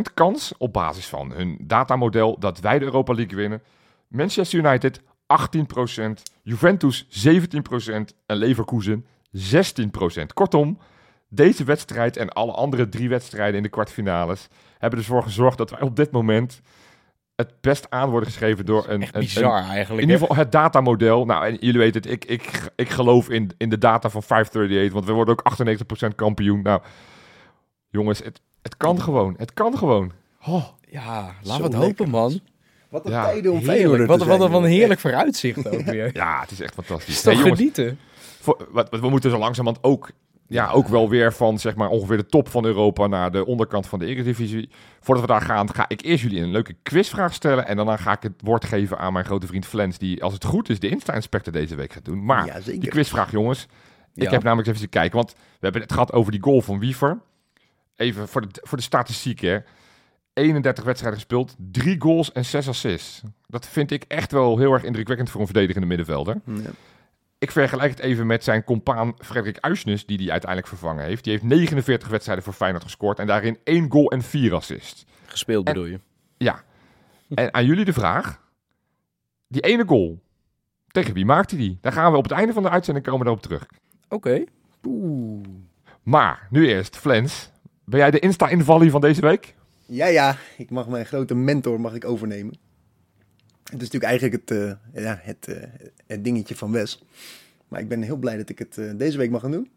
21% 0.09 0.13
kans 0.13 0.53
op 0.57 0.73
basis 0.73 1.05
van 1.05 1.31
hun 1.31 1.57
datamodel 1.61 2.39
dat 2.39 2.59
wij 2.59 2.79
de 2.79 2.85
Europa 2.85 3.13
League 3.13 3.37
winnen. 3.37 3.61
Manchester 4.07 4.59
United 4.59 4.99
18%, 4.99 5.03
Juventus 6.43 7.05
17% 7.05 7.09
en 8.25 8.35
Leverkusen 8.35 9.05
16%. 9.37 9.41
Kortom, 10.33 10.77
deze 11.29 11.63
wedstrijd 11.63 12.17
en 12.17 12.29
alle 12.29 12.51
andere 12.51 12.89
drie 12.89 13.09
wedstrijden 13.09 13.55
in 13.55 13.63
de 13.63 13.69
kwartfinales 13.69 14.47
hebben 14.77 14.99
ervoor 14.99 15.23
gezorgd 15.23 15.57
dat 15.57 15.69
wij 15.69 15.81
op 15.81 15.95
dit 15.95 16.11
moment 16.11 16.61
het 17.37 17.53
best 17.61 17.85
aan 17.89 18.09
worden 18.09 18.29
geschreven 18.29 18.65
door 18.65 18.85
een, 18.87 19.01
Echt 19.01 19.13
bizar 19.13 19.57
een- 19.57 19.63
eigenlijk. 19.69 20.03
in 20.03 20.09
ieder 20.09 20.19
geval 20.27 20.35
het 20.43 20.51
datamodel. 20.51 21.25
Nou, 21.25 21.45
en 21.45 21.55
jullie 21.59 21.79
weten 21.79 22.01
het, 22.01 22.11
ik, 22.11 22.25
ik, 22.25 22.71
ik 22.75 22.89
geloof 22.89 23.29
in, 23.29 23.51
in 23.57 23.69
de 23.69 23.77
data 23.77 24.09
van 24.09 24.23
538, 24.23 24.93
want 24.93 25.05
we 25.05 25.11
worden 25.11 25.33
ook 25.37 26.11
98% 26.11 26.15
kampioen. 26.15 26.61
Nou, 26.61 26.81
jongens, 27.89 28.19
het, 28.23 28.41
het 28.61 28.77
kan 28.77 29.01
gewoon. 29.01 29.33
Het 29.37 29.53
kan 29.53 29.77
gewoon. 29.77 30.11
Oh, 30.45 30.63
Ja, 30.89 31.21
laten 31.21 31.33
we 31.43 31.51
het 31.51 31.61
lekker. 31.61 31.79
hopen, 31.79 32.09
man. 32.09 32.39
Wat 32.89 33.05
een 33.05 33.11
Ja, 33.11 33.23
tijden 33.23 33.51
om 33.51 33.57
Heerlijk. 33.57 34.07
Wat, 34.07 34.21
zijn, 34.21 34.37
wat 34.39 34.51
een 34.53 34.63
heerlijk 34.63 34.99
vooruitzicht 34.99 35.69
ook 35.69 35.81
weer. 35.81 36.09
ja, 36.21 36.41
het 36.41 36.51
is 36.51 36.61
echt 36.61 36.75
Het 36.75 36.85
fantastisch. 36.85 37.15
is 37.17 37.23
Hey, 37.23 37.33
jongens, 37.35 37.57
genieten? 37.57 37.99
voor- 38.39 38.67
wat, 38.71 38.89
wat- 38.89 38.99
we 38.99 39.09
moeten 39.09 39.31
zo 39.31 39.37
langzamerhand 39.37 39.83
ook, 39.85 40.09
ja, 40.47 40.69
ook 40.71 40.87
wel 40.87 41.09
weer 41.09 41.33
van 41.33 41.59
zeg 41.59 41.75
maar, 41.75 41.89
ongeveer 41.89 42.17
de 42.17 42.25
top 42.25 42.49
van 42.49 42.65
Europa 42.65 43.07
naar 43.07 43.31
de 43.31 43.45
onderkant 43.45 43.87
van 43.87 43.99
de 43.99 44.05
Eredivisie. 44.05 44.69
Voordat 44.99 45.25
we 45.25 45.31
daar 45.31 45.41
gaan, 45.41 45.73
ga 45.73 45.85
ik 45.87 46.01
eerst 46.01 46.23
jullie 46.23 46.41
een 46.41 46.51
leuke 46.51 46.75
quizvraag 46.83 47.33
stellen. 47.33 47.67
En 47.67 47.75
daarna 47.75 47.97
ga 47.97 48.11
ik 48.11 48.23
het 48.23 48.33
woord 48.43 48.65
geven 48.65 48.97
aan 48.97 49.13
mijn 49.13 49.25
grote 49.25 49.47
vriend 49.47 49.65
Flens, 49.65 49.97
die 49.97 50.23
als 50.23 50.33
het 50.33 50.43
goed 50.45 50.69
is 50.69 50.79
de 50.79 50.89
Insta-inspector 50.89 51.53
deze 51.53 51.75
week 51.75 51.93
gaat 51.93 52.05
doen. 52.05 52.25
Maar 52.25 52.45
Ja, 52.45 52.59
zeker. 52.61 52.79
die 52.81 52.89
quizvraag, 52.89 53.31
jongens. 53.31 53.67
Ik 54.13 54.23
Ja. 54.23 54.29
heb 54.31 54.43
namelijk 54.43 54.67
even 54.67 54.81
te 54.81 54.87
kijken, 54.87 55.15
want 55.15 55.31
we 55.33 55.39
hebben 55.59 55.81
het 55.81 55.91
gehad 55.91 56.13
over 56.13 56.31
die 56.31 56.41
goal 56.43 56.61
van 56.61 56.79
Wiever. 56.79 57.19
Even 57.95 58.27
voor 58.27 58.41
de, 58.41 58.47
voor 58.61 58.77
de 58.77 58.83
statistiek, 58.83 59.39
hè. 59.39 59.57
31 60.33 60.83
wedstrijden 60.83 61.19
gespeeld, 61.19 61.55
3 61.71 61.95
goals 62.01 62.31
en 62.31 62.45
6 62.45 62.67
assists. 62.67 63.21
Dat 63.47 63.67
vind 63.67 63.91
ik 63.91 64.03
echt 64.07 64.31
wel 64.31 64.57
heel 64.57 64.73
erg 64.73 64.83
indrukwekkend 64.83 65.29
voor 65.29 65.39
een 65.41 65.45
verdedigende 65.47 65.87
middenvelder. 65.87 66.41
Ja. 66.45 66.61
Ik 67.39 67.51
vergelijk 67.51 67.89
het 67.89 67.99
even 67.99 68.27
met 68.27 68.43
zijn 68.43 68.63
compaan 68.63 69.13
Frederik 69.17 69.59
Uisnes, 69.59 70.05
die 70.05 70.17
hij 70.17 70.31
uiteindelijk 70.31 70.69
vervangen 70.69 71.03
heeft. 71.03 71.23
Die 71.23 71.33
heeft 71.33 71.45
49 71.45 72.07
wedstrijden 72.07 72.43
voor 72.43 72.53
Feyenoord 72.53 72.83
gescoord 72.83 73.19
en 73.19 73.27
daarin 73.27 73.57
één 73.63 73.91
goal 73.91 74.11
en 74.11 74.21
vier 74.21 74.53
assists. 74.53 75.05
Gespeeld 75.25 75.65
bedoel 75.65 75.85
je? 75.85 75.99
Ja. 76.37 76.63
En 77.29 77.53
aan 77.53 77.65
jullie 77.65 77.85
de 77.85 77.93
vraag. 77.93 78.45
Die 79.47 79.61
ene 79.61 79.85
goal, 79.87 80.23
tegen 80.87 81.13
wie 81.13 81.25
maakte 81.25 81.55
die? 81.55 81.77
Daar 81.81 81.91
gaan 81.91 82.11
we 82.11 82.17
op 82.17 82.23
het 82.23 82.31
einde 82.31 82.53
van 82.53 82.63
de 82.63 82.69
uitzending 82.69 83.05
komen 83.05 83.25
daarop 83.25 83.41
terug. 83.41 83.65
Oké. 84.09 84.43
Maar, 86.03 86.47
nu 86.49 86.67
eerst, 86.67 86.97
Flens. 86.97 87.51
Ben 87.85 87.99
jij 87.99 88.11
de 88.11 88.19
Insta-invallie 88.19 88.91
van 88.91 89.01
deze 89.01 89.21
week? 89.21 89.55
Ja, 89.85 90.05
ja, 90.05 90.37
ik 90.57 90.69
mag 90.69 90.87
mijn 90.87 91.05
grote 91.05 91.35
mentor 91.35 91.81
mag 91.81 91.93
ik 91.93 92.05
overnemen. 92.05 92.57
Het 93.71 93.81
is 93.81 93.89
natuurlijk 93.91 94.11
eigenlijk 94.11 94.49
het, 94.49 94.59
eh, 94.59 95.03
ja, 95.03 95.19
het, 95.21 95.47
eh, 95.47 95.63
het 96.05 96.23
dingetje 96.23 96.55
van 96.55 96.71
Wes. 96.71 97.03
Maar 97.67 97.79
ik 97.79 97.87
ben 97.87 98.01
heel 98.01 98.15
blij 98.17 98.37
dat 98.37 98.49
ik 98.49 98.59
het 98.59 98.77
eh, 98.77 98.91
deze 98.95 99.17
week 99.17 99.29
mag 99.29 99.41
gaan 99.41 99.51
doen. 99.51 99.69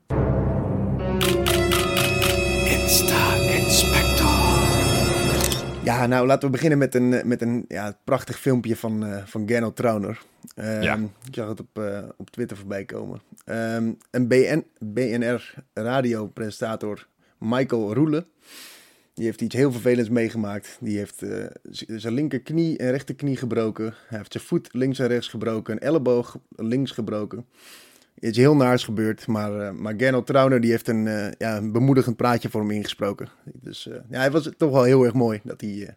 Ja, 5.85 6.07
nou 6.07 6.27
laten 6.27 6.45
we 6.45 6.51
beginnen 6.51 6.79
met 6.79 6.95
een, 6.95 7.29
met 7.29 7.43
een 7.43 7.65
ja, 7.69 7.99
prachtig 8.05 8.39
filmpje 8.39 8.77
van, 8.77 9.05
eh 9.05 9.23
van 9.27 9.49
Gernot 9.49 9.77
Trauner. 9.77 10.23
Ehm, 10.55 10.83
Ja. 10.83 10.97
Ik 11.27 11.35
zag 11.35 11.49
het 11.49 11.61
op, 11.61 11.81
op 12.17 12.31
Twitter 12.31 12.57
voorbij 12.57 12.85
komen. 12.85 13.21
Ehm, 13.45 13.93
een 14.11 14.29
BN, 14.29 14.65
BNR 14.79 15.55
radiopresentator, 15.75 17.07
Michael 17.39 17.95
Roele. 17.95 18.27
Die 19.21 19.29
heeft 19.29 19.41
iets 19.41 19.55
heel 19.55 19.73
vervelends 19.73 20.09
meegemaakt. 20.09 20.79
Die 20.81 20.97
heeft 20.97 21.23
z- 21.71 21.83
zijn 21.87 22.15
linkerknie 22.15 22.79
en 22.79 22.91
rechterknie 22.91 23.37
gebroken. 23.37 23.95
Hij 24.09 24.19
heeft 24.19 24.33
zijn 24.33 24.45
voet 24.45 24.69
links 24.73 24.99
en 24.99 25.07
rechts 25.07 25.29
gebroken. 25.29 25.73
Een 25.75 25.81
elleboog 25.81 26.39
links 26.57 26.91
gebroken. 26.91 27.45
Iets 28.21 28.39
heel 28.39 28.57
naars 28.57 28.85
gebeurd. 28.85 29.27
Maar, 29.27 29.61
eh 29.61 29.71
maar 29.73 29.95
Gernot 29.97 30.27
Trauner 30.27 30.61
die 30.61 30.71
heeft 30.71 30.89
een, 30.89 31.07
eh, 31.07 31.31
ja, 31.39 31.57
een 31.57 31.73
bemoedigend 31.73 32.17
praatje 32.17 32.49
voor 32.51 32.61
hem 32.61 32.71
ingesproken. 32.71 33.29
Dus 33.53 33.85
ja, 33.85 34.19
hij 34.19 34.31
was 34.31 34.51
toch 34.57 34.71
wel 34.71 34.83
heel 34.83 35.05
erg 35.05 35.15
mooi 35.15 35.41
dat 35.45 35.61
hij... 35.61 35.97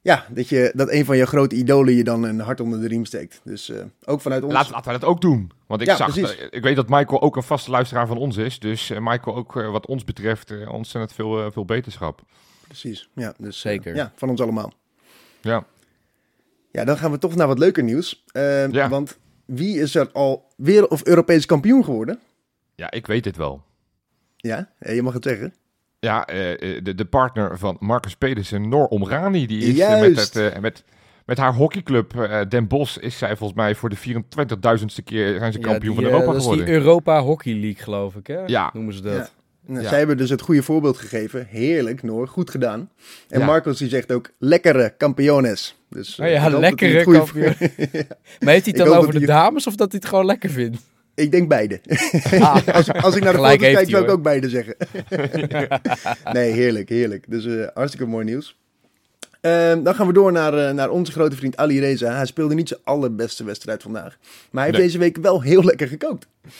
ja, 0.00 0.26
dat, 0.30 0.48
je, 0.48 0.72
dat 0.74 0.90
een 0.90 1.04
van 1.04 1.16
je 1.16 1.26
grote 1.26 1.54
idolen 1.56 1.94
je 1.94 2.04
dan 2.04 2.22
een 2.22 2.40
hart 2.40 2.60
onder 2.60 2.80
de 2.80 2.88
riem 2.88 3.04
steekt. 3.04 3.40
Dus 3.44 3.68
eh, 3.68 3.84
ook 4.04 4.20
vanuit 4.20 4.42
ons... 4.42 4.52
Laten, 4.52 4.72
laten 4.72 4.92
we 4.92 4.98
dat 4.98 5.08
ook 5.08 5.20
doen. 5.20 5.50
Want 5.66 5.80
ik 5.80 5.86
Ja, 5.86 5.96
zag, 5.96 6.12
precies. 6.12 6.36
eh, 6.38 6.46
ik 6.50 6.62
weet 6.62 6.76
dat 6.76 6.88
Michael 6.88 7.20
ook 7.22 7.36
een 7.36 7.42
vaste 7.42 7.70
luisteraar 7.70 8.06
van 8.06 8.16
ons 8.16 8.36
is. 8.36 8.58
Dus 8.58 8.90
eh, 8.90 8.98
Michael 9.00 9.36
ook 9.36 9.52
wat 9.52 9.86
ons 9.86 10.04
betreft 10.04 10.66
ontzettend 10.68 11.12
veel, 11.12 11.52
veel 11.52 11.64
beterschap. 11.64 12.22
Precies, 12.66 13.08
ja. 13.14 13.34
Dus, 13.38 13.60
Zeker. 13.60 13.94
ja, 13.94 14.12
van 14.16 14.28
ons 14.28 14.40
allemaal. 14.40 14.72
Ja. 15.40 15.64
Ja, 16.72 16.84
dan 16.84 16.96
gaan 16.98 17.10
we 17.10 17.18
toch 17.18 17.34
naar 17.34 17.46
wat 17.46 17.58
leuker 17.58 17.82
nieuws. 17.82 18.24
Ja. 18.70 18.88
Want 18.88 19.18
wie 19.44 19.78
is 19.80 19.94
er 19.94 20.12
al 20.12 20.48
weer 20.56 20.88
of 20.88 21.04
Europees 21.06 21.46
kampioen 21.46 21.84
geworden? 21.84 22.18
ja, 22.74 22.90
ik 22.90 23.06
weet 23.06 23.24
dit 23.24 23.36
wel. 23.36 23.62
Ja, 24.36 24.70
eh, 24.78 24.94
je 24.94 25.02
mag 25.02 25.12
het 25.12 25.24
zeggen. 25.24 25.54
Ja, 26.00 26.26
eh, 26.26 26.52
eh, 26.52 26.84
de, 26.84 26.94
de 26.94 27.04
partner 27.04 27.58
van 27.58 27.76
Marcus 27.80 28.16
Pedersen, 28.16 28.68
Noor 28.68 28.86
Omrani, 28.86 29.46
die 29.46 29.64
is 29.64 29.78
eh, 29.78 30.00
met, 30.00 30.34
het, 30.34 30.60
met, 30.60 30.84
met 31.26 31.38
haar 31.38 31.54
hockeyclub 31.54 32.28
Den 32.48 32.66
Bosch 32.66 32.96
is 32.96 33.18
zij 33.18 33.36
volgens 33.36 33.58
mij 33.58 33.74
voor 33.74 33.88
de 33.88 33.96
24.000ste 33.96 35.04
keer 35.04 35.38
zijn 35.38 35.52
ze 35.52 35.58
kampioen 35.58 35.96
die, 35.96 36.04
van 36.04 36.12
Europa 36.12 36.26
dat 36.32 36.36
is 36.36 36.42
die 36.42 36.50
geworden. 36.50 36.74
Europa 36.74 37.20
Hockey 37.20 37.52
League, 37.52 37.82
geloof 37.82 38.14
ik, 38.14 38.26
hè? 38.26 38.44
Ja. 38.46 38.70
Noemen 38.72 38.94
ze 38.94 39.02
dat. 39.02 39.12
Ja. 39.12 39.28
Nou, 39.66 39.82
Ja. 39.82 39.88
Zij 39.88 39.98
hebben 39.98 40.16
dus 40.16 40.30
het 40.30 40.40
goede 40.40 40.62
voorbeeld 40.62 40.98
gegeven. 40.98 41.46
Heerlijk, 41.48 42.02
Noor. 42.02 42.28
Goed 42.28 42.50
gedaan. 42.50 42.90
En 43.28 43.40
Ja. 43.40 43.46
Marcos 43.46 43.78
die 43.78 43.88
zegt 43.88 44.12
ook 44.12 44.30
lekkere 44.38 44.94
kampiones. 44.96 45.78
Dus, 45.88 46.18
Oh 46.18 46.28
ja, 46.28 46.48
lekkere 46.58 47.04
kampioen. 47.04 47.54
Maar 48.40 48.52
heeft 48.52 48.64
hij 48.64 48.74
het 48.76 48.76
dan 48.76 48.88
over 48.96 49.20
de 49.20 49.26
dames 49.26 49.66
of 49.66 49.74
dat 49.74 49.90
hij 49.90 50.00
het 50.00 50.08
gewoon 50.08 50.26
lekker 50.26 50.50
vindt? 50.50 50.78
Ik 51.20 51.30
denk 51.30 51.48
beide. 51.48 51.80
Ah, 52.40 52.68
Als, 52.74 52.92
als 52.92 53.16
ik 53.16 53.22
naar 53.22 53.32
de 53.32 53.46
heeft 53.46 53.58
kijk, 53.58 53.88
zou 53.90 54.04
ik 54.04 54.10
ook 54.10 54.22
beide 54.22 54.48
zeggen. 54.48 54.76
nee, 56.32 56.52
heerlijk, 56.52 56.88
heerlijk. 56.88 57.24
Dus 57.28 57.46
eh, 57.46 57.66
hartstikke 57.74 58.06
mooi 58.06 58.24
nieuws. 58.24 58.58
Ehm, 59.40 59.82
dan 59.82 59.94
gaan 59.94 60.06
we 60.06 60.12
door 60.12 60.32
naar, 60.32 60.54
eh, 60.68 60.74
naar 60.74 60.90
onze 60.90 61.12
grote 61.12 61.36
vriend 61.36 61.56
Ali 61.56 61.80
Reza. 61.80 62.14
Hij 62.14 62.26
speelde 62.26 62.54
niet 62.54 62.68
zijn 62.68 62.80
allerbeste 62.84 63.44
wedstrijd 63.44 63.82
vandaag. 63.82 64.16
Maar 64.50 64.62
hij 64.62 64.64
heeft 64.64 64.76
Nee. 64.76 64.86
deze 64.86 64.98
week 64.98 65.16
wel 65.16 65.42
heel 65.42 65.64
lekker 65.64 65.88
gekookt. 65.88 66.26
Oh. 66.44 66.50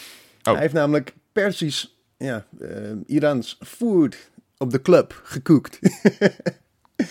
Hij 0.43 0.61
heeft 0.61 0.75
namelijk 0.75 1.15
Persisch, 1.33 1.97
ja, 2.17 2.45
eh, 2.61 2.69
Iraans 3.07 3.59
food 3.67 4.17
op 4.59 4.71
de 4.71 4.83
club 4.83 5.21
gekookt. 5.25 5.79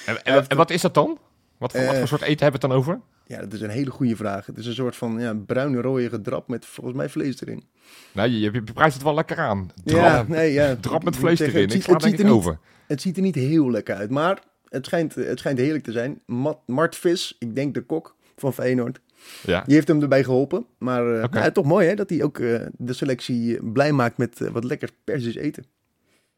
En, 0.05 0.23
en, 0.23 0.47
en 0.47 0.57
wat 0.57 0.69
is 0.69 0.81
dat 0.81 0.93
dan? 0.93 1.17
Wat 1.57 1.71
voor, 1.71 1.85
wat 1.85 1.97
voor 1.97 2.07
soort 2.07 2.21
eten 2.21 2.43
hebben 2.43 2.61
we 2.61 2.67
het 2.67 2.85
dan 2.85 2.93
over? 2.93 2.99
Ja, 3.29 3.39
dat 3.39 3.53
is 3.53 3.61
een 3.61 3.69
hele 3.69 3.89
goede 3.91 4.15
vraag. 4.15 4.45
Het 4.45 4.57
is 4.57 4.65
een 4.65 4.73
soort 4.73 4.95
van 4.95 5.19
ja, 5.19 5.33
bruine 5.33 5.81
rode 5.81 6.21
drap 6.21 6.47
met 6.47 6.65
volgens 6.65 6.95
mij 6.95 7.09
vlees 7.09 7.41
erin. 7.41 7.63
Nou, 8.11 8.29
je, 8.29 8.39
je, 8.39 8.63
prijst 8.63 8.93
het 8.93 9.03
wel 9.03 9.13
lekker 9.13 9.37
aan. 9.37 9.69
Drap, 9.83 9.99
Ja, 10.01 10.25
nee, 10.27 10.51
ja. 10.53 10.75
drap 10.75 11.03
met 11.03 11.15
vlees 11.15 11.39
erin. 11.39 11.53
het 11.55 11.63
Ik 11.63 11.71
ziet- 11.71 11.83
sla 11.83 11.93
het 11.93 12.01
denk 12.01 12.15
ziet 12.15 12.21
ik 12.25 12.27
er 12.31 12.35
niet- 12.35 12.43
over. 12.45 12.59
Het 12.87 13.01
ziet 13.01 13.15
er 13.15 13.21
niet 13.21 13.35
heel 13.35 13.71
lekker 13.71 13.95
uit, 13.95 14.09
maar 14.09 14.43
het 14.69 14.85
schijnt, 14.85 15.15
het 15.15 15.39
schijnt 15.39 15.57
heerlijk 15.59 15.83
te 15.83 15.91
zijn. 15.91 16.21
Mat, 16.25 16.59
Mart 16.65 16.95
Vis, 16.95 17.35
ik 17.39 17.55
denk 17.55 17.73
de 17.73 17.81
kok 17.81 18.15
van 18.35 18.53
Feyenoord, 18.53 18.99
Ja. 19.45 19.63
die 19.65 19.73
heeft 19.75 19.87
hem 19.87 20.01
erbij 20.01 20.23
geholpen. 20.23 20.65
Maar 20.77 21.13
eh, 21.21 21.25
ja, 21.31 21.51
toch 21.51 21.65
mooi 21.65 21.87
hè, 21.87 21.93
dat 21.95 22.09
hij 22.09 22.23
ook 22.23 22.39
eh, 22.39 22.59
de 22.77 22.93
selectie 22.93 23.57
eh, 23.57 23.71
blij 23.73 23.91
maakt 23.91 24.17
met 24.17 24.39
wat 24.51 24.63
lekker 24.63 24.89
Persisch 25.03 25.35
eten. 25.35 25.65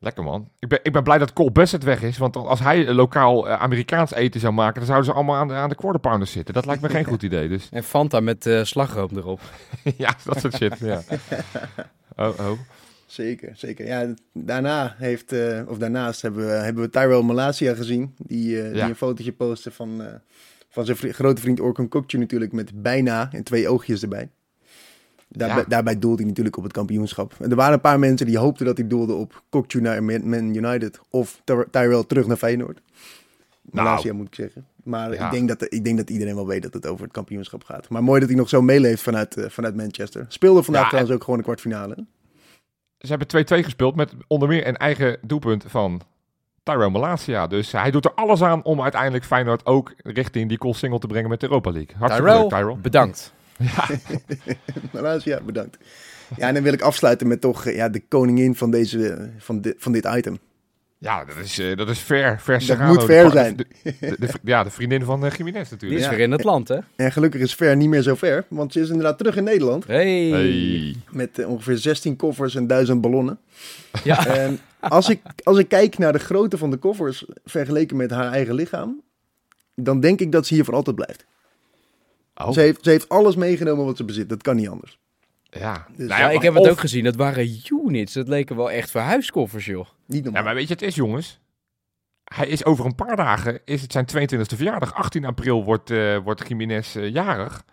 Lekker 0.04 0.24
man. 0.24 0.50
Ik 0.60 0.68
ben, 0.68 0.80
ik 0.84 0.92
ben 0.92 1.04
blij 1.04 1.18
dat 1.18 1.34
Cole 1.34 1.52
Bassett 1.52 1.84
weg 1.84 2.02
is. 2.02 2.18
Want 2.18 2.36
als 2.36 2.60
hij 2.60 2.94
lokaal 2.94 3.48
eh, 3.50 3.62
Amerikaans 3.62 4.14
eten 4.14 4.40
zou 4.40 4.54
maken, 4.54 4.76
dan 4.76 4.86
zouden 4.86 5.06
ze 5.10 5.14
allemaal 5.14 5.36
aan 5.36 5.48
de, 5.48 5.54
aan 5.54 5.70
de 5.70 5.76
quarter 5.76 6.00
pounders 6.02 6.32
zitten. 6.32 6.54
Dat 6.54 6.66
lijkt 6.66 6.82
me 6.82 6.90
geen 6.90 7.04
goed 7.06 7.24
idee. 7.24 7.48
Dus 7.48 7.70
en 7.72 7.84
Fanta 7.84 8.20
met 8.20 8.46
eh, 8.46 8.64
slagroom 8.64 9.10
erop. 9.16 9.40
ja, 9.98 10.16
dat 10.24 10.40
soort 10.40 10.56
shit. 10.56 10.80
Ja. 10.80 11.02
Oh, 12.16 12.40
oh. 12.40 12.60
Zeker, 13.06 13.52
zeker. 13.56 13.86
Ja, 13.86 14.14
daarna 14.34 14.96
heeft, 14.98 15.32
eh, 15.32 15.62
of 15.68 15.78
daarnaast 15.78 16.22
hebben 16.22 16.46
we, 16.46 16.52
hebben 16.52 16.84
we 16.84 16.90
Tyrell 16.90 17.22
Malasia 17.22 17.74
gezien, 17.76 18.16
die, 18.18 18.50
Ja. 18.58 18.72
die 18.72 18.82
een 18.82 18.96
fotootje 18.96 19.32
postte 19.32 19.72
van, 19.72 20.02
eh, 20.04 20.14
van 20.70 20.86
zijn 20.86 20.98
vri- 20.98 21.12
grote 21.12 21.42
vriend 21.42 21.60
Orkun 21.60 21.88
Kokcu 21.88 22.18
natuurlijk 22.18 22.52
met 22.52 22.82
bijna 22.82 23.30
en 23.32 23.44
twee 23.44 23.68
oogjes 23.70 24.02
erbij. 24.02 24.30
Daarbij, 25.34 25.58
Ja. 25.58 25.66
daarbij 25.68 26.00
doelde 26.00 26.18
hij 26.18 26.26
natuurlijk 26.28 26.58
op 26.58 26.64
het 26.64 26.74
kampioenschap. 26.74 27.34
En 27.40 27.50
er 27.50 27.56
waren 27.56 27.74
een 27.74 27.82
paar 27.82 28.00
mensen 28.00 28.26
die 28.26 28.38
hoopten 28.38 28.66
dat 28.66 28.78
hij 28.78 28.88
doelde 28.88 29.14
op 29.14 29.44
Kokcu 29.50 29.82
naar 29.82 30.04
Man 30.04 30.56
United 30.56 31.00
of 31.10 31.42
Ty- 31.44 31.64
Tyrell 31.72 32.04
terug 32.08 32.28
naar 32.28 32.38
Feyenoord. 32.38 32.82
Nou. 33.72 33.88
Malasia 33.88 34.14
moet 34.14 34.28
ik 34.28 34.36
zeggen. 34.36 34.66
Maar 34.84 35.14
Ja. 35.14 35.26
ik, 35.26 35.32
denk 35.32 35.48
dat, 35.48 35.74
ik 35.74 35.84
denk 35.84 35.98
dat 35.98 36.10
iedereen 36.10 36.36
wel 36.36 36.48
weet 36.48 36.62
dat 36.62 36.74
het 36.74 36.88
over 36.88 37.04
het 37.04 37.14
kampioenschap 37.14 37.64
gaat. 37.64 37.90
Maar 37.90 38.04
mooi 38.04 38.20
dat 38.20 38.30
hij 38.30 38.38
nog 38.38 38.50
zo 38.50 38.62
meeleeft 38.62 39.02
vanuit, 39.02 39.38
eh, 39.38 39.50
vanuit 39.50 39.76
Manchester. 39.76 40.26
Speelde 40.28 40.64
vandaag 40.64 40.82
Ja, 40.84 40.88
trouwens 40.90 41.16
ook 41.16 41.24
gewoon 41.24 41.38
een 41.40 41.46
kwartfinale. 41.46 42.06
Ze 42.98 43.08
hebben 43.08 43.28
2-2 43.28 43.64
gespeeld 43.64 43.96
met 43.96 44.14
onder 44.28 44.48
meer 44.48 44.68
een 44.68 44.78
eigen 44.78 45.18
doelpunt 45.22 45.64
van 45.68 46.02
Tyrone 46.64 46.90
Malasia. 46.90 47.48
Dus 47.48 47.72
hij 47.72 47.92
doet 47.92 48.06
er 48.06 48.14
alles 48.14 48.42
aan 48.42 48.64
om 48.64 48.82
uiteindelijk 48.82 49.24
Feyenoord 49.26 49.66
ook 49.66 49.94
richting 49.98 50.50
die 50.50 50.60
goal 50.62 50.74
single 50.74 51.00
te 51.00 51.08
brengen 51.08 51.30
met 51.30 51.40
de 51.40 51.46
Europa 51.48 51.72
League. 51.72 51.96
Hartstikke 51.98 52.32
leuk, 52.32 52.50
Tyrell, 52.50 52.78
Tyrone. 52.92 53.14
Bedankt. 53.62 54.04
Malasia, 54.94 55.42
bedankt. 55.42 55.78
Ja, 56.38 56.48
en 56.48 56.54
dan 56.54 56.64
wil 56.64 56.74
ik 56.74 56.82
afsluiten 56.82 57.28
met 57.28 57.42
toch 57.42 57.66
eh, 57.66 57.76
ja, 57.76 57.90
de 57.90 58.02
koningin 58.08 58.56
van, 58.56 58.72
deze, 58.72 59.30
van, 59.38 59.62
dit, 59.62 59.76
van 59.78 59.92
dit 59.92 60.06
item. 60.16 60.38
Ja, 60.98 61.26
dat 61.26 61.36
is, 61.44 61.60
eh, 61.60 61.78
dat 61.78 61.90
is 61.90 62.00
fair. 62.00 62.40
fair 62.40 62.58
Dat 62.58 62.68
Serrano, 62.68 62.94
moet 62.94 63.06
pa- 63.06 63.30
zijn. 63.30 63.56
de- 63.56 63.66
de- 64.00 64.16
de- 64.20 64.28
ja, 64.44 64.64
de 64.64 64.70
vriendin 64.70 65.04
van 65.04 65.26
uh, 65.26 65.32
Jiménez 65.32 65.62
Die 65.64 65.72
natuurlijk. 65.72 66.00
is 66.02 66.06
Ja. 66.08 66.12
weer 66.16 66.24
in 66.26 66.32
het 66.32 66.44
land, 66.44 66.68
hè? 66.68 66.78
En 66.96 67.12
gelukkig 67.12 67.42
is 67.42 67.56
Ver 67.56 67.76
niet 67.76 67.90
meer 67.90 68.02
zo 68.02 68.16
ver, 68.16 68.46
want 68.48 68.74
ze 68.74 68.80
is 68.80 68.90
inderdaad 68.90 69.18
terug 69.18 69.36
in 69.36 69.44
Nederland. 69.44 69.88
Hey. 69.88 70.30
Hey. 70.30 70.96
Met 71.12 71.40
eh, 71.40 71.50
ongeveer 71.50 71.78
16 71.78 72.16
koffers 72.16 72.56
en 72.56 72.68
1000 72.68 73.02
ballonnen. 73.02 73.40
Ja. 74.04 74.26
En 74.28 74.60
als 74.80 75.10
ik, 75.10 75.22
als 75.44 75.58
ik 75.58 75.68
kijk 75.68 75.98
naar 75.98 76.14
de 76.14 76.20
grootte 76.20 76.58
van 76.58 76.70
de 76.72 76.78
koffers 76.78 77.26
vergeleken 77.46 77.98
met 77.98 78.12
haar 78.12 78.32
eigen 78.32 78.54
lichaam, 78.56 79.02
dan 79.76 80.00
denk 80.00 80.20
ik 80.20 80.32
dat 80.32 80.48
ze 80.48 80.54
hier 80.54 80.66
voor 80.66 80.74
altijd 80.76 80.96
blijft. 80.96 81.26
Oh, 82.48 82.54
Ze, 82.54 82.60
heeft, 82.60 82.84
ze 82.84 82.90
heeft 82.90 83.10
alles 83.10 83.36
meegenomen 83.36 83.86
wat 83.86 83.98
ze 83.98 84.04
bezit. 84.04 84.30
Dat 84.30 84.42
kan 84.42 84.56
niet 84.56 84.70
anders. 84.70 84.98
ja. 85.50 85.86
Dus 85.96 86.08
Nou 86.08 86.22
Ja, 86.22 86.30
ja, 86.30 86.36
ik 86.36 86.42
heb 86.42 86.56
of- 86.56 86.64
het 86.64 86.72
ook 86.72 86.80
gezien. 86.80 87.04
Dat 87.04 87.16
waren 87.16 87.50
units. 87.86 88.14
Dat 88.14 88.28
leken 88.28 88.56
wel 88.56 88.72
echt 88.72 88.92
verhuiskoffers, 88.92 89.66
joh. 89.66 89.86
Niet 90.06 90.18
Ja, 90.18 90.24
normaal. 90.24 90.44
maar 90.44 90.56
weet 90.56 90.68
je, 90.68 90.74
het 90.74 90.82
is 90.84 90.96
jongens. 90.96 91.40
Hij 92.24 92.48
is 92.48 92.66
over 92.66 92.86
een 92.86 92.96
paar 92.96 93.16
dagen, 93.16 93.60
is 93.66 93.82
het 93.82 93.92
zijn 93.92 94.06
22e 94.06 94.56
verjaardag. 94.56 94.94
18 94.94 95.26
april 95.26 95.64
wordt, 95.64 95.90
eh 95.92 96.18
wordt 96.18 96.48
Jiménez 96.48 96.96
eh, 96.96 97.10
jarig. 97.14 97.64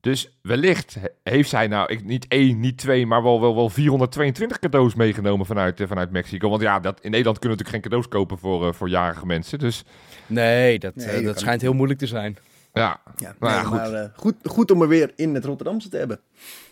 Dus 0.00 0.38
wellicht 0.42 0.94
he- 0.94 1.32
heeft 1.32 1.48
zij 1.48 1.66
nou 1.66 1.92
ik, 1.92 2.04
niet 2.04 2.26
één, 2.28 2.60
niet 2.60 2.78
twee, 2.78 3.06
maar 3.06 3.22
wel, 3.22 3.40
wel, 3.40 3.54
wel 3.54 3.68
422 3.68 4.58
cadeaus 4.58 4.94
meegenomen 4.94 5.46
vanuit, 5.46 5.80
eh, 5.80 5.86
vanuit 5.88 6.10
Mexico. 6.10 6.48
Want 6.50 6.62
ja, 6.62 6.80
dat, 6.80 7.00
in 7.00 7.10
Nederland 7.10 7.38
kunnen 7.38 7.58
we 7.58 7.64
natuurlijk 7.64 7.68
geen 7.94 8.00
cadeaus 8.00 8.08
kopen 8.20 8.38
voor, 8.38 8.66
eh, 8.66 8.72
voor 8.72 8.88
jarige 8.88 9.26
mensen. 9.26 9.58
Dus 9.58 9.84
Nee, 10.26 10.78
dat, 10.78 10.94
Nee, 10.94 11.22
dat 11.22 11.38
schijnt 11.40 11.60
heel 11.60 11.72
moeilijk 11.72 11.98
te 11.98 12.06
zijn. 12.06 12.36
Ja, 12.72 13.00
Ja, 13.16 13.34
Nou 13.38 13.52
ja, 13.52 13.62
goed. 13.62 13.76
maar 13.76 13.92
eh, 13.92 14.08
goed, 14.16 14.34
goed 14.44 14.70
om 14.70 14.82
er 14.82 14.88
weer 14.88 15.12
in 15.16 15.34
het 15.34 15.44
Rotterdamse 15.44 15.88
te 15.88 15.96
hebben. 15.96 16.20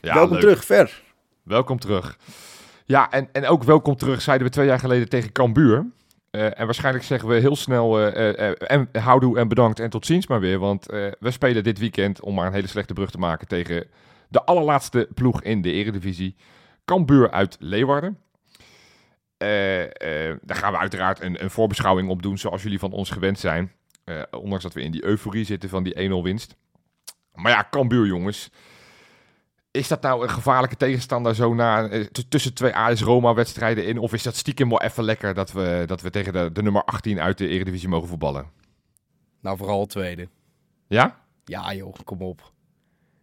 ja 0.01 0.15
Welkom 0.15 0.33
leuk. 0.33 0.41
terug, 0.41 0.65
Ver. 0.65 1.03
Welkom 1.43 1.79
terug. 1.79 2.19
Ja, 2.85 3.11
en, 3.11 3.29
en 3.33 3.47
ook 3.47 3.65
welkom 3.65 3.97
terug 3.97 4.23
zeiden 4.23 4.47
we 4.47 4.53
twee 4.53 4.67
jaar 4.67 4.79
geleden 4.79 5.09
tegen 5.09 5.33
Cambuur. 5.33 5.87
Eh, 6.31 6.61
en 6.61 6.65
waarschijnlijk 6.65 7.05
zeggen 7.05 7.29
we 7.29 7.35
heel 7.35 7.57
snel 7.57 8.01
eh, 8.01 8.71
en 8.71 8.89
houdoe 8.93 9.39
en 9.39 9.49
bedankt 9.49 9.81
en 9.81 9.91
tot 9.91 10.07
ziens 10.07 10.27
maar 10.27 10.41
weer. 10.41 10.59
Want 10.59 10.87
we 11.19 11.31
spelen 11.31 11.65
dit 11.65 11.79
weekend, 11.79 12.21
om 12.21 12.35
maar 12.35 12.47
een 12.47 12.53
hele 12.53 12.67
slechte 12.67 12.93
brug 12.93 13.11
te 13.11 13.19
maken, 13.19 13.49
tegen 13.49 13.87
De 14.29 14.45
allerlaatste 14.45 15.09
ploeg 15.15 15.43
in 15.43 15.63
de 15.63 15.73
eredivisie. 15.73 16.37
Cambuur 16.85 17.31
uit 17.31 17.57
Leeuwarden. 17.61 18.19
Daar 19.39 20.57
gaan 20.57 20.73
we 20.73 20.79
uiteraard 20.79 21.21
een, 21.21 21.43
een 21.43 21.51
voorbeschouwing 21.51 22.09
op 22.09 22.23
doen, 22.23 22.39
zoals 22.39 22.63
jullie 22.63 22.79
van 22.79 22.93
ons 22.93 23.11
gewend 23.11 23.39
zijn. 23.39 23.73
Eh, 24.11 24.41
ondanks 24.41 24.63
dat 24.63 24.73
we 24.73 24.83
in 24.83 24.91
die 24.91 25.05
euforie 25.05 25.45
zitten 25.45 25.69
van 25.69 25.83
die 25.83 25.95
1-0 25.99 26.23
winst. 26.23 26.57
Maar 27.35 27.53
ja, 27.53 27.67
Cambuur 27.71 28.07
jongens. 28.07 28.51
Is 29.71 29.89
dat 29.89 30.03
nou 30.03 30.23
een 30.23 30.31
gevaarlijke 30.31 30.77
tegenstander 30.77 31.35
zo 31.35 31.55
na, 31.55 31.89
eh, 31.89 32.05
tussen 32.29 32.55
twee 32.55 32.75
AS-Roma-wedstrijden 32.75 33.87
in? 33.87 33.99
Of 33.99 34.13
is 34.13 34.23
dat 34.23 34.37
stiekem 34.37 34.69
wel 34.69 34.83
even 34.83 35.05
lekker 35.05 35.35
dat 35.35 35.53
we, 35.53 35.83
dat 35.87 36.01
we 36.01 36.11
tegen 36.11 36.33
de, 36.33 36.51
de 36.53 36.63
nummer 36.63 36.85
18 36.85 37.21
uit 37.21 37.39
de 37.39 37.49
Eredivisie 37.49 37.89
mogen 37.89 38.09
voetballen? 38.09 38.51
Nou, 39.41 39.57
vooral 39.57 39.81
het 39.81 39.89
tweede. 39.89 40.29
Ja? 40.87 41.19
Ja 41.45 41.75
joh, 41.75 41.95
kom 42.05 42.23
op. 42.23 42.53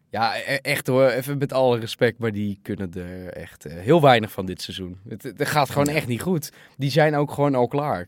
Ja, 0.10 0.36
e- 0.36 0.60
echt 0.62 0.88
hoor, 0.88 1.08
even 1.08 1.38
met 1.38 1.54
alle 1.54 1.80
respect, 1.80 2.20
maar 2.20 2.32
die 2.32 2.60
kunnen 2.62 2.94
er 2.94 3.34
echt 3.34 3.66
eh, 3.66 3.78
heel 3.78 4.02
weinig 4.02 4.32
van 4.32 4.46
dit 4.46 4.62
seizoen. 4.62 5.00
Het, 5.08 5.24
het 5.24 5.48
gaat 5.48 5.70
gewoon 5.70 5.88
echt 5.88 6.08
niet 6.08 6.22
goed. 6.22 6.52
Die 6.78 6.90
zijn 6.90 7.16
ook 7.16 7.32
gewoon 7.32 7.56
al 7.56 7.68
klaar. 7.68 8.08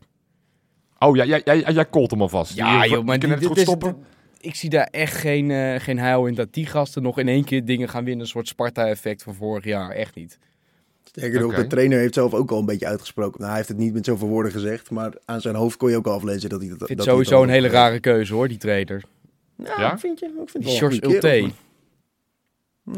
Oh, 1.02 1.16
ja, 1.16 1.24
jij, 1.24 1.40
jij, 1.44 1.72
jij 1.72 1.84
kolt 1.84 2.10
hem 2.10 2.20
alvast. 2.20 2.54
Ja 2.54 2.82
Die- 2.82 2.90
joh, 2.90 3.04
maar 3.04 3.18
die 3.18 3.28
het 3.30 3.38
dit 3.38 3.48
goed 3.48 3.56
is, 3.56 3.62
stoppen. 3.62 3.96
ik 4.40 4.54
zie 4.54 4.70
daar 4.70 4.88
echt 4.90 5.14
geen, 5.16 5.50
eh, 5.50 5.80
geen 5.80 5.98
heil 5.98 6.26
in 6.26 6.34
dat 6.34 6.52
die 6.54 6.66
gasten 6.66 7.02
nog 7.02 7.18
in 7.18 7.28
één 7.28 7.44
keer 7.44 7.64
dingen 7.64 7.88
gaan 7.88 8.04
winnen. 8.04 8.22
Een 8.24 8.30
soort 8.30 8.48
Sparta-effect 8.48 9.22
van 9.22 9.34
vorig 9.34 9.64
jaar, 9.64 9.90
echt 9.90 10.14
niet. 10.14 10.38
Sterker 11.04 11.40
nog, 11.40 11.54
de 11.54 11.66
trainer 11.66 11.98
heeft 11.98 12.14
zelf 12.14 12.34
ook 12.34 12.50
al 12.50 12.58
een 12.58 12.64
beetje 12.66 12.86
uitgesproken. 12.86 13.32
Nou, 13.36 13.46
hij 13.46 13.56
heeft 13.56 13.68
het 13.68 13.78
niet 13.78 13.92
met 13.92 14.04
zoveel 14.04 14.28
woorden 14.28 14.52
gezegd, 14.52 14.90
maar 14.90 15.12
aan 15.24 15.40
zijn 15.40 15.54
hoofd 15.54 15.76
kon 15.76 15.90
je 15.90 15.96
ook 15.96 16.06
al 16.06 16.12
aflezen 16.12 16.48
dat 16.48 16.60
hij 16.60 16.68
dat 16.68 16.80
Ik 16.80 16.86
vind 16.86 16.98
dat 16.98 17.08
sowieso 17.08 17.42
een 17.42 17.48
hele 17.48 17.68
rare 17.68 18.00
keuze 18.00 18.34
hoor, 18.34 18.48
die 18.48 18.56
trainer. 18.58 19.02
Ja, 19.56 19.74
Ja? 19.80 19.98
vind 19.98 20.18
je? 20.20 20.26
Ik 20.26 20.32
vind 20.34 20.52
het 20.52 20.62
Die 20.62 20.76
George 20.76 21.04
Ulte. 21.04 21.50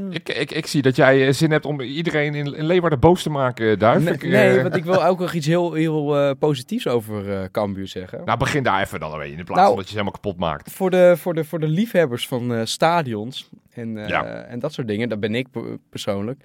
Maar- 0.00 0.12
Ik, 0.14 0.28
ik, 0.28 0.50
ik 0.50 0.66
zie 0.66 0.83
dat 0.83 0.96
jij 0.96 1.26
eh, 1.26 1.33
zin 1.33 1.50
hebt 1.50 1.64
om 1.64 1.81
iedereen 1.81 2.35
in, 2.35 2.55
in 2.55 2.64
Leeuwarden 2.66 2.98
boos 3.00 3.22
te 3.22 3.31
maken, 3.31 3.78
Duif. 3.78 4.02
Nee, 4.05 4.14
Ik, 4.14 4.22
eh, 4.57 4.62
want 4.62 4.76
ik 4.76 4.85
wil 4.85 5.05
ook 5.05 5.18
nog 5.18 5.33
iets 5.33 5.46
heel, 5.46 5.72
heel 5.72 6.16
eh, 6.18 6.31
positiefs 6.38 6.87
over 6.87 7.33
eh 7.33 7.44
Cambuur 7.50 7.88
zeggen. 7.88 8.24
Nou, 8.24 8.38
begin 8.38 8.62
daar 8.62 8.83
even 8.83 9.00
dan 9.00 9.18
mee, 9.18 9.31
in 9.31 9.37
plaats 9.37 9.50
Nou- 9.50 9.66
van 9.66 9.76
dat 9.76 9.85
je 9.85 9.90
ze 9.90 9.98
helemaal 9.98 10.20
kapot 10.20 10.37
maakt. 10.38 10.70
Voor 10.72 10.90
de, 10.90 11.14
voor 11.16 11.35
de, 11.35 11.44
voor 11.44 11.61
de 11.61 11.68
liefhebbers 11.68 12.28
van 12.28 12.55
eh, 12.55 12.61
stadions 12.64 13.48
en, 13.70 13.96
eh, 14.02 14.09
Ja. 14.09 14.24
en 14.42 14.59
dat 14.59 14.72
soort 14.72 14.88
dingen, 14.88 15.09
dat 15.09 15.20
ben 15.20 15.35
ik 15.35 15.50
pe- 15.50 15.78
persoonlijk. 15.90 16.40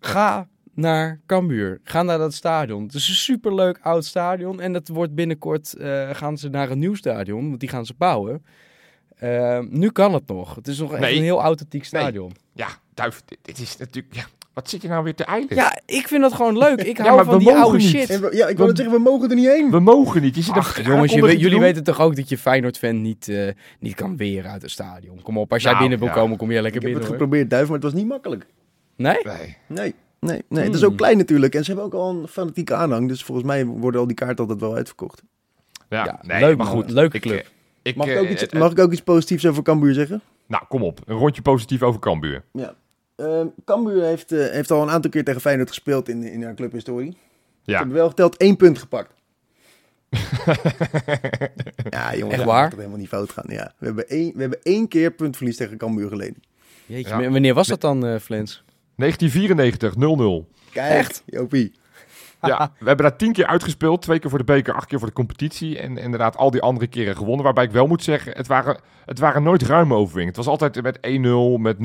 Ga 0.00 0.48
naar 0.74 1.20
Cambuur. 1.26 1.80
Ga 1.84 2.02
naar 2.02 2.18
dat 2.18 2.34
stadion. 2.34 2.82
Het 2.82 2.94
is 2.94 3.08
een 3.08 3.14
superleuk 3.14 3.78
oud 3.82 4.04
stadion. 4.04 4.60
En 4.60 4.72
dat 4.72 4.88
wordt 4.88 5.14
binnenkort, 5.14 5.74
eh, 5.74 6.10
gaan 6.12 6.38
ze 6.38 6.48
naar 6.48 6.70
een 6.70 6.78
nieuw 6.78 6.94
stadion, 6.94 7.48
want 7.48 7.60
die 7.60 7.68
gaan 7.68 7.86
ze 7.86 7.94
bouwen. 7.98 8.44
Eh, 9.18 9.58
nu 9.68 9.90
kan 9.90 10.14
het 10.14 10.26
nog. 10.26 10.54
Het 10.54 10.68
is 10.68 10.78
nog 10.78 10.92
echt 10.92 11.00
Nee. 11.00 11.16
een 11.16 11.22
heel 11.22 11.40
authentiek 11.42 11.84
stadion. 11.84 12.32
Ja, 12.52 12.66
Duif, 12.94 13.22
dit, 13.24 13.38
dit 13.42 13.58
is 13.58 13.76
natuurlijk... 13.76 14.14
Ja, 14.14 14.24
wat 14.52 14.70
zit 14.70 14.82
je 14.82 14.88
nou 14.88 15.04
weer 15.04 15.14
te 15.14 15.24
eilen? 15.24 15.54
Ja, 15.56 15.78
ik 15.86 16.08
vind 16.08 16.22
dat 16.22 16.32
gewoon 16.32 16.58
leuk. 16.58 16.82
Ik 16.82 16.96
Ja, 16.96 17.02
hou 17.02 17.16
maar 17.16 17.24
van 17.24 17.34
we 17.38 17.44
die 17.44 17.52
oude 17.54 17.78
niet. 17.78 17.86
shit. 17.86 18.18
We- 18.20 18.36
ja, 18.36 18.46
ik 18.46 18.56
wil 18.56 18.66
het 18.66 18.76
zeggen, 18.76 18.94
we 18.96 19.00
mogen 19.02 19.28
er 19.30 19.36
niet 19.36 19.46
heen. 19.46 19.70
We 19.70 19.80
mogen 19.80 20.22
niet. 20.22 20.34
Je 20.34 20.42
zit 20.42 20.54
Ach, 20.54 20.78
een 20.78 20.84
jongens, 20.84 21.12
jullie, 21.12 21.50
doen. 21.50 21.60
weten 21.60 21.84
toch 21.84 22.00
ook 22.00 22.16
dat 22.16 22.28
je 22.28 22.38
Feyenoord-fan 22.38 23.02
niet, 23.02 23.28
eh, 23.28 23.48
niet 23.78 23.94
kan 23.94 24.16
weren 24.16 24.50
uit 24.50 24.62
een 24.62 24.70
stadion. 24.70 25.22
Kom 25.22 25.38
op, 25.38 25.52
als 25.52 25.62
jij 25.62 25.70
Nou, 25.70 25.82
binnen 25.82 25.98
wil 26.06 26.08
ja. 26.14 26.14
komen, 26.20 26.36
kom 26.36 26.50
jij 26.50 26.62
lekker 26.62 26.80
Ik 26.80 26.86
heb 26.86 26.92
het 26.96 27.00
binnen 27.02 27.18
hoor. 27.20 27.28
geprobeerd, 27.28 27.50
Duif, 27.50 27.64
maar 27.66 27.74
het 27.74 27.84
was 27.84 27.94
niet 27.94 28.06
makkelijk. 28.08 28.46
Nee? 28.96 29.16
Nee. 29.22 29.56
Nee, 29.68 29.94
nee, 30.20 30.42
nee. 30.48 30.64
Het 30.64 30.74
is 30.74 30.80
Hmm. 30.80 30.90
ook 30.90 30.96
klein 30.96 31.16
natuurlijk. 31.16 31.54
En 31.54 31.64
ze 31.64 31.66
hebben 31.72 31.84
ook 31.84 31.94
al 31.94 32.10
een 32.10 32.28
fanatieke 32.28 32.74
aanhang. 32.74 33.08
Dus 33.08 33.22
volgens 33.24 33.46
mij 33.46 33.64
worden 33.66 34.00
al 34.00 34.06
die 34.06 34.16
kaarten 34.16 34.38
altijd 34.38 34.60
wel 34.60 34.74
uitverkocht. 34.74 35.22
Ja, 35.88 36.04
Ja, 36.04 36.18
nee, 36.22 36.40
leuk, 36.40 36.56
maar 36.56 36.66
man. 36.66 36.74
goed. 36.74 36.90
Leuke 36.90 37.16
ik, 37.16 37.22
club. 37.22 37.50
Ik, 37.84 37.96
Mag 37.96 38.06
ik, 38.06 38.18
ook 38.18 38.28
iets, 38.28 38.46
eh, 38.46 38.60
mag 38.60 38.70
ik 38.70 38.78
ook 38.78 38.92
iets 38.92 39.02
positiefs 39.02 39.46
over 39.46 39.62
Cambuur 39.62 39.94
zeggen? 39.94 40.20
Nou, 40.46 40.64
kom 40.68 40.82
op. 40.82 41.00
Een 41.06 41.16
rondje 41.16 41.42
positief 41.42 41.82
over 41.82 42.00
Cambuur. 42.00 42.44
Ja. 42.52 42.74
Ehm 43.16 43.46
Cambuur 43.64 44.02
heeft, 44.02 44.32
eh, 44.32 44.50
heeft 44.50 44.70
al 44.70 44.82
een 44.82 44.90
aantal 44.90 45.10
keer 45.10 45.24
tegen 45.24 45.40
Feyenoord 45.40 45.68
gespeeld 45.68 46.08
in, 46.08 46.22
in 46.22 46.42
haar 46.42 46.54
clubhistorie. 46.54 47.10
Ze 47.62 47.70
Ja. 47.70 47.78
hebben 47.78 47.96
wel 47.96 48.08
geteld 48.08 48.36
één 48.36 48.56
punt 48.56 48.78
gepakt. 48.78 49.12
ja, 51.90 52.14
jongens, 52.16 52.28
Echt 52.28 52.36
dat 52.36 52.44
waar? 52.44 52.68
toch 52.70 52.78
helemaal 52.78 52.98
niet 52.98 53.08
fout 53.08 53.30
gaan. 53.32 53.44
Ja. 53.48 53.72
We, 53.78 53.86
hebben 53.86 54.08
één, 54.08 54.32
we 54.34 54.40
hebben 54.40 54.58
één 54.62 54.88
keer 54.88 55.10
puntverlies 55.12 55.56
tegen 55.56 55.76
Cambuur 55.78 56.08
geleden. 56.08 56.42
Jeetje, 56.86 57.08
Ja. 57.08 57.16
maar 57.18 57.30
wanneer 57.30 57.54
was 57.54 57.66
dat 57.68 57.80
dan, 57.80 58.06
eh 58.06 58.18
Flens? 58.18 58.64
1994, 58.96 59.94
0-0. 59.94 60.48
Kijk, 60.72 60.92
Echt? 60.92 61.22
Jopie. 61.26 61.72
Ja, 62.46 62.72
we 62.78 62.86
hebben 62.86 63.06
daar 63.06 63.16
tien 63.16 63.32
keer 63.32 63.46
uitgespeeld. 63.46 64.02
Twee 64.02 64.18
keer 64.18 64.30
voor 64.30 64.38
de 64.38 64.44
beker, 64.44 64.74
acht 64.74 64.86
keer 64.86 64.98
voor 64.98 65.08
de 65.08 65.14
competitie. 65.14 65.78
En 65.78 65.98
inderdaad 65.98 66.36
al 66.36 66.50
die 66.50 66.60
andere 66.62 66.86
keren 66.86 67.16
gewonnen. 67.16 67.44
Waarbij 67.44 67.64
ik 67.64 67.70
wel 67.70 67.86
moet 67.86 68.02
zeggen, 68.02 68.32
het 68.36 68.46
waren, 68.46 68.78
het 69.04 69.18
waren 69.18 69.42
nooit 69.42 69.62
ruime 69.62 69.94
overwinningen. 69.94 70.34
Het 70.34 70.44
was 70.44 70.60
altijd 70.60 70.82
met 70.82 70.96
1-0, 70.96 71.60
met 71.60 71.76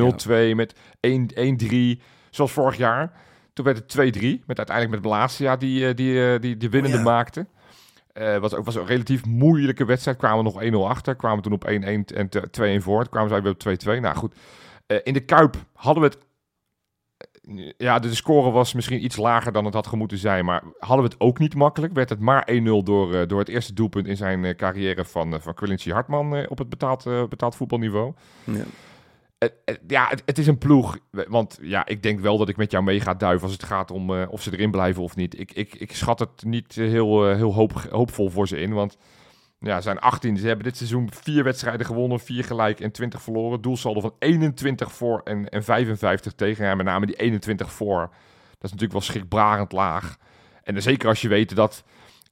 0-2, 0.51 0.55
met 0.55 0.73
1-1-3. 1.07 2.01
Zoals 2.29 2.51
vorig 2.51 2.77
jaar. 2.77 3.11
Toen 3.53 3.65
werd 3.65 3.77
het 3.77 3.87
2-3. 3.87 4.43
Met 4.45 4.57
uiteindelijk 4.57 4.89
met 5.01 5.11
Blasia 5.11 5.55
die, 5.55 5.87
eh, 5.87 5.95
die, 5.95 6.33
eh, 6.33 6.39
die, 6.41 6.57
die 6.57 6.69
winnende 6.69 6.97
Ja. 6.97 7.03
maakte. 7.03 7.45
Eh 8.13 8.37
was 8.37 8.53
ook 8.55 8.65
was 8.65 8.75
een 8.75 8.85
relatief 8.85 9.25
moeilijke 9.25 9.85
wedstrijd. 9.85 10.17
Kwamen 10.17 10.37
we 10.37 10.43
nog 10.43 10.61
1-0 10.61 10.89
achter. 10.89 11.15
Kwamen 11.15 11.43
toen 11.43 11.53
op 11.53 11.65
1-1 11.67 12.05
en 12.15 12.29
te- 12.29 12.49
2-1 12.51 12.81
voor. 12.81 13.01
Toen 13.01 13.09
kwamen 13.11 13.29
ze 13.29 13.41
weer 13.41 13.51
op 13.51 13.59
2-2. 13.59 13.99
Nou 13.99 14.15
goed. 14.15 14.35
Eh, 14.87 14.97
in 15.03 15.13
de 15.13 15.19
Kuip 15.19 15.55
hadden 15.73 16.03
we 16.03 16.09
het 16.09 16.17
ja, 17.77 17.99
de 17.99 18.15
score 18.15 18.51
was 18.51 18.73
misschien 18.73 19.03
iets 19.03 19.15
lager 19.15 19.51
dan 19.51 19.65
het 19.65 19.73
had 19.73 19.87
gemoeten 19.87 20.17
zijn. 20.17 20.45
Maar 20.45 20.63
hadden 20.79 21.05
we 21.05 21.11
het 21.11 21.21
ook 21.21 21.39
niet 21.39 21.55
makkelijk. 21.55 21.93
Werd 21.93 22.09
het 22.09 22.19
maar 22.19 22.47
1-0 22.51 22.83
door, 22.83 23.13
eh, 23.13 23.27
door 23.27 23.39
het 23.39 23.49
eerste 23.49 23.73
doelpunt 23.73 24.07
in 24.07 24.17
zijn 24.17 24.45
eh, 24.45 24.55
carrière 24.55 25.05
van, 25.05 25.33
uh, 25.33 25.39
van 25.39 25.53
Quillency 25.53 25.91
Hartman 25.91 26.35
eh, 26.35 26.45
op 26.49 26.57
het 26.57 26.69
betaald, 26.69 27.05
eh, 27.05 27.23
betaald 27.27 27.55
voetbalniveau. 27.55 28.13
Ja. 28.43 28.63
Eh, 29.39 29.49
eh, 29.65 29.75
ja, 29.87 30.07
het, 30.09 30.23
het 30.25 30.37
is 30.37 30.47
een 30.47 30.57
ploeg. 30.57 30.97
Want 31.11 31.59
ja, 31.61 31.85
ik 31.85 32.03
denk 32.03 32.19
wel 32.19 32.37
dat 32.37 32.49
ik 32.49 32.57
met 32.57 32.71
jou 32.71 32.83
mee 32.83 32.99
ga 32.99 33.13
duiven 33.13 33.43
als 33.43 33.51
het 33.51 33.63
gaat 33.63 33.91
om 33.91 34.15
eh, 34.15 34.31
of 34.31 34.41
ze 34.41 34.51
erin 34.53 34.71
blijven 34.71 35.03
of 35.03 35.15
niet. 35.15 35.39
Ik, 35.39 35.51
ik, 35.51 35.75
ik 35.75 35.95
schat 35.95 36.19
het 36.19 36.43
niet 36.43 36.77
eh, 36.77 36.87
heel, 36.87 37.29
eh, 37.29 37.35
heel 37.35 37.53
hoop, 37.53 37.71
hoopvol 37.89 38.29
voor 38.29 38.47
ze 38.47 38.59
in. 38.59 38.73
Want 38.73 38.97
ja, 39.59 39.75
ze 39.75 39.81
zijn 39.81 39.99
18. 39.99 40.37
Ze 40.37 40.47
hebben 40.47 40.65
dit 40.65 40.77
seizoen 40.77 41.09
vier 41.23 41.43
wedstrijden 41.43 41.85
gewonnen, 41.85 42.19
vier 42.19 42.43
gelijk 42.43 42.79
en 42.79 42.91
20 42.91 43.21
verloren. 43.21 43.61
Doelsaldo 43.61 43.99
van 43.99 44.13
21 44.19 44.91
voor 44.91 45.21
en, 45.23 45.49
en 45.49 45.63
55 45.63 46.33
tegen. 46.33 46.65
Ja, 46.65 46.75
met 46.75 46.85
name 46.85 47.05
die 47.05 47.15
21 47.15 47.71
voor. 47.71 47.99
Dat 47.99 48.63
is 48.63 48.71
natuurlijk 48.71 48.91
wel 48.91 49.01
schrikbarend 49.01 49.71
laag. 49.71 50.17
En 50.63 50.81
zeker 50.81 51.07
als 51.07 51.21
je 51.21 51.27
weet 51.27 51.55
dat 51.55 51.83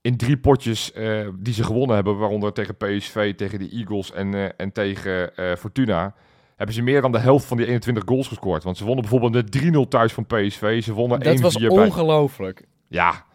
in 0.01 0.17
drie 0.17 0.37
potjes 0.37 0.91
eh, 0.91 1.27
die 1.39 1.53
ze 1.53 1.63
gewonnen 1.63 1.95
hebben, 1.95 2.17
waaronder 2.17 2.53
tegen 2.53 2.77
PSV, 2.77 3.35
tegen 3.35 3.59
de 3.59 3.69
Eagles 3.69 4.11
en, 4.11 4.33
eh, 4.33 4.49
en 4.57 4.71
tegen 4.71 5.35
eh, 5.35 5.55
Fortuna, 5.55 6.13
hebben 6.55 6.75
ze 6.75 6.81
meer 6.81 7.01
dan 7.01 7.11
de 7.11 7.19
helft 7.19 7.45
van 7.45 7.57
die 7.57 7.65
21 7.65 8.03
goals 8.05 8.27
gescoord. 8.27 8.63
Want 8.63 8.77
ze 8.77 8.83
wonnen 8.85 9.01
bijvoorbeeld 9.01 9.33
met 9.33 9.51
3-0 9.51 9.87
thuis 9.87 10.13
van 10.13 10.25
PSV. 10.25 10.83
Ze 10.83 10.93
wonnen 10.93 11.19
1-4 11.19 11.23
Dat 11.23 11.39
was 11.39 11.55
bij... 11.55 11.67
ongelooflijk. 11.67 12.65
Ja, 12.87 13.25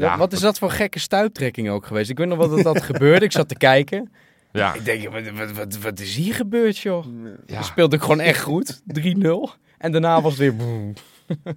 Ja, 0.00 0.18
wat 0.18 0.32
is 0.32 0.40
dat 0.40 0.58
voor 0.58 0.70
gekke 0.70 0.98
stuiptrekking 0.98 1.68
ook 1.70 1.86
geweest? 1.86 2.10
Ik 2.10 2.18
weet 2.18 2.28
nog 2.28 2.38
wel 2.38 2.48
dat 2.48 2.62
dat 2.62 2.82
gebeurde. 2.92 3.24
Ik 3.24 3.32
zat 3.32 3.48
te 3.48 3.56
kijken. 3.56 4.12
ja, 4.52 4.74
Ik 4.74 4.84
denk, 4.84 5.08
wat, 5.10 5.30
wat, 5.30 5.52
wat, 5.52 5.78
wat 5.78 6.00
is 6.00 6.16
hier 6.16 6.34
gebeurd, 6.34 6.78
joh? 6.78 7.04
ja, 7.46 7.62
speelde 7.62 7.96
ik 7.96 8.02
gewoon 8.02 8.20
echt 8.20 8.40
goed. 8.40 8.80
3-0. 9.00 9.58
En 9.78 9.92
daarna 9.92 10.20
was 10.22 10.32
het 10.32 10.40
weer... 10.40 10.56
boem. 10.56 10.92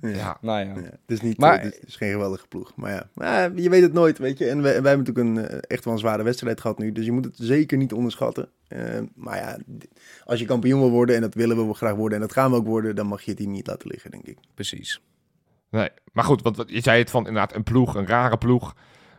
ja. 0.01 0.38
Nou 0.41 0.60
ja. 0.60 0.73
Ja, 0.75 0.82
het, 0.82 0.99
is 1.08 1.21
niet, 1.21 1.38
Maar- 1.38 1.62
het 1.62 1.79
is 1.86 1.95
geen 1.95 2.12
geweldige 2.12 2.47
ploeg. 2.47 2.71
Maar 2.75 2.91
ja, 2.91 3.10
maar 3.13 3.51
je 3.56 3.69
weet 3.69 3.82
het 3.82 3.93
nooit, 3.93 4.17
weet 4.17 4.38
je. 4.38 4.45
En 4.49 4.62
wij, 4.62 4.82
wij 4.82 4.91
hebben 4.91 5.13
natuurlijk 5.13 5.49
een, 5.51 5.58
eh, 5.58 5.58
echt 5.67 5.84
wel 5.86 5.93
een 5.93 5.99
zware 5.99 6.23
wedstrijd 6.23 6.62
gehad 6.62 6.77
nu. 6.77 6.91
Dus 6.91 7.06
je 7.06 7.12
moet 7.12 7.25
het 7.25 7.36
zeker 7.38 7.77
niet 7.77 7.93
onderschatten. 7.93 8.49
Eh, 8.67 8.79
maar 9.15 9.38
ja, 9.38 9.58
als 10.23 10.39
je 10.39 10.45
kampioen 10.45 10.79
wil 10.79 10.89
worden, 10.89 11.15
en 11.15 11.21
dat 11.21 11.34
willen 11.34 11.67
we 11.67 11.73
graag 11.73 11.95
worden, 11.95 12.17
en 12.21 12.23
dat 12.27 12.34
gaan 12.34 12.51
we 12.51 12.58
ook 12.58 12.65
worden, 12.67 12.95
dan 12.95 13.08
mag 13.08 13.21
je 13.21 13.29
het 13.29 13.39
team 13.39 13.51
niet 13.51 13.67
laten 13.67 13.88
liggen, 13.89 14.12
denk 14.12 14.25
ik. 14.25 14.38
Precies. 14.53 15.01
Nee, 15.73 15.89
maar 16.12 16.23
goed, 16.23 16.41
want 16.41 16.57
wat, 16.57 16.69
je 16.69 16.81
zei 16.81 16.99
het 16.99 17.09
van 17.09 17.27
inderdaad 17.27 17.55
een 17.55 17.63
ploeg, 17.63 17.95
een 17.95 18.07
rare 18.07 18.38
ploeg. 18.38 18.75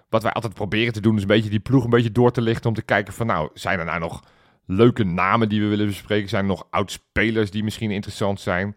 Wat 0.08 0.22
wij 0.22 0.32
altijd 0.32 0.54
proberen 0.54 0.92
te 0.92 1.00
doen 1.00 1.14
is 1.16 1.22
een 1.22 1.26
beetje 1.28 1.50
die 1.50 1.60
ploeg 1.60 1.84
een 1.84 1.90
beetje 1.90 2.12
door 2.12 2.30
te 2.32 2.40
lichten 2.40 2.68
om 2.68 2.74
te 2.74 2.82
kijken 2.82 3.14
van 3.14 3.26
nou, 3.26 3.50
zijn 3.54 3.78
er 3.78 3.84
nou 3.84 4.00
nog 4.00 4.22
leuke 4.66 5.04
namen 5.04 5.48
die 5.48 5.60
we 5.60 5.66
willen 5.66 5.86
bespreken? 5.86 6.28
Zijn 6.28 6.42
er 6.42 6.48
nog 6.48 6.66
oud-spelers 6.70 7.50
die 7.50 7.64
misschien 7.64 7.90
interessant 7.90 8.40
zijn? 8.40 8.76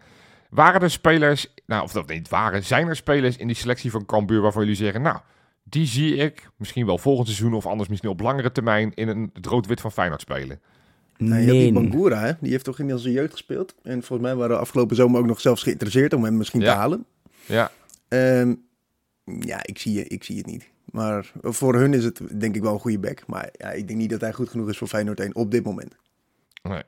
Waren 0.49 0.81
er 0.81 0.91
spelers, 0.91 1.53
nou 1.65 1.83
of 1.83 1.91
dat 1.91 2.07
niet 2.09 2.29
waren, 2.29 2.63
zijn 2.63 2.87
er 2.87 2.95
spelers 2.95 3.37
in 3.37 3.47
die 3.47 3.55
selectie 3.55 3.91
van 3.91 4.05
Cambuur 4.05 4.41
waarvan 4.41 4.61
jullie 4.61 4.77
zeggen, 4.77 5.01
nou, 5.01 5.17
die 5.63 5.85
zie 5.85 6.15
ik 6.15 6.49
misschien 6.57 6.85
wel 6.85 6.97
volgend 6.97 7.27
seizoen 7.27 7.53
of 7.53 7.65
anders 7.65 7.89
misschien 7.89 8.09
op 8.09 8.19
langere 8.19 8.51
termijn 8.51 8.91
in 8.93 9.07
een, 9.07 9.30
het 9.34 9.45
rood-wit 9.45 9.82
van 9.82 9.91
Feyenoord 9.91 10.21
spelen? 10.21 10.59
Nou, 11.17 11.41
je 11.41 11.47
hebt 11.47 11.51
die 11.59 11.71
Nee. 11.71 11.89
Bangura, 11.89 12.19
hè? 12.19 12.32
die 12.39 12.51
heeft 12.51 12.63
toch 12.63 12.78
inmiddels 12.80 13.03
zijn 13.05 13.15
jeugd 13.15 13.32
gespeeld. 13.32 13.75
En 13.84 14.03
volgens 14.03 14.28
mij 14.28 14.36
waren 14.36 14.55
we 14.55 14.61
afgelopen 14.61 14.95
zomer 14.95 15.19
ook 15.19 15.25
nog 15.25 15.39
zelfs 15.39 15.63
geïnteresseerd 15.63 16.13
om 16.13 16.23
hem 16.23 16.38
misschien 16.38 16.61
Ja. 16.61 16.71
te 16.71 16.78
halen. 16.80 17.05
Ja, 17.48 17.72
Ehm, 18.08 18.54
ja, 19.39 19.60
ik 19.64 19.78
zie, 19.78 20.04
ik 20.08 20.24
zie 20.24 20.38
het 20.38 20.45
niet. 20.45 20.70
Maar 20.91 21.32
voor 21.41 21.76
hun 21.76 21.93
is 21.93 22.04
het 22.04 22.39
denk 22.39 22.56
ik 22.56 22.62
wel 22.62 22.74
een 22.74 22.80
goede 22.80 23.00
back. 23.00 23.24
Maar 23.28 23.50
ja, 23.58 23.72
ik 23.72 23.88
denk 23.88 24.00
niet 24.00 24.10
dat 24.10 24.22
hij 24.22 24.34
goed 24.34 24.50
genoeg 24.50 24.70
is 24.70 24.78
voor 24.78 24.88
Feyenoord 24.88 25.20
1 25.20 25.36
op 25.36 25.52
dit 25.52 25.64
moment. 25.66 25.95
nee. 26.64 26.82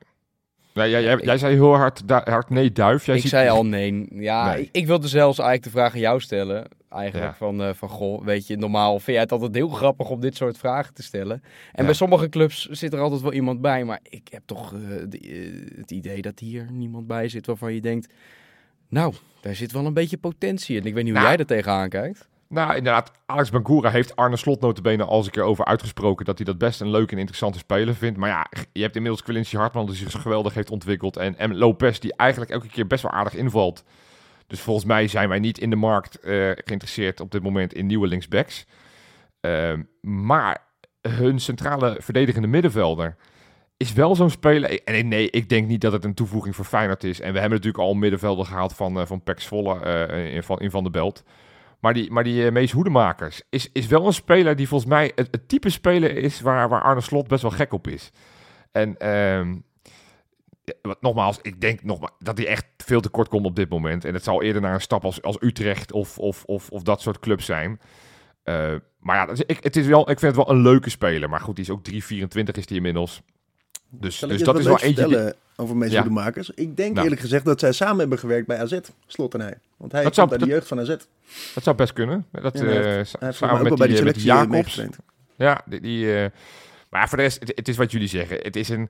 nee 0.74 0.90
jij, 0.90 1.02
jij, 1.02 1.18
jij 1.18 1.38
zei 1.38 1.54
heel 1.54 1.74
hard, 1.74 2.02
hard 2.06 2.50
nee, 2.50 2.72
duif. 2.72 3.06
Jij 3.06 3.14
ik 3.14 3.20
ziet- 3.20 3.30
zei 3.30 3.48
al 3.48 3.66
nee. 3.66 4.06
Ja, 4.10 4.52
Nee. 4.52 4.62
Ik, 4.62 4.68
ik 4.72 4.86
wilde 4.86 5.08
zelfs 5.08 5.38
eigenlijk 5.38 5.72
de 5.72 5.78
vraag 5.80 5.92
aan 5.94 6.00
jou 6.00 6.20
stellen. 6.20 6.68
Eigenlijk 6.88 7.30
Ja. 7.30 7.36
van, 7.36 7.62
eh, 7.62 7.74
van, 7.74 7.88
goh, 7.88 8.24
weet 8.24 8.46
je, 8.46 8.56
normaal 8.56 8.90
vind 8.92 9.06
jij 9.06 9.20
het 9.20 9.32
altijd 9.32 9.54
heel 9.54 9.68
grappig 9.68 10.10
om 10.10 10.20
dit 10.20 10.36
soort 10.36 10.58
vragen 10.58 10.94
te 10.94 11.02
stellen. 11.02 11.42
En 11.42 11.80
Ja. 11.80 11.84
bij 11.84 11.94
sommige 11.94 12.28
clubs 12.28 12.66
zit 12.68 12.92
er 12.92 13.00
altijd 13.00 13.20
wel 13.20 13.32
iemand 13.32 13.60
bij. 13.60 13.84
Maar 13.84 14.00
ik 14.02 14.28
heb 14.30 14.42
toch 14.46 14.72
eh, 14.74 14.80
de- 15.08 15.18
eh, 15.20 15.78
het 15.78 15.90
idee 15.90 16.22
dat 16.22 16.38
hier 16.38 16.66
niemand 16.72 17.06
bij 17.06 17.28
zit 17.28 17.46
waarvan 17.46 17.74
je 17.74 17.80
denkt... 17.80 18.12
Nou, 18.88 19.14
daar 19.40 19.54
zit 19.54 19.72
wel 19.72 19.86
een 19.86 19.94
beetje 19.94 20.18
potentie 20.18 20.76
in. 20.76 20.84
Ik 20.84 20.94
weet 20.94 21.04
niet 21.04 21.12
hoe 21.12 21.22
Nou. 21.22 21.26
jij 21.32 21.36
er 21.40 21.46
tegenaan 21.46 21.88
kijkt. 21.88 22.28
Nou, 22.48 22.76
inderdaad, 22.76 23.12
Alex 23.26 23.50
Bangura 23.50 23.90
heeft 23.90 24.16
Arne 24.16 24.36
Slot 24.36 24.60
notabene 24.60 25.04
al 25.04 25.16
eens 25.16 25.26
een 25.26 25.32
keer 25.32 25.42
over 25.42 25.64
uitgesproken 25.64 26.24
dat 26.24 26.36
hij 26.36 26.46
dat 26.46 26.58
best 26.58 26.80
een 26.80 26.90
leuke 26.90 27.12
en 27.12 27.18
interessante 27.18 27.58
speler 27.58 27.94
vindt. 27.94 28.18
Maar 28.18 28.28
ja, 28.28 28.46
je 28.72 28.82
hebt 28.82 28.96
inmiddels 28.96 29.22
Quincy 29.22 29.56
Hartman 29.56 29.86
die 29.86 29.94
zich 29.94 30.22
geweldig 30.22 30.54
heeft 30.54 30.70
ontwikkeld 30.70 31.16
en, 31.16 31.38
en 31.38 31.56
Lopez 31.56 31.98
die 31.98 32.16
eigenlijk 32.16 32.50
elke 32.50 32.68
keer 32.68 32.86
best 32.86 33.02
wel 33.02 33.12
aardig 33.12 33.34
invalt. 33.34 33.84
Dus 34.46 34.60
volgens 34.60 34.86
mij 34.86 35.08
zijn 35.08 35.28
wij 35.28 35.38
niet 35.38 35.58
in 35.58 35.70
de 35.70 35.76
markt 35.76 36.20
eh, 36.20 36.50
geïnteresseerd 36.54 37.20
op 37.20 37.30
dit 37.30 37.42
moment 37.42 37.74
in 37.74 37.86
nieuwe 37.86 38.06
linksbacks. 38.06 38.66
Ehm, 39.40 39.82
maar 40.00 40.64
hun 41.00 41.38
centrale 41.40 41.96
verdedigende 41.98 42.48
middenvelder 42.48 43.16
is 43.80 43.92
wel 43.92 44.14
zo'n 44.14 44.30
speler. 44.30 44.82
En 44.84 45.08
nee, 45.08 45.30
ik 45.30 45.48
denk 45.48 45.68
niet 45.68 45.80
dat 45.80 45.92
het 45.92 46.04
een 46.04 46.14
toevoeging 46.14 46.56
voor 46.56 46.64
Feyenoord 46.64 47.04
is. 47.04 47.20
En 47.20 47.32
we 47.32 47.38
hebben 47.38 47.58
natuurlijk 47.58 47.84
al 47.84 47.90
een 47.90 47.98
middenvelder 47.98 48.46
gehaald 48.46 48.72
van, 48.74 49.00
eh 49.00 49.06
van 49.06 49.22
Pax 49.22 49.46
Volle 49.46 49.80
eh, 49.80 50.34
in, 50.34 50.42
van, 50.42 50.58
in 50.58 50.70
Van 50.70 50.82
der 50.82 50.92
Belt. 50.92 51.24
Maar 51.78 51.94
die, 51.94 52.10
maar 52.10 52.24
die 52.24 52.46
eh, 52.46 52.52
Mees 52.52 52.72
Hoedemakers 52.72 53.42
is, 53.50 53.70
is 53.72 53.86
wel 53.86 54.06
een 54.06 54.12
speler 54.12 54.56
die 54.56 54.68
volgens 54.68 54.90
mij 54.90 55.12
het, 55.14 55.48
type 55.48 55.70
speler 55.70 56.16
is 56.16 56.40
waar, 56.40 56.68
waar 56.68 56.82
Arne 56.82 57.00
Slot 57.00 57.28
best 57.28 57.42
wel 57.42 57.50
gek 57.50 57.72
op 57.72 57.88
is. 57.88 58.10
En 58.72 58.98
ehm, 58.98 59.56
wat, 60.82 61.02
nogmaals, 61.02 61.38
ik 61.42 61.60
denk 61.60 61.82
nogmaals, 61.82 62.14
dat 62.18 62.38
hij 62.38 62.46
echt 62.46 62.66
veel 62.76 63.00
te 63.00 63.08
kort 63.08 63.28
komt 63.28 63.46
op 63.46 63.56
dit 63.56 63.68
moment. 63.68 64.04
En 64.04 64.14
het 64.14 64.24
zal 64.24 64.42
eerder 64.42 64.62
naar 64.62 64.74
een 64.74 64.80
stap 64.80 65.04
als, 65.04 65.22
als 65.22 65.36
Utrecht 65.40 65.92
of, 65.92 66.18
of, 66.18 66.44
of, 66.44 66.70
of 66.70 66.82
dat 66.82 67.00
soort 67.00 67.18
clubs 67.18 67.44
zijn. 67.44 67.80
Maar 69.00 69.16
ja, 69.16 69.28
ik, 69.46 69.62
het 69.62 69.76
is 69.76 69.86
wel, 69.86 70.00
ik 70.00 70.18
vind 70.18 70.36
het 70.36 70.46
wel 70.46 70.54
een 70.54 70.62
leuke 70.62 70.90
speler. 70.90 71.28
Maar 71.28 71.40
goed, 71.40 71.56
die 71.56 71.64
is 71.64 71.70
ook 71.70 71.90
3,24 71.90 71.98
is 72.52 72.66
die 72.66 72.76
inmiddels. 72.76 73.22
Dus, 73.90 74.18
Zal 74.18 74.28
ik 74.30 74.36
dus 74.36 74.46
dat 74.46 74.58
is 74.58 74.64
wel 74.64 74.72
eentje 74.80 74.86
die- 74.88 75.14
vertellen 75.14 75.34
over 75.56 75.88
Ja. 75.88 76.00
Hoedemakers? 76.00 76.50
Ik 76.50 76.76
denk 76.76 76.92
Nou. 76.92 77.02
eerlijk 77.04 77.20
gezegd 77.20 77.44
dat 77.44 77.60
zij 77.60 77.72
samen 77.72 77.98
hebben 77.98 78.18
gewerkt 78.18 78.46
bij 78.46 78.58
AZ, 78.58 78.78
Slot 79.06 79.34
en 79.34 79.40
hij. 79.40 79.58
Want 79.76 79.92
hij 79.92 80.02
Dat 80.02 80.14
komt 80.14 80.30
uit 80.32 80.40
de 80.40 80.46
jeugd 80.46 80.68
van 80.68 80.80
AZ. 80.80 80.96
Dat 81.54 81.62
zou 81.62 81.76
best 81.76 81.92
kunnen. 81.92 82.26
Dat, 82.32 82.58
Ja, 82.58 82.64
hij 82.64 82.78
eh, 82.78 82.84
heeft- 82.94 83.10
samen 83.10 83.38
mij 83.40 83.50
ook 83.50 83.58
met 83.60 83.68
wel 83.68 83.76
bij 83.76 83.86
die, 83.86 83.96
die 83.96 83.98
eh, 83.98 84.04
met 84.04 84.14
die 84.14 84.22
selectie 84.22 84.30
eh, 84.30 84.50
Jacobs. 84.50 85.04
Ja, 85.36 85.60
die, 85.66 85.80
die, 85.80 86.30
maar 86.90 87.08
voor 87.08 87.16
de 87.18 87.22
rest, 87.24 87.40
het, 87.40 87.52
het 87.54 87.68
is 87.68 87.76
wat 87.76 87.90
jullie 87.92 88.08
zeggen. 88.08 88.36
Het 88.42 88.56
is 88.56 88.68
een, 88.68 88.88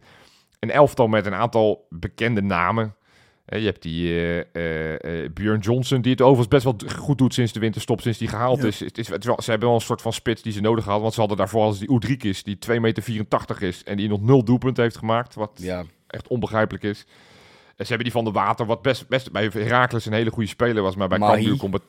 een 0.59 0.71
elftal 0.71 1.07
met 1.09 1.27
een 1.27 1.35
aantal 1.35 1.87
bekende 1.91 2.43
namen. 2.43 2.95
Je 3.59 3.65
hebt 3.65 3.83
die 3.83 4.23
eh, 4.53 5.31
Björn 5.35 5.61
Johnson, 5.61 6.01
die 6.01 6.11
het 6.13 6.21
overigens 6.21 6.49
best 6.49 6.65
wel 6.65 6.77
goed 6.99 7.19
doet 7.19 7.35
sinds 7.35 7.53
de 7.53 7.61
winterstop, 7.61 8.01
sinds 8.01 8.19
die 8.19 8.29
gehaald 8.29 8.61
Ja. 8.61 8.67
is. 8.67 8.81
Het 8.81 8.99
is, 8.99 9.09
het 9.09 9.21
is 9.21 9.27
wel, 9.27 9.43
ze 9.43 9.51
hebben 9.51 9.69
wel 9.69 9.77
een 9.79 9.85
soort 9.85 10.03
van 10.03 10.13
spits 10.13 10.43
die 10.43 10.53
ze 10.53 10.61
nodig 10.61 10.85
hadden. 10.85 11.03
Want 11.03 11.15
ze 11.15 11.21
hadden 11.21 11.39
daarvoor 11.39 11.63
als 11.65 11.79
die 11.79 11.91
Oedrikis, 11.91 12.43
die 12.43 12.59
2,84 12.71 12.81
meter 12.81 13.63
is 13.63 13.85
en 13.85 13.97
die 13.97 14.09
nog 14.09 14.21
nul 14.23 14.45
doelpunten 14.45 14.83
heeft 14.83 14.97
gemaakt. 14.97 15.35
Wat 15.35 15.51
Ja, 15.55 15.85
echt 16.07 16.29
onbegrijpelijk 16.29 16.85
is. 16.85 17.05
En 17.77 17.87
ze 17.87 17.93
hebben 17.95 18.05
die 18.05 18.13
van 18.13 18.25
de 18.25 18.31
Water, 18.31 18.67
wat 18.67 18.83
best, 18.83 19.09
best 19.09 19.33
bij 19.33 19.51
Herakles 19.53 20.07
een 20.07 20.13
hele 20.13 20.31
goede 20.31 20.49
speler 20.49 20.83
was, 20.83 20.97
maar 20.97 21.09
bij. 21.09 21.19
Cambuur 21.19 21.57
komt 21.57 21.73
het... 21.75 21.83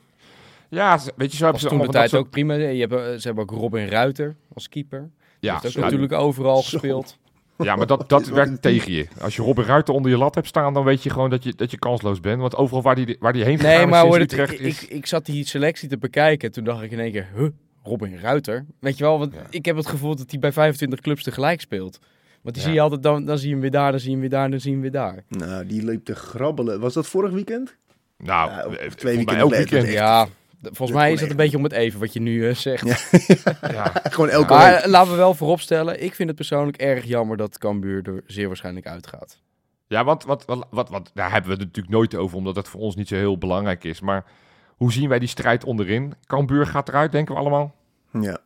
Ja, 0.68 0.98
weet 1.16 1.30
je, 1.30 1.36
zo 1.36 1.42
hebben 1.44 1.62
ze 1.62 1.68
toen 1.68 1.78
de 1.78 1.88
tijd 1.88 2.10
dat 2.10 2.20
ook 2.20 2.30
prima. 2.30 2.54
Je 2.54 2.86
hebt, 2.86 3.20
ze 3.22 3.26
hebben 3.26 3.42
ook 3.44 3.50
Robin 3.50 3.86
Ruiter 3.88 4.36
als 4.54 4.68
keeper. 4.68 5.00
Die 5.00 5.50
Ja, 5.50 5.52
heeft 5.52 5.66
ook 5.66 5.72
zo- 5.72 5.80
natuurlijk 5.80 6.12
overal 6.12 6.62
Zo. 6.62 6.70
gespeeld. 6.70 7.18
Ja, 7.58 7.76
maar 7.76 7.86
dat, 7.86 8.08
dat 8.14 8.26
werkt 8.28 8.62
tegen 8.62 8.92
je. 8.92 9.06
Als 9.20 9.36
je 9.36 9.42
Robin 9.42 9.64
Ruiter 9.64 9.94
onder 9.94 10.10
je 10.10 10.16
lat 10.16 10.34
hebt 10.34 10.46
staan, 10.46 10.74
dan 10.74 10.84
weet 10.84 11.02
je 11.02 11.10
gewoon 11.10 11.30
dat 11.30 11.44
je, 11.44 11.52
dat 11.56 11.70
je 11.70 11.78
kansloos 11.78 12.20
bent. 12.20 12.40
Want 12.40 12.56
overal 12.56 12.82
waar 12.82 12.94
die, 12.94 13.16
waar 13.20 13.32
die 13.32 13.44
heen 13.44 13.56
gegaan 13.58 13.72
Nee, 13.74 13.84
is 13.84 13.90
maar 13.90 14.00
sinds 14.00 14.16
hoor, 14.16 14.22
het, 14.24 14.32
Utrecht 14.32 14.52
ik, 14.52 14.60
is... 14.60 14.82
ik, 14.84 14.90
ik 14.90 15.06
zat 15.06 15.26
die 15.26 15.46
selectie 15.46 15.88
te 15.88 15.98
bekijken. 15.98 16.52
Toen 16.52 16.64
dacht 16.64 16.82
ik 16.82 16.90
in 16.90 17.00
één 17.00 17.12
keer, 17.12 17.28
huh, 17.36 17.48
Robin 17.82 18.18
Ruiter? 18.18 18.64
Weet 18.80 18.98
je 18.98 19.04
wel, 19.04 19.18
want 19.18 19.34
Ja. 19.34 19.40
ik 19.50 19.64
heb 19.64 19.76
het 19.76 19.86
gevoel 19.86 20.16
dat 20.16 20.30
hij 20.30 20.38
bij 20.38 20.52
25 20.52 21.00
clubs 21.00 21.22
tegelijk 21.22 21.60
speelt. 21.60 21.98
Want 22.42 22.54
die 22.54 22.64
Ja. 22.64 22.68
zie 22.70 22.72
je 22.72 22.80
altijd, 22.82 23.02
dan, 23.02 23.24
dan 23.24 23.38
zie 23.38 23.46
je 23.46 23.52
hem 23.52 23.62
weer 23.62 23.70
daar, 23.70 23.90
dan 23.90 24.00
zie 24.00 24.08
je 24.10 24.16
hem 24.16 24.20
weer 24.28 24.38
daar, 24.38 24.50
dan 24.50 24.60
zie 24.60 24.70
je 24.70 24.76
hem 24.76 24.82
weer 24.90 25.00
daar. 25.00 25.24
Nou, 25.28 25.66
die 25.66 25.84
liep 25.84 26.04
te 26.04 26.14
grabbelen. 26.14 26.80
Was 26.80 26.94
dat 26.94 27.06
vorig 27.06 27.32
weekend? 27.32 27.76
nou, 28.16 28.50
Ja, 28.50 28.64
of- 28.66 28.74
eh, 28.74 28.90
twee 28.90 29.16
weekenden 29.16 29.42
elk 29.42 29.52
geleden. 29.52 29.72
weekend. 29.72 29.94
Ja, 29.94 30.26
volgens 30.62 30.90
Dat 30.90 30.98
mij 31.00 31.12
is 31.12 31.20
dat 31.20 31.30
een 31.30 31.36
beetje 31.36 31.56
om 31.56 31.62
het 31.62 31.72
even 31.72 32.00
wat 32.00 32.12
je 32.12 32.20
nu 32.20 32.48
eh, 32.48 32.54
zegt. 32.54 32.86
Ja. 32.86 32.96
Ja. 33.72 33.92
Gewoon 34.10 34.28
elke 34.28 34.52
Maar 34.52 34.70
week. 34.72 34.80
eh, 34.80 34.90
laten 34.90 35.10
we 35.10 35.16
wel 35.16 35.34
vooropstellen, 35.34 36.02
ik 36.02 36.14
vind 36.14 36.28
het 36.28 36.36
persoonlijk 36.36 36.76
erg 36.76 37.04
jammer 37.04 37.36
dat 37.36 37.58
Cambuur 37.58 38.08
er 38.08 38.22
zeer 38.26 38.46
waarschijnlijk 38.46 38.86
uitgaat. 38.86 39.40
Ja, 39.86 40.04
want 40.04 40.24
wat, 40.24 40.44
wat, 40.44 40.66
wat, 40.70 40.88
wat, 40.88 41.10
daar 41.14 41.30
hebben 41.32 41.50
we 41.50 41.56
het 41.56 41.64
natuurlijk 41.66 41.94
nooit 41.94 42.14
over, 42.14 42.36
omdat 42.36 42.56
het 42.56 42.68
voor 42.68 42.80
ons 42.80 42.94
niet 42.96 43.08
zo 43.08 43.14
heel 43.14 43.38
belangrijk 43.38 43.84
is. 43.84 44.00
Maar 44.00 44.24
hoe 44.76 44.92
zien 44.92 45.08
wij 45.08 45.18
die 45.18 45.28
strijd 45.28 45.64
onderin? 45.64 46.12
Cambuur 46.26 46.66
gaat 46.66 46.88
eruit, 46.88 47.12
denken 47.12 47.34
we 47.34 47.40
allemaal. 47.40 47.74
Ja. 48.20 48.38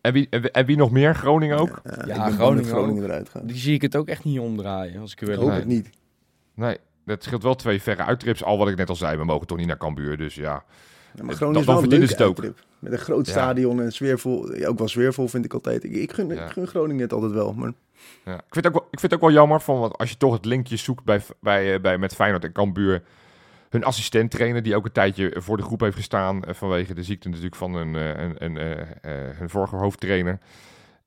En 0.00 0.12
wie, 0.12 0.26
en, 0.30 0.40
wie- 0.40 0.50
en 0.50 0.66
wie 0.66 0.76
nog 0.76 0.90
meer? 0.90 1.14
Groningen 1.14 1.58
ook? 1.58 1.80
Ja, 1.84 2.04
Ja, 2.06 2.24
dat 2.24 2.34
Groningen 2.34 2.64
Groningen 2.70 3.04
eruit 3.04 3.28
gaat. 3.28 3.48
Die 3.48 3.56
zie 3.56 3.74
ik 3.74 3.82
het 3.82 3.96
ook 3.96 4.08
echt 4.08 4.24
niet 4.24 4.38
omdraaien, 4.38 5.00
als 5.00 5.12
ik 5.12 5.20
er 5.20 5.28
Ik 5.28 5.34
wil. 5.34 5.40
hoop 5.40 5.48
Nee. 5.50 5.58
het 5.58 5.68
niet. 5.68 5.90
Nee, 6.54 6.76
dat 7.04 7.22
scheelt 7.22 7.42
wel 7.42 7.54
twee 7.54 7.82
verre 7.82 8.02
uittrips. 8.04 8.44
Al 8.44 8.58
wat 8.58 8.68
ik 8.68 8.76
net 8.76 8.88
al 8.88 8.96
zei, 8.96 9.16
we 9.16 9.24
mogen 9.24 9.46
toch 9.46 9.58
niet 9.58 9.66
naar 9.66 9.76
Cambuur, 9.78 10.16
dus 10.16 10.34
ja. 10.34 10.64
Ja, 11.18 11.24
maar 11.24 11.38
Dan- 11.38 11.52
Groningen 11.52 11.60
is 11.60 11.66
dan 11.66 11.74
wel 11.74 11.84
een 11.84 11.90
leuke 11.98 12.46
het. 12.46 12.64
Met 12.78 12.92
een 12.92 12.98
groot 12.98 13.26
stadion 13.26 13.80
en 13.82 13.92
sfeervol. 13.92 14.50
Ook 14.66 14.78
wel 14.78 14.88
sfeervol 14.88 15.28
vind 15.28 15.44
ik 15.44 15.52
altijd. 15.54 15.84
Ik, 15.84 15.94
ik, 15.94 16.12
gun, 16.12 16.28
Ja. 16.28 16.44
ik 16.44 16.50
gun 16.52 16.66
Groningen 16.66 17.02
het 17.02 17.12
altijd 17.12 17.32
wel. 17.32 17.52
Maar 17.52 17.72
Ja. 18.24 18.34
Ik, 18.34 18.42
vind 18.50 18.64
het 18.64 18.66
ook 18.66 18.72
wel, 18.72 18.88
ik 18.90 19.00
vind 19.00 19.12
het 19.12 19.14
ook 19.14 19.26
wel 19.28 19.36
jammer, 19.38 19.60
van, 19.60 19.78
want 19.80 19.98
als 19.98 20.10
je 20.10 20.16
toch 20.16 20.32
het 20.32 20.44
linkje 20.44 20.76
zoekt 20.76 21.04
bij, 21.04 21.20
bij, 21.40 21.74
eh, 21.74 21.80
bij, 21.80 21.98
met 21.98 22.14
Feyenoord 22.14 22.44
en 22.44 22.52
Cambuur... 22.52 23.02
Hun 23.68 23.84
assistent 23.84 24.30
trainer, 24.30 24.62
die 24.62 24.76
ook 24.76 24.84
een 24.84 24.92
tijdje 24.92 25.36
voor 25.38 25.56
de 25.56 25.62
groep 25.62 25.80
heeft 25.80 25.96
gestaan... 25.96 26.44
eh, 26.44 26.54
vanwege 26.54 26.94
de 26.94 27.02
ziekte 27.02 27.28
natuurlijk 27.28 27.56
van 27.56 27.74
hun, 27.74 27.94
een, 28.44 28.56
eh, 28.58 29.10
hun 29.12 29.50
vorige 29.50 29.76
hoofdtrainer. 29.76 30.38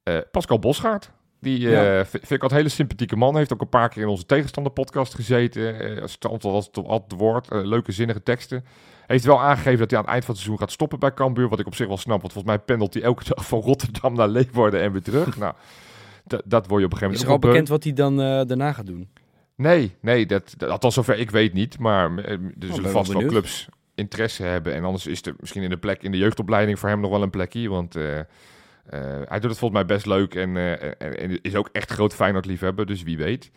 Eh, 0.03 0.18
Pascal 0.32 0.59
Bosgaard. 0.59 1.12
Die 1.42 1.68
eh, 1.68 1.72
Ja. 1.98 2.06
vind 2.06 2.24
ik 2.24 2.32
altijd 2.32 2.52
een 2.52 2.58
hele 2.58 2.70
sympathieke 2.70 3.16
man. 3.16 3.36
Heeft 3.36 3.54
ook 3.54 3.62
een 3.62 3.70
paar 3.70 3.89
keer 3.89 4.02
in 4.02 4.08
onze 4.08 4.26
tegenstander 4.26 4.72
podcast 4.72 5.14
gezeten. 5.16 5.80
Eh, 5.96 6.02
als 6.02 6.14
het 6.14 6.26
altijd 6.26 6.54
als 6.54 6.66
het 6.66 6.78
altijd 6.78 7.12
het 7.12 7.20
woord. 7.20 7.48
leuke 7.52 7.92
zinnige 7.92 8.24
teksten. 8.24 8.66
Heeft 9.08 9.26
wel 9.26 9.42
aangegeven 9.42 9.80
dat 9.80 9.89
hij 9.89 10.00
aan 10.00 10.06
het 10.06 10.14
eind 10.14 10.26
van 10.26 10.34
het 10.34 10.44
seizoen 10.44 10.64
gaat 10.66 10.72
stoppen 10.74 11.00
bij 11.00 11.14
Cambuur. 11.14 11.50
Wat 11.50 11.60
ik 11.60 11.66
op 11.66 11.76
zich 11.76 11.88
wel 11.88 11.98
snap. 11.98 12.22
Want 12.22 12.34
volgens 12.34 12.54
mij 12.56 12.64
pendelt 12.64 12.94
hij 12.94 13.04
elke 13.04 13.24
dag 13.34 13.48
van 13.48 13.60
Rotterdam 13.62 14.14
naar 14.16 14.28
Leeuwarden 14.28 14.82
en 14.82 14.92
weer 14.92 15.02
terug. 15.02 15.38
nou, 15.38 15.54
dat- 16.26 16.42
dat 16.46 16.68
word 16.68 16.80
je 16.80 16.86
op 16.86 16.92
een 16.92 16.98
gegeven 16.98 17.20
Is 17.20 17.26
moment 17.26 17.28
er 17.28 17.32
ook 17.32 17.44
al 17.44 17.50
bekend 17.50 17.68
wat 17.70 17.84
hij 17.84 17.94
dan 17.94 18.22
eh, 18.22 18.48
daarna 18.48 18.74
gaat 18.74 18.86
doen? 18.86 19.10
Nee, 19.56 19.96
nee, 20.02 20.26
dat, 20.26 20.54
dat, 20.58 20.70
althans 20.70 20.94
zover 20.94 21.18
ik 21.18 21.32
weet 21.32 21.54
niet. 21.54 21.80
Maar 21.80 22.18
eh, 22.18 22.32
er 22.32 22.39
ben 22.58 22.74
zullen 22.74 22.92
vast 22.92 23.14
wel 23.14 23.26
clubs 23.26 23.68
interesse 23.96 24.44
hebben. 24.44 24.74
En 24.74 24.84
anders 24.84 25.08
is 25.08 25.22
er 25.26 25.34
misschien 25.39 25.64
in 25.64 25.70
de 25.70 25.78
plek 25.78 26.04
in 26.04 26.12
de 26.12 26.18
jeugdopleiding 26.18 26.80
voor 26.80 26.89
hem 26.89 27.00
nog 27.00 27.12
wel 27.12 27.22
een 27.22 27.30
plekje. 27.30 27.70
Want 27.70 27.96
hij 28.90 29.40
doet 29.40 29.50
het 29.50 29.60
volgens 29.60 29.72
mij 29.72 29.86
best 29.86 30.06
leuk 30.06 30.36
en, 30.36 30.58
eh, 30.58 30.84
en, 30.98 31.20
en 31.20 31.42
is 31.42 31.56
ook 31.56 31.70
echt 31.72 31.92
groot 31.92 32.14
Feyenoord 32.14 32.46
liefhebber, 32.46 32.86
dus 32.86 33.04
wie 33.04 33.18
weet. 33.18 33.52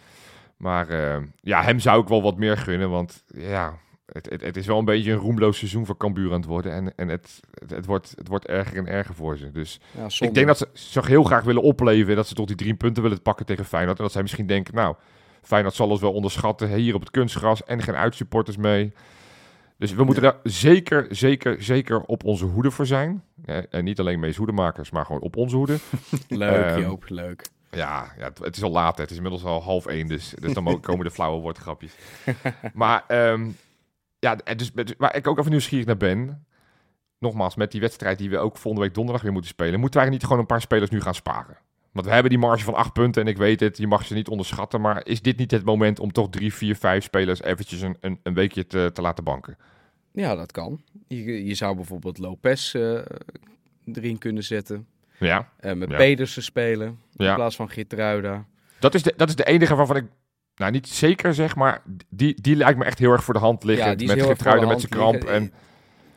Maar 0.57 0.89
eh, 0.89 1.23
ja, 1.41 1.63
hem 1.63 1.79
zou 1.79 2.03
ik 2.03 2.09
wel 2.09 2.23
wat 2.23 2.39
meer 2.39 2.57
gunnen, 2.57 2.91
want 2.91 3.25
ja, 3.27 3.79
het, 4.07 4.31
het, 4.31 4.41
het 4.41 4.57
is 4.57 4.67
wel 4.67 4.79
een 4.79 4.85
beetje 4.85 5.13
een 5.13 5.19
roemloos 5.19 5.59
seizoen 5.59 5.87
voor 5.87 5.97
Cambuur 5.97 6.33
aan 6.33 6.41
het 6.41 6.49
worden. 6.49 6.73
En, 6.73 6.93
en 6.97 7.09
het, 7.09 7.41
het, 7.67 7.87
wordt, 7.87 8.13
het 8.17 8.29
wordt 8.29 8.47
erger 8.47 8.77
en 8.77 8.87
erger 8.87 9.15
voor 9.15 9.37
ze. 9.37 9.51
Dus 9.51 9.81
Ja, 9.91 10.27
ik 10.27 10.35
denk 10.35 10.47
dat 10.47 10.59
ze 10.59 10.69
zich 10.73 11.07
heel 11.07 11.23
graag 11.23 11.45
willen 11.45 11.63
opleven. 11.63 12.17
Dat 12.17 12.29
ze 12.29 12.35
tot 12.35 12.47
die 12.47 12.57
drie 12.57 12.75
punten 12.75 13.03
willen 13.03 13.23
pakken 13.23 13.47
tegen 13.47 13.65
Feyenoord. 13.65 13.97
En 13.97 14.03
dat 14.03 14.13
zij 14.13 14.23
misschien 14.23 14.47
denken, 14.47 14.75
nou, 14.75 14.95
Feyenoord 15.43 15.75
zal 15.75 15.89
ons 15.89 16.01
wel 16.01 16.13
onderschatten. 16.13 16.75
Hier 16.75 16.95
op 16.95 17.01
het 17.01 17.11
kunstgras 17.11 17.65
en 17.65 17.83
geen 17.83 17.97
uitsupporters 17.97 18.57
mee. 18.57 18.93
Dus 19.79 19.93
we 19.95 20.05
moeten 20.05 20.23
daar 20.23 20.37
zeker, 20.43 21.07
zeker, 21.11 21.63
zeker 21.63 22.01
op 22.01 22.25
onze 22.25 22.45
hoede 22.45 22.71
voor 22.71 22.87
zijn. 22.87 23.25
Eh, 23.45 23.59
En 23.71 23.85
niet 23.85 24.01
alleen 24.01 24.21
Mees 24.21 24.37
hoedemakers, 24.37 24.91
maar 24.91 25.05
gewoon 25.07 25.21
op 25.21 25.37
onze 25.37 25.57
hoede. 25.57 25.79
Leuk, 26.29 26.65
Ehm, 26.65 26.81
Joop, 26.81 27.05
leuk. 27.09 27.49
Ja, 27.71 28.13
ja 28.19 28.25
het, 28.25 28.39
het 28.39 28.57
is 28.57 28.63
al 28.63 28.71
laat. 28.71 28.97
hè. 28.97 29.03
Het 29.03 29.11
is 29.11 29.17
inmiddels 29.17 29.45
al 29.45 29.63
half 29.63 29.87
één, 29.87 30.07
dus, 30.07 30.35
dus 30.41 30.53
dan 30.55 30.81
komen 30.81 31.05
de 31.05 31.11
flauwe 31.19 31.41
woordgrapjes. 31.41 31.95
Maar 32.75 33.05
ehm, 33.09 33.49
ja, 34.19 34.35
dus, 34.57 34.73
dus- 34.73 34.95
waar 34.99 35.17
ik 35.17 35.27
ook 35.27 35.39
even 35.39 35.51
nieuwsgierig 35.51 35.87
naar 35.87 35.97
ben. 35.97 36.47
Nogmaals, 37.19 37.55
met 37.55 37.71
die 37.73 37.81
wedstrijd 37.81 38.19
die 38.19 38.31
we 38.31 38.39
ook 38.39 38.57
volgende 38.57 38.87
week 38.87 38.95
donderdag 38.95 39.23
weer 39.23 39.33
moeten 39.33 39.51
spelen, 39.51 39.81
moeten 39.81 40.01
wij 40.01 40.09
niet 40.11 40.23
gewoon 40.23 40.39
een 40.39 40.47
paar 40.47 40.61
spelers 40.61 40.91
nu 40.91 41.01
gaan 41.01 41.15
sparen? 41.15 41.57
Want 41.95 42.07
we 42.07 42.13
hebben 42.13 42.31
die 42.31 42.41
marge 42.41 42.65
van 42.65 42.75
acht 42.75 42.93
punten 42.93 43.23
en 43.23 43.29
ik 43.29 43.37
weet 43.37 43.61
het, 43.61 43.77
je 43.77 43.87
mag 43.87 44.07
ze 44.07 44.15
niet 44.15 44.29
onderschatten. 44.29 44.81
Maar 44.81 45.07
is 45.07 45.23
dit 45.23 45.37
niet 45.37 45.51
het 45.51 45.65
moment 45.65 46.01
om 46.01 46.13
toch 46.13 46.31
drie, 46.31 46.55
vier, 46.55 46.77
vijf 46.77 47.05
spelers 47.05 47.43
eventjes 47.43 47.81
een, 47.81 47.97
een, 48.01 48.21
een 48.23 48.35
weekje 48.35 48.67
te, 48.67 48.91
te 48.93 49.03
laten 49.03 49.25
banken? 49.25 49.57
Ja, 50.13 50.35
dat 50.35 50.53
kan. 50.53 50.83
Je, 51.09 51.45
je 51.45 51.55
zou 51.55 51.75
bijvoorbeeld 51.77 52.19
Lopez 52.19 52.75
eh, 52.75 52.99
erin 53.93 54.19
kunnen 54.19 54.45
zetten. 54.45 54.87
Ja, 55.19 55.49
Eh, 55.61 55.75
met 55.75 55.91
Ja. 55.91 55.97
Pedersen 55.97 56.43
spelen 56.43 56.87
in 57.17 57.25
ja. 57.25 57.35
plaats 57.35 57.57
van 57.57 57.71
Gitruida. 57.71 58.47
Dat, 58.79 58.95
is 58.95 59.03
de, 59.03 59.15
dat 59.17 59.29
is 59.29 59.37
de 59.37 59.45
enige 59.45 59.75
waarvan 59.75 59.97
ik, 59.97 60.05
nou 60.57 60.73
niet 60.73 60.89
zeker 60.89 61.35
zeg, 61.35 61.57
maar 61.57 61.83
die, 62.09 62.41
die 62.41 62.57
lijkt 62.57 62.79
me 62.79 62.85
echt 62.85 62.99
heel 62.99 63.13
erg 63.13 63.25
voor 63.25 63.35
de 63.35 63.41
hand 63.41 63.65
liggen. 63.65 63.85
Ja, 63.85 63.91
met 63.91 63.99
de 63.99 64.67
met 64.67 64.81
zijn 64.81 64.93
kramp. 64.93 65.25
En. 65.25 65.53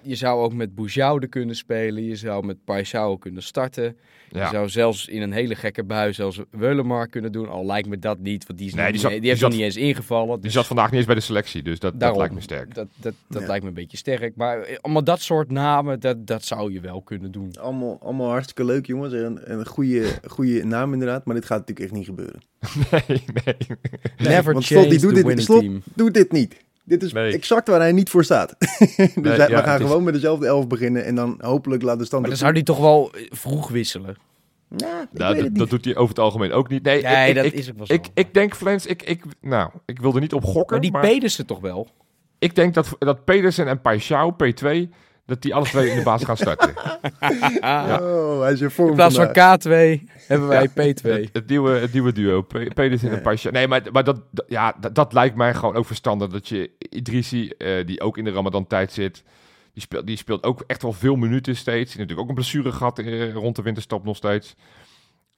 Je 0.07 0.15
zou 0.15 0.41
ook 0.43 0.53
met 0.53 0.75
Boujoude 0.75 1.27
kunnen 1.27 1.55
spelen. 1.55 2.03
Je 2.03 2.15
zou 2.15 2.45
met 2.45 2.57
Paisao 2.63 3.17
kunnen 3.17 3.43
starten. 3.43 3.97
Je 4.29 4.47
zou 4.51 4.69
zelfs 4.69 5.07
in 5.07 5.21
een 5.21 5.31
hele 5.31 5.55
gekke 5.55 5.83
bui 5.83 6.13
zelfs 6.13 6.39
Weulemar 6.51 7.07
kunnen 7.07 7.31
doen. 7.31 7.49
Al 7.49 7.65
lijkt 7.65 7.87
me 7.87 7.99
dat 7.99 8.19
niet, 8.19 8.47
want 8.47 8.59
die, 8.59 8.67
is 8.67 8.73
Nee, 8.73 8.83
die 8.83 8.93
niet- 8.93 9.01
zat- 9.01 9.11
die 9.11 9.29
heeft 9.29 9.41
nog 9.41 9.51
niet 9.51 9.59
eens 9.61 9.75
ingevallen. 9.75 10.33
Die 10.33 10.41
dus 10.41 10.53
zat 10.53 10.65
vandaag 10.67 10.85
niet 10.85 10.95
eens 10.95 11.05
bij 11.05 11.15
de 11.15 11.21
selectie, 11.21 11.63
dus 11.63 11.79
dat, 11.79 11.99
dat 11.99 12.17
lijkt 12.17 12.33
me 12.33 12.41
sterk. 12.41 12.75
Dat, 12.75 12.87
dat, 12.95 13.13
dat 13.29 13.41
Ja. 13.41 13.47
lijkt 13.47 13.63
me 13.63 13.69
een 13.69 13.75
beetje 13.75 13.97
sterk. 13.97 14.35
Maar 14.35 14.61
eh, 14.61 14.77
allemaal 14.81 15.03
dat 15.03 15.21
soort 15.21 15.51
namen, 15.51 15.99
dat, 15.99 16.27
dat 16.27 16.43
zou 16.45 16.71
je 16.73 16.79
wel 16.79 17.01
kunnen 17.01 17.31
doen. 17.31 17.51
allemaal, 17.59 17.97
allemaal 18.01 18.29
hartstikke 18.29 18.65
leuk, 18.65 18.85
jongens. 18.85 19.13
En 19.13 19.39
een 19.43 19.65
goede, 19.65 20.05
goede 20.27 20.65
naam 20.65 20.93
inderdaad. 20.93 21.25
Maar 21.25 21.35
dit 21.35 21.45
gaat 21.45 21.59
natuurlijk 21.59 21.85
echt 21.87 21.95
niet 21.97 22.05
gebeuren. 22.05 22.41
Nee, 23.07 23.23
nee. 23.45 23.55
Never 24.17 24.53
want 24.53 24.65
change 24.65 24.81
Slot, 24.81 24.89
die 24.89 24.99
doet 24.99 25.09
the 25.09 25.15
dit, 25.15 25.25
winning 25.25 25.41
Slot 25.47 25.59
team. 25.61 25.81
doet 25.95 26.13
dit 26.13 26.31
niet. 26.31 26.55
Dit 26.87 27.03
is 27.03 27.13
Nee. 27.13 27.33
exact 27.33 27.67
waar 27.67 27.79
hij 27.79 27.91
niet 27.91 28.09
voor 28.09 28.23
staat. 28.23 28.55
dus 28.59 28.97
Nee, 29.15 29.33
hij- 29.33 29.37
ja, 29.49 29.55
we 29.55 29.63
gaan 29.63 29.79
is- 29.79 29.85
gewoon 29.85 30.03
met 30.03 30.13
dezelfde 30.13 30.47
elf 30.47 30.67
beginnen 30.67 31.05
en 31.05 31.15
dan 31.15 31.37
hopelijk 31.41 31.81
laat 31.83 31.99
de 31.99 32.05
stand... 32.05 32.21
Maar 32.21 32.29
dan 32.29 32.39
zou 32.39 32.53
hij 32.53 32.63
toch 32.63 32.77
wel 32.79 33.11
eh, 33.13 33.21
vroeg 33.29 33.69
wisselen. 33.69 34.15
Nou, 34.69 35.05
dat, 35.51 35.69
doet 35.69 35.85
hij 35.85 35.95
over 35.95 36.09
het 36.09 36.19
algemeen 36.19 36.51
ook 36.51 36.69
niet. 36.69 36.83
Nee, 36.83 37.01
Nee, 37.01 37.29
ik, 37.29 37.35
dat 37.35 37.45
ik, 37.45 37.53
is 37.53 37.69
ook 37.69 37.77
wel 37.77 37.85
zo. 37.85 37.93
ik, 37.93 38.05
ik 38.13 38.33
denk, 38.33 38.55
Flens, 38.55 38.85
ik, 38.85 39.03
ik, 39.03 39.23
nou, 39.41 39.69
ik 39.85 39.99
wilde 39.99 40.19
niet 40.19 40.33
op 40.33 40.43
gokken, 40.43 40.71
maar 40.71 40.79
die 40.81 40.91
maar 40.91 41.01
Pedersen 41.01 41.45
toch 41.45 41.59
wel? 41.59 41.87
ik 42.39 42.55
denk 42.55 42.73
dat, 42.73 42.95
dat 42.99 43.25
Pedersen 43.25 43.67
en 43.67 43.77
Paixão, 43.79 44.35
P2, 44.43 44.89
dat 45.27 45.41
die 45.41 45.55
alle 45.55 45.65
twee 45.65 45.89
in 45.89 45.97
de 45.97 46.03
baas 46.03 46.23
gaan 46.23 46.37
starten. 46.37 46.73
Oh, 47.61 48.41
hij 48.41 48.51
is 48.51 48.61
in 48.61 48.69
vorm 48.71 48.89
In 48.89 48.95
plaats 48.95 49.15
van 49.15 49.25
vandaag. 49.25 49.57
K2 49.59 49.69
hebben 50.27 50.47
wij 50.47 50.69
Het, 50.73 51.01
P2. 51.03 51.31
het, 51.31 51.47
nieuwe, 51.47 51.71
het 51.71 51.93
nieuwe 51.93 52.11
duo, 52.11 52.41
Pe- 52.41 52.71
Pedersen 52.73 53.11
en 53.11 53.21
Paixão. 53.37 53.51
Nee, 53.51 53.67
maar, 53.67 53.81
maar 53.91 54.03
dat, 54.03 54.21
dat- 54.31 54.45
ja, 54.47 54.75
dat, 54.79 54.95
dat 54.95 55.13
lijkt 55.13 55.35
mij 55.35 55.53
gewoon 55.53 55.75
ook 55.75 55.85
verstandig. 55.85 56.27
Dat 56.29 56.47
je 56.47 56.71
Idrissi, 56.89 57.49
eh, 57.49 57.85
die 57.85 58.01
ook 58.01 58.17
in 58.17 58.23
de 58.23 58.31
Ramadan-tijd 58.31 58.91
zit, 58.91 59.23
die 59.73 59.81
speelt, 59.81 60.07
die 60.07 60.17
speelt 60.17 60.43
ook 60.43 60.63
echt 60.67 60.81
wel 60.81 60.93
veel 60.93 61.15
minuten 61.15 61.55
steeds. 61.55 61.65
Die 61.67 61.77
heeft 61.83 61.93
natuurlijk 61.97 62.19
ook 62.21 62.27
een 62.29 62.35
blessure 62.35 62.71
gehad 62.71 62.99
eh, 62.99 63.33
rond 63.33 63.55
de 63.55 63.61
winterstop 63.61 64.03
nog 64.05 64.15
steeds. 64.15 64.55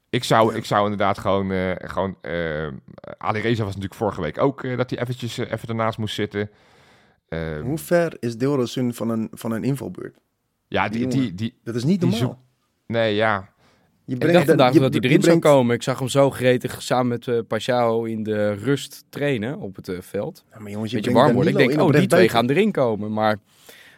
Ik 0.09 0.23
zou, 0.23 0.51
Ja. 0.51 0.57
ik 0.57 0.65
zou 0.65 0.83
inderdaad 0.83 1.17
gewoon... 1.19 1.51
eh 1.51 1.71
gewoon 1.77 2.15
eh 2.21 2.67
Ali 3.17 3.39
Reza 3.41 3.63
was 3.63 3.73
natuurlijk 3.73 3.93
vorige 4.01 4.21
week 4.21 4.37
ook 4.37 4.63
eh, 4.63 4.77
dat 4.77 4.89
hij 4.89 4.99
eventjes 4.99 5.37
eh, 5.37 5.51
even 5.51 5.69
ernaast 5.69 5.97
moest 5.97 6.15
zitten. 6.15 6.49
Eh, 7.29 7.61
Hoe 7.61 7.77
ver 7.77 8.17
is 8.19 8.37
Dilrosun 8.37 8.93
van 8.93 9.09
een, 9.09 9.27
van 9.31 9.51
een 9.51 9.63
invalbeurt? 9.63 10.17
ja, 10.67 10.89
die, 10.89 11.07
die, 11.07 11.33
die, 11.35 11.55
Dat 11.63 11.75
is 11.75 11.83
niet 11.83 12.01
normaal. 12.01 12.43
Nee, 12.87 13.15
ja. 13.15 13.49
Je 14.05 14.15
Ik 14.15 14.31
dacht 14.33 14.45
vandaag 14.47 14.73
je- 14.73 14.79
dat 14.79 14.93
hij 14.93 15.01
erin 15.01 15.21
zou 15.21 15.39
brengt- 15.39 15.55
komen. 15.55 15.75
Ik 15.75 15.83
zag 15.83 15.99
hem 15.99 16.07
zo 16.07 16.29
gretig 16.29 16.81
samen 16.81 17.07
met 17.25 17.47
Pashao 17.47 18.03
in 18.03 18.23
de 18.23 18.53
rust 18.53 19.05
trainen 19.09 19.59
op 19.59 19.75
het 19.75 19.87
eh, 19.87 20.01
veld. 20.01 20.45
Ja, 20.53 20.59
maar 20.59 20.71
jongens, 20.71 20.91
je 20.91 20.95
Beetje 20.97 21.11
brengt 21.11 21.25
warm 21.31 21.33
worden. 21.43 21.61
Ik 21.61 21.67
denk, 21.69 21.81
oh, 21.81 21.91
die 21.99 22.07
twee 22.07 22.29
gaan 22.29 22.49
erin 22.49 22.71
komen. 22.71 23.13
Maar 23.13 23.37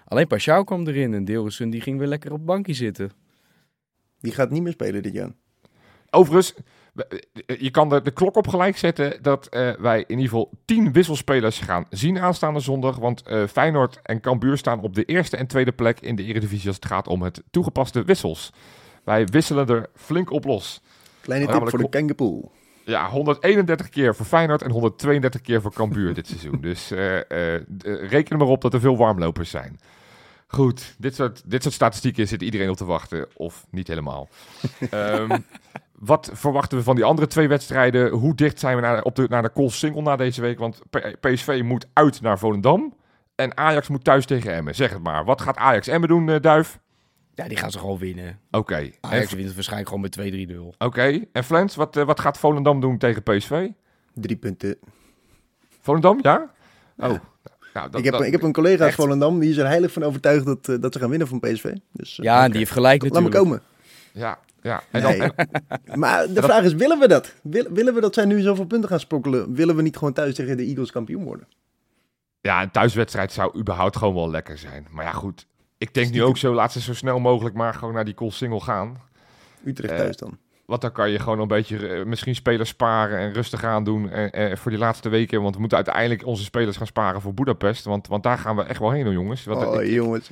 alleen 0.06 0.28
Pashao 0.28 0.64
kwam 0.64 0.88
erin 0.88 1.14
en 1.14 1.26
Deelrussen 1.26 1.70
die 1.70 1.82
ging 1.82 2.00
weer 2.00 2.08
lekker 2.08 2.32
op 2.32 2.38
het 2.38 2.46
bankje 2.46 2.74
zitten. 2.74 3.12
Die 4.20 4.32
gaat 4.32 4.50
niet 4.52 4.64
meer 4.64 4.72
spelen 4.72 5.04
dit 5.04 5.14
jaar. 5.14 5.32
Overigens, 6.10 6.54
je 7.46 7.70
kan 7.72 7.90
de, 7.90 8.02
de 8.02 8.12
klok 8.12 8.36
op 8.36 8.48
gelijk 8.48 8.78
zetten 8.78 9.18
dat 9.22 9.48
eh, 9.48 9.72
wij 9.80 10.00
in 10.00 10.06
ieder 10.10 10.24
geval 10.24 10.50
tien 10.66 10.92
wisselspelers 10.92 11.60
gaan 11.60 11.86
zien 11.90 12.20
aanstaande 12.20 12.60
zondag. 12.60 12.96
Want 12.98 13.22
eh, 13.22 13.48
Feyenoord 13.48 14.00
en 14.04 14.22
Cambuur 14.22 14.58
staan 14.58 14.82
op 14.82 14.94
de 14.96 15.04
eerste 15.06 15.38
en 15.38 15.48
tweede 15.48 15.72
plek 15.72 16.00
in 16.00 16.16
de 16.16 16.24
Eredivisie 16.24 16.68
als 16.68 16.76
het 16.76 16.86
gaat 16.86 17.08
om 17.08 17.22
het 17.22 17.44
toegepaste 17.52 18.04
wissels. 18.04 18.52
Wij 19.04 19.26
wisselen 19.26 19.68
er 19.68 19.90
flink 19.96 20.32
op 20.32 20.46
los. 20.46 20.82
Kleine 21.22 21.46
tip 21.46 21.54
namelijk 21.54 21.78
voor 21.82 21.92
de 21.92 21.98
Kangapool. 21.98 22.52
Ja, 22.86 23.10
131 23.10 23.90
keer 23.90 24.16
voor 24.16 24.26
Feyenoord 24.26 24.62
en 24.62 24.72
132 24.72 25.42
keer 25.42 25.62
voor 25.62 25.74
Cambuur 25.74 26.14
dit 26.14 26.28
seizoen. 26.28 26.62
Dus 26.70 26.92
eh, 26.92 27.56
eh, 27.56 27.62
d- 27.78 27.84
reken 27.84 28.32
er 28.32 28.38
maar 28.38 28.48
op 28.48 28.62
dat 28.62 28.74
er 28.74 28.80
veel 28.80 28.98
warmlopers 28.98 29.50
zijn. 29.50 29.80
Goed, 30.48 30.96
dit 30.98 31.16
soort, 31.16 31.42
dit 31.46 31.62
soort 31.64 31.74
statistieken 31.74 32.28
zit 32.28 32.42
iedereen 32.42 32.70
op 32.70 32.78
te 32.78 32.86
wachten. 32.86 33.28
Of 33.34 33.66
niet 33.70 33.88
helemaal. 33.88 34.30
Ehm, 34.90 35.38
wat 36.04 36.30
verwachten 36.34 36.78
we 36.78 36.84
van 36.84 36.96
die 36.96 37.04
andere 37.06 37.28
twee 37.28 37.48
wedstrijden? 37.48 38.10
Hoe 38.12 38.36
dicht 38.36 38.60
zijn 38.60 38.76
we 38.76 38.82
naar, 38.82 39.02
op 39.04 39.16
de, 39.16 39.26
naar 39.30 39.42
de 39.42 39.52
call 39.54 39.70
single 39.70 40.02
na 40.02 40.16
deze 40.16 40.42
week? 40.42 40.60
Want 40.60 40.82
PSV 41.20 41.62
moet 41.64 41.86
uit 41.94 42.22
naar 42.22 42.40
Volendam. 42.40 42.94
En 43.36 43.58
Ajax 43.58 43.88
moet 43.88 44.04
thuis 44.04 44.26
tegen 44.26 44.54
Emmen. 44.54 44.76
Zeg 44.76 44.90
het 44.92 45.04
maar. 45.04 45.26
Wat 45.26 45.42
gaat 45.42 45.58
Ajax 45.58 45.88
Emmen 45.88 46.10
doen, 46.10 46.30
eh, 46.30 46.40
Duif? 46.42 46.80
Ja, 47.34 47.48
die 47.48 47.58
gaan 47.58 47.72
ze 47.72 47.80
gewoon 47.80 47.98
winnen. 47.98 48.40
Oké. 48.52 48.90
Ajax 49.02 49.34
wint 49.34 49.46
het 49.46 49.54
waarschijnlijk 49.56 49.90
gewoon 49.90 50.04
met 50.04 50.12
2-3-0. 50.12 50.74
oké. 50.78 51.20
en 51.32 51.44
Flens, 51.44 51.76
wat, 51.76 51.98
eh, 51.98 52.04
wat 52.04 52.20
gaat 52.20 52.38
Volendam 52.38 52.80
doen 52.82 52.98
tegen 52.98 53.24
PSV? 53.24 53.68
Drie 54.14 54.36
punten. 54.36 54.78
Volendam, 55.82 56.20
ja? 56.22 56.52
Oh. 56.98 57.08
Nou, 57.74 57.90
dat- 57.90 58.00
ik, 58.00 58.04
heb, 58.04 58.14
dat- 58.14 58.24
ik 58.26 58.32
heb 58.32 58.42
een 58.42 58.54
collega 58.54 58.84
uit. 58.84 58.94
Volendam, 58.94 59.40
die 59.40 59.50
is 59.50 59.58
er 59.58 59.68
heilig 59.68 59.92
van 59.92 60.04
overtuigd 60.04 60.46
dat, 60.46 60.68
eh, 60.70 60.76
dat 60.80 60.94
ze 60.94 61.00
gaan 61.00 61.10
winnen 61.10 61.28
van 61.28 61.40
PSV. 61.40 61.74
Dus, 61.92 62.16
Ja, 62.22 62.44
en 62.44 62.50
die 62.50 62.60
heeft 62.60 62.72
gelijk 62.72 63.02
laat 63.02 63.12
me 63.14 63.20
natuurlijk. 63.20 63.44
komen. 63.44 63.62
Ja, 64.14 64.40
ja. 64.62 64.84
En 64.92 65.04
Nee. 65.04 65.18
dan, 65.18 65.32
en- 65.36 66.00
Maar 66.00 66.28
de 66.34 66.42
vraag 66.42 66.64
is, 66.64 66.74
willen 66.74 67.00
we 67.00 67.08
dat? 67.08 67.36
Wil- 67.44 67.68
willen 67.72 67.94
we 67.94 68.02
dat 68.02 68.14
zij 68.14 68.26
nu 68.26 68.42
zoveel 68.42 68.66
punten 68.66 68.90
gaan 68.90 69.00
sprokkelen? 69.00 69.54
Willen 69.54 69.76
we 69.76 69.82
niet 69.82 69.98
gewoon 69.98 70.14
thuis 70.14 70.36
tegen 70.36 70.58
de 70.58 70.64
Eagles 70.64 70.92
kampioen 70.92 71.24
worden? 71.24 71.48
ja, 72.42 72.62
een 72.62 72.72
thuiswedstrijd 72.72 73.32
zou 73.32 73.58
überhaupt 73.60 73.98
gewoon 73.98 74.14
wel 74.16 74.30
lekker 74.30 74.58
zijn. 74.58 74.88
Maar 74.92 75.06
ja, 75.06 75.12
goed. 75.12 75.48
Ik 75.78 75.94
denk 75.94 76.12
nu 76.12 76.24
ook 76.24 76.38
zo, 76.38 76.54
laat 76.54 76.72
ze 76.72 76.82
zo 76.82 76.94
snel 76.94 77.20
mogelijk 77.20 77.56
maar 77.56 77.74
gewoon 77.74 77.94
naar 77.94 78.06
die 78.06 78.14
call 78.14 78.30
single 78.30 78.60
gaan. 78.60 78.98
Utrecht 79.66 79.94
Eh, 79.94 80.00
thuis 80.00 80.18
dan. 80.18 80.38
Want 80.66 80.82
dan 80.82 80.92
kan 80.92 81.10
je 81.12 81.20
gewoon 81.20 81.40
een 81.40 81.48
beetje 81.48 81.88
eh, 81.88 82.06
misschien 82.06 82.36
spelers 82.36 82.70
sparen 82.70 83.18
en 83.18 83.34
rustig 83.34 83.64
aan 83.64 83.84
doen 83.84 84.10
eh, 84.10 84.52
eh, 84.52 84.58
voor 84.58 84.72
die 84.72 84.80
laatste 84.80 85.10
weken. 85.10 85.42
Want 85.42 85.54
we 85.54 85.60
moeten 85.60 85.78
uiteindelijk 85.78 86.26
onze 86.26 86.44
spelers 86.44 86.78
gaan 86.78 86.88
sparen 86.88 87.22
voor 87.22 87.34
Budapest. 87.34 87.86
Want, 87.86 88.08
want 88.08 88.24
daar 88.24 88.38
gaan 88.38 88.56
we 88.56 88.64
echt 88.64 88.80
wel 88.80 88.92
heen, 88.92 89.04
hoor, 89.04 89.14
jongens. 89.14 89.44
Want, 89.44 89.66
Oh, 89.66 89.82
ik- 89.84 89.92
jongens. 89.92 90.30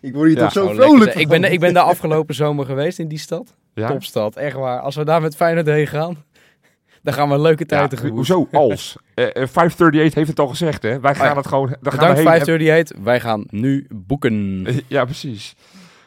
Ik 0.00 0.14
word 0.14 0.28
hier 0.28 0.36
Ja, 0.36 0.42
toch 0.42 0.52
zo 0.52 0.68
vrolijk 0.74 1.14
ik, 1.14 1.28
ben, 1.28 1.52
ik 1.52 1.60
ben 1.60 1.74
daar 1.74 1.84
afgelopen 1.84 2.34
zomer 2.34 2.66
geweest 2.66 2.98
in 2.98 3.08
die 3.08 3.18
stad. 3.18 3.54
Ja? 3.74 3.86
Topstad, 3.88 4.36
echt 4.36 4.56
waar. 4.56 4.80
Als 4.80 4.96
we 4.96 5.04
daar 5.04 5.20
met 5.20 5.36
Feyenoord 5.36 5.66
heen 5.66 5.86
gaan, 5.86 6.16
dan 7.02 7.14
gaan 7.14 7.28
we 7.28 7.34
een 7.34 7.40
leuke 7.40 7.66
tijd 7.66 7.90
tegemoet. 7.90 8.14
hoezo 8.14 8.48
als? 8.68 8.96
Eh, 9.14 9.24
eh, 9.24 9.32
538 9.32 10.14
heeft 10.14 10.28
het 10.28 10.38
al 10.38 10.48
gezegd, 10.48 10.82
hè? 10.82 11.00
Wij 11.00 11.14
gaan 11.14 11.28
ja. 11.28 11.36
het 11.36 11.46
gewoon... 11.46 11.68
Gaan 11.68 11.78
Bedankt 11.80 12.00
we 12.00 12.14
heen. 12.14 12.22
538, 12.22 12.98
wij 13.02 13.20
gaan 13.20 13.44
nu 13.50 13.86
boeken. 13.90 14.66
Ja, 14.86 15.04
precies. 15.04 15.54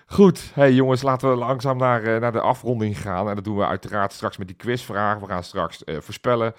Goed, 0.07 0.51
hey 0.53 0.73
jongens, 0.73 1.01
laten 1.01 1.29
we 1.29 1.35
langzaam 1.35 1.77
naar, 1.77 2.03
eh, 2.03 2.21
naar 2.21 2.31
de 2.31 2.39
afronding 2.39 3.01
gaan. 3.01 3.29
En 3.29 3.35
dat 3.35 3.43
doen 3.43 3.57
we 3.57 3.65
uiteraard 3.65 4.13
straks 4.13 4.37
met 4.37 4.47
die 4.47 4.55
quizvragen. 4.55 5.21
We 5.21 5.27
gaan 5.27 5.43
straks 5.43 5.83
eh, 5.83 5.97
voorspellen. 5.99 6.53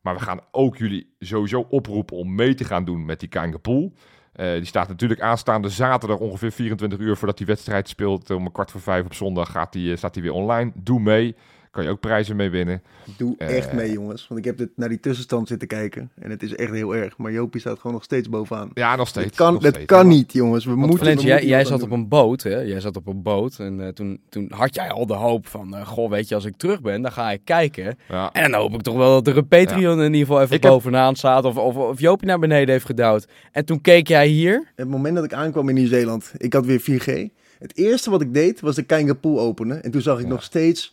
Maar 0.00 0.14
we 0.14 0.20
gaan 0.20 0.40
ook 0.50 0.76
jullie 0.76 1.14
sowieso 1.18 1.66
oproepen 1.68 2.16
om 2.16 2.34
mee 2.34 2.54
te 2.54 2.64
gaan 2.64 2.84
doen 2.84 3.04
met 3.04 3.20
die 3.20 3.28
Kangapool. 3.28 3.92
Eh 4.38 4.52
die 4.52 4.64
staat 4.64 4.88
natuurlijk 4.88 5.20
aanstaande 5.20 5.68
zaterdag 5.68 6.18
ongeveer 6.18 6.52
24 6.52 6.98
uur 6.98 7.16
voordat 7.16 7.38
die 7.38 7.46
wedstrijd 7.46 7.88
speelt. 7.88 8.30
Om 8.30 8.44
een 8.44 8.52
kwart 8.52 8.70
voor 8.70 8.80
vijf 8.80 9.04
op 9.04 9.14
zondag 9.14 9.50
gaat 9.50 9.72
die, 9.72 9.90
eh, 9.90 9.96
staat 9.96 10.14
die 10.14 10.22
weer 10.22 10.32
online. 10.32 10.70
Doe 10.74 11.00
mee. 11.00 11.36
Kan 11.70 11.84
je 11.84 11.90
ook 11.90 12.00
prijzen 12.00 12.36
mee 12.36 12.50
winnen. 12.50 12.82
Doe 13.16 13.34
Eh. 13.38 13.56
echt 13.56 13.72
mee, 13.72 13.92
jongens. 13.92 14.28
Want 14.28 14.40
ik 14.40 14.46
heb 14.46 14.56
dit, 14.58 14.68
naar 14.76 14.88
die 14.88 15.00
tussenstand 15.00 15.48
zitten 15.48 15.68
kijken. 15.68 16.10
En 16.20 16.30
het 16.30 16.42
is 16.42 16.54
echt 16.54 16.70
heel 16.72 16.94
erg. 16.96 17.18
Maar 17.18 17.32
Jopie 17.32 17.60
staat 17.60 17.78
gewoon 17.78 17.92
nog 17.92 18.04
steeds 18.04 18.28
bovenaan. 18.28 18.70
Ja, 18.74 18.96
nog 18.96 19.08
steeds. 19.08 19.26
Het 19.26 19.34
kan, 19.34 19.52
nog 19.52 19.62
steeds. 19.66 19.84
kan 19.84 20.08
niet, 20.08 20.32
jongens. 20.32 20.64
We 20.64 20.70
Want 20.74 20.86
moeten, 20.86 21.06
we 21.06 21.22
jij, 21.22 21.32
moeten 21.32 21.48
jij 21.48 21.64
zat 21.64 21.82
op 21.82 21.90
een 21.90 22.08
boot, 22.08 22.42
hè? 22.42 22.56
Jij 22.60 22.80
zat 22.80 22.96
op 22.96 23.06
een 23.06 23.22
boot 23.22 23.58
en 23.58 23.80
eh, 23.80 23.88
toen, 23.88 24.20
toen 24.28 24.50
had 24.54 24.74
jij 24.74 24.90
al 24.90 25.06
de 25.06 25.14
hoop 25.14 25.46
van, 25.46 25.76
eh, 25.76 25.86
goh, 25.86 26.10
weet 26.10 26.28
je, 26.28 26.34
als 26.34 26.44
ik 26.44 26.56
terug 26.56 26.80
ben, 26.80 27.02
dan 27.02 27.12
ga 27.12 27.30
ik 27.30 27.40
kijken. 27.44 27.98
Ja. 28.08 28.32
En 28.32 28.50
dan 28.50 28.60
hoop 28.60 28.74
ik 28.74 28.82
toch 28.82 28.96
wel 28.96 29.10
dat 29.22 29.26
er 29.26 29.36
een 29.36 29.48
Patreon 29.48 29.98
in 29.98 30.04
ieder 30.04 30.20
geval 30.26 30.42
even 30.42 30.56
Ik 30.56 30.62
heb- 30.62 30.72
bovenaan 30.72 31.16
staat 31.16 31.44
of, 31.44 31.56
of, 31.56 31.76
of 31.76 32.00
Jopie 32.00 32.26
naar 32.26 32.38
beneden 32.38 32.70
heeft 32.70 32.86
gedouwd. 32.86 33.26
En 33.52 33.64
toen 33.64 33.80
keek 33.80 34.08
jij 34.08 34.26
hier. 34.26 34.72
Het 34.76 34.88
moment 34.88 35.14
dat 35.14 35.24
ik 35.24 35.32
aankwam 35.32 35.68
in 35.68 35.74
Nieuw-Zeeland, 35.74 36.32
ik 36.36 36.52
had 36.52 36.66
weer 36.66 36.80
4G. 36.80 37.28
Het 37.58 37.76
eerste 37.76 38.10
wat 38.10 38.20
ik 38.22 38.34
deed, 38.34 38.60
was 38.60 38.74
de 38.74 38.82
Kangapool 38.82 39.40
openen. 39.40 39.82
En 39.82 39.90
toen 39.90 40.00
zag 40.00 40.16
ik 40.18 40.24
Ja. 40.24 40.30
nog 40.30 40.42
steeds... 40.42 40.92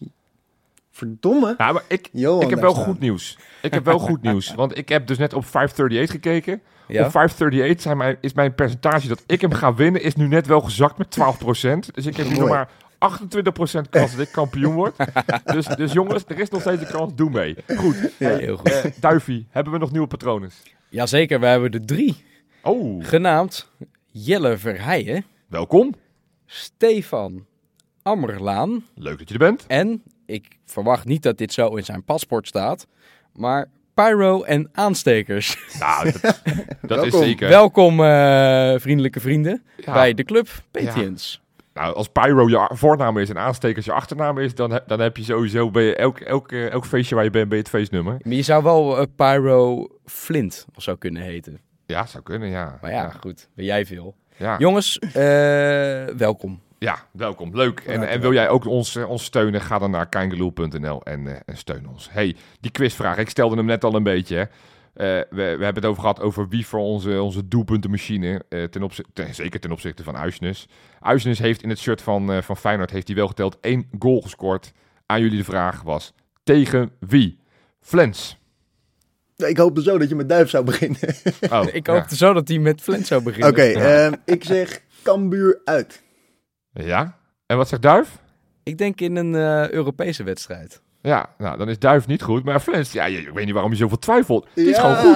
Verdomme. 0.96 1.56
Ja, 1.58 1.72
maar 1.72 1.84
ik, 1.88 2.10
Johan 2.12 2.42
ik 2.42 2.50
heb 2.50 2.60
wel 2.60 2.72
staan. 2.72 2.84
goed 2.84 3.00
nieuws. 3.00 3.38
Ik 3.62 3.74
heb 3.74 3.86
wel 3.86 4.00
goed 4.00 4.22
nieuws. 4.22 4.54
Want 4.54 4.78
ik 4.78 4.90
heb 4.90 5.08
dus 5.08 5.18
net 5.18 5.34
op 5.34 5.46
538 5.46 6.12
gekeken. 6.12 6.62
Ja? 6.88 7.06
Op 7.06 7.12
538 7.12 7.82
zijn 7.82 7.98
mijn, 7.98 8.18
is 8.22 8.34
mijn 8.34 8.56
percentage 8.56 9.08
dat 9.08 9.24
ik 9.28 9.42
hem 9.42 9.52
ga 9.52 9.74
winnen, 9.74 10.02
is 10.02 10.16
nu 10.16 10.28
net 10.28 10.48
wel 10.48 10.62
gezakt 10.62 10.98
met 10.98 11.18
12%. 11.20 11.94
Dus 11.94 12.06
ik 12.06 12.18
heb 12.18 12.28
nu 12.28 12.38
nog 12.38 12.50
maar 12.50 12.70
28% 12.70 13.90
kans 13.90 14.12
dat 14.12 14.20
ik 14.20 14.32
kampioen 14.32 14.74
word. 14.74 14.96
Dus, 15.44 15.66
dus 15.66 15.92
jongens, 15.92 16.24
er 16.28 16.40
is 16.40 16.50
nog 16.50 16.62
steeds 16.62 16.82
een 16.82 16.88
kans. 16.88 17.16
Doe 17.16 17.30
mee. 17.30 17.56
Goed. 17.76 17.96
Ja. 18.20 18.38
Heel 18.38 18.58
goed. 18.58 19.02
Duifie, 19.02 19.48
hebben 19.50 19.74
we 19.74 19.80
nog 19.80 19.92
nieuwe 19.92 20.08
patronen? 20.08 20.50
Jazeker, 20.90 21.40
we 21.40 21.46
hebben 21.46 21.72
er 21.72 21.86
drie. 21.86 22.24
Oh, 22.62 23.06
Genaamd 23.06 23.70
Jelle 24.12 24.58
Verheijen, 24.58 25.26
welkom. 25.48 25.94
Stefan 26.46 27.46
Ammerlaan 28.02 28.84
Leuk 28.96 29.18
dat 29.18 29.28
je 29.28 29.34
er 29.34 29.40
bent. 29.40 29.66
en, 29.68 30.04
ik 30.26 30.58
verwacht 30.66 31.06
niet 31.06 31.24
dat 31.24 31.38
dit 31.38 31.54
zo 31.54 31.68
in 31.76 31.84
zijn 31.86 32.04
paspoort 32.04 32.48
staat, 32.48 32.88
maar 33.34 33.70
Pyro 33.94 34.44
en 34.44 34.70
aanstekers. 34.74 35.58
Nou, 35.80 36.12
dat, 36.12 36.22
dat 36.82 37.06
is 37.06 37.12
Welkom. 37.12 37.24
zeker. 37.24 37.50
Welkom, 37.50 38.04
eh, 38.04 38.74
vriendelijke 38.78 39.20
vrienden, 39.20 39.64
Ja. 39.78 39.94
bij 39.94 40.14
de 40.14 40.24
club 40.24 40.48
Patience. 40.72 41.38
Nou, 41.74 41.96
als 41.96 42.08
Pyro 42.08 42.48
je 42.50 42.70
voornaam 42.74 43.18
is 43.18 43.30
en 43.30 43.38
aanstekers 43.38 43.86
je 43.86 43.92
achternaam 43.92 44.38
is, 44.40 44.56
dan, 44.56 44.72
heb- 44.72 44.88
dan 44.88 45.00
heb 45.00 45.18
je 45.18 45.24
sowieso 45.24 45.72
bij 45.72 45.84
je 45.84 45.96
elk, 45.96 46.20
elk, 46.20 46.52
eh, 46.52 46.70
elk 46.72 46.86
feestje 46.86 47.16
waar 47.16 47.24
je 47.24 47.30
bent, 47.30 47.48
ben 47.48 47.58
je 47.58 47.64
het 47.64 47.72
feestnummer. 47.74 48.18
Maar 48.24 48.34
je 48.34 48.42
zou 48.42 48.64
wel 48.64 48.98
eh, 48.98 49.06
Pyro 49.16 49.88
Flint 50.06 50.66
of 50.76 50.84
zo 50.84 50.96
kunnen 50.96 51.22
heten. 51.22 51.60
Ja, 51.86 52.06
zou 52.06 52.24
kunnen, 52.24 52.50
ja. 52.50 52.78
Maar 52.82 52.92
ja, 52.92 53.10
goed, 53.10 53.50
ben 53.56 53.66
jij 53.66 53.86
veel. 53.86 54.16
ja. 54.38 54.56
Jongens, 54.58 55.00
eh, 55.00 55.12
welkom. 56.18 56.60
Ja, 56.86 57.08
welkom. 57.12 57.56
Leuk. 57.56 57.80
En, 57.80 58.08
en 58.08 58.22
wil 58.22 58.34
jij 58.34 58.50
ook 58.50 58.66
ons, 58.66 58.96
eh, 58.96 59.10
ons 59.10 59.24
steunen? 59.24 59.62
Ga 59.62 59.80
dan 59.80 59.92
naar 59.92 60.10
kangeloel.nl 60.10 61.04
en, 61.04 61.28
eh, 61.28 61.40
en 61.46 61.58
steun 61.58 61.88
ons. 61.88 62.10
hey, 62.12 62.36
die 62.60 62.72
quizvraag. 62.72 63.18
Ik 63.18 63.30
stelde 63.30 63.56
hem 63.56 63.66
net 63.66 63.84
al 63.84 63.96
een 63.96 64.04
beetje. 64.04 64.36
Hè. 64.36 64.44
Eh, 64.96 65.06
we, 65.30 65.36
we 65.36 65.64
hebben 65.64 65.76
het 65.76 65.86
over 65.86 66.02
gehad 66.02 66.22
over 66.22 66.48
wie 66.48 66.68
voor 66.68 66.80
onze, 66.80 67.22
onze 67.22 67.48
doelpuntenmachine. 67.48 68.42
eh, 68.50 68.64
ten 68.64 68.84
opzichte, 68.84 69.28
zeker 69.32 69.60
ten 69.60 69.72
opzichte 69.72 70.04
van 70.04 70.18
Uisnes. 70.18 70.68
Uisnes 71.00 71.40
heeft 71.40 71.64
in 71.64 71.70
het 71.70 71.80
shirt 71.80 72.02
van, 72.02 72.32
eh, 72.32 72.42
van 72.42 72.58
Feyenoord 72.58 72.92
heeft 72.92 73.08
hij 73.08 73.16
wel 73.16 73.28
geteld 73.28 73.58
één 73.62 73.88
goal 74.00 74.22
gescoord. 74.22 74.72
Aan 75.06 75.22
jullie 75.22 75.38
de 75.38 75.44
vraag 75.44 75.82
was 75.82 76.14
tegen 76.44 76.92
wie? 77.00 77.40
Flens. 77.82 78.38
Ik 79.36 79.58
hoopte 79.58 79.82
zo 79.82 79.98
dat 79.98 80.10
je 80.10 80.16
met 80.16 80.30
Duif 80.30 80.50
zou 80.50 80.64
beginnen. 80.64 81.00
Oh, 81.52 81.66
Ik 81.74 81.88
ja. 81.88 81.94
hoopte 81.94 82.16
zo 82.16 82.34
dat 82.34 82.48
hij 82.48 82.60
met 82.60 82.82
Flens 82.82 83.08
zou 83.08 83.24
beginnen. 83.24 83.50
Oké, 83.50 83.62
ehm, 83.62 84.14
ik 84.26 84.44
zeg 84.44 84.82
Cambuur 85.04 85.62
uit. 85.64 86.04
Ja? 86.84 87.18
En 87.46 87.58
wat 87.58 87.68
zegt 87.68 87.82
Duif? 87.82 88.18
Ik 88.64 88.78
denk 88.78 89.02
in 89.02 89.16
een 89.16 89.36
eh, 89.36 89.70
Europese 89.70 90.24
wedstrijd. 90.24 90.82
Ja, 91.06 91.30
nou, 91.38 91.58
dan 91.58 91.70
is 91.70 91.80
Duif 91.80 92.08
niet 92.08 92.22
goed. 92.22 92.44
Maar 92.44 92.60
Flens, 92.60 92.92
ja, 92.92 93.06
ik 93.06 93.30
weet 93.30 93.46
niet 93.46 93.54
waarom 93.54 93.72
je 93.72 93.78
zoveel 93.78 94.00
twijfelt. 94.00 94.48
Het 94.54 94.68
is 94.68 94.78
gewoon 94.78 94.96
goed. 94.96 95.16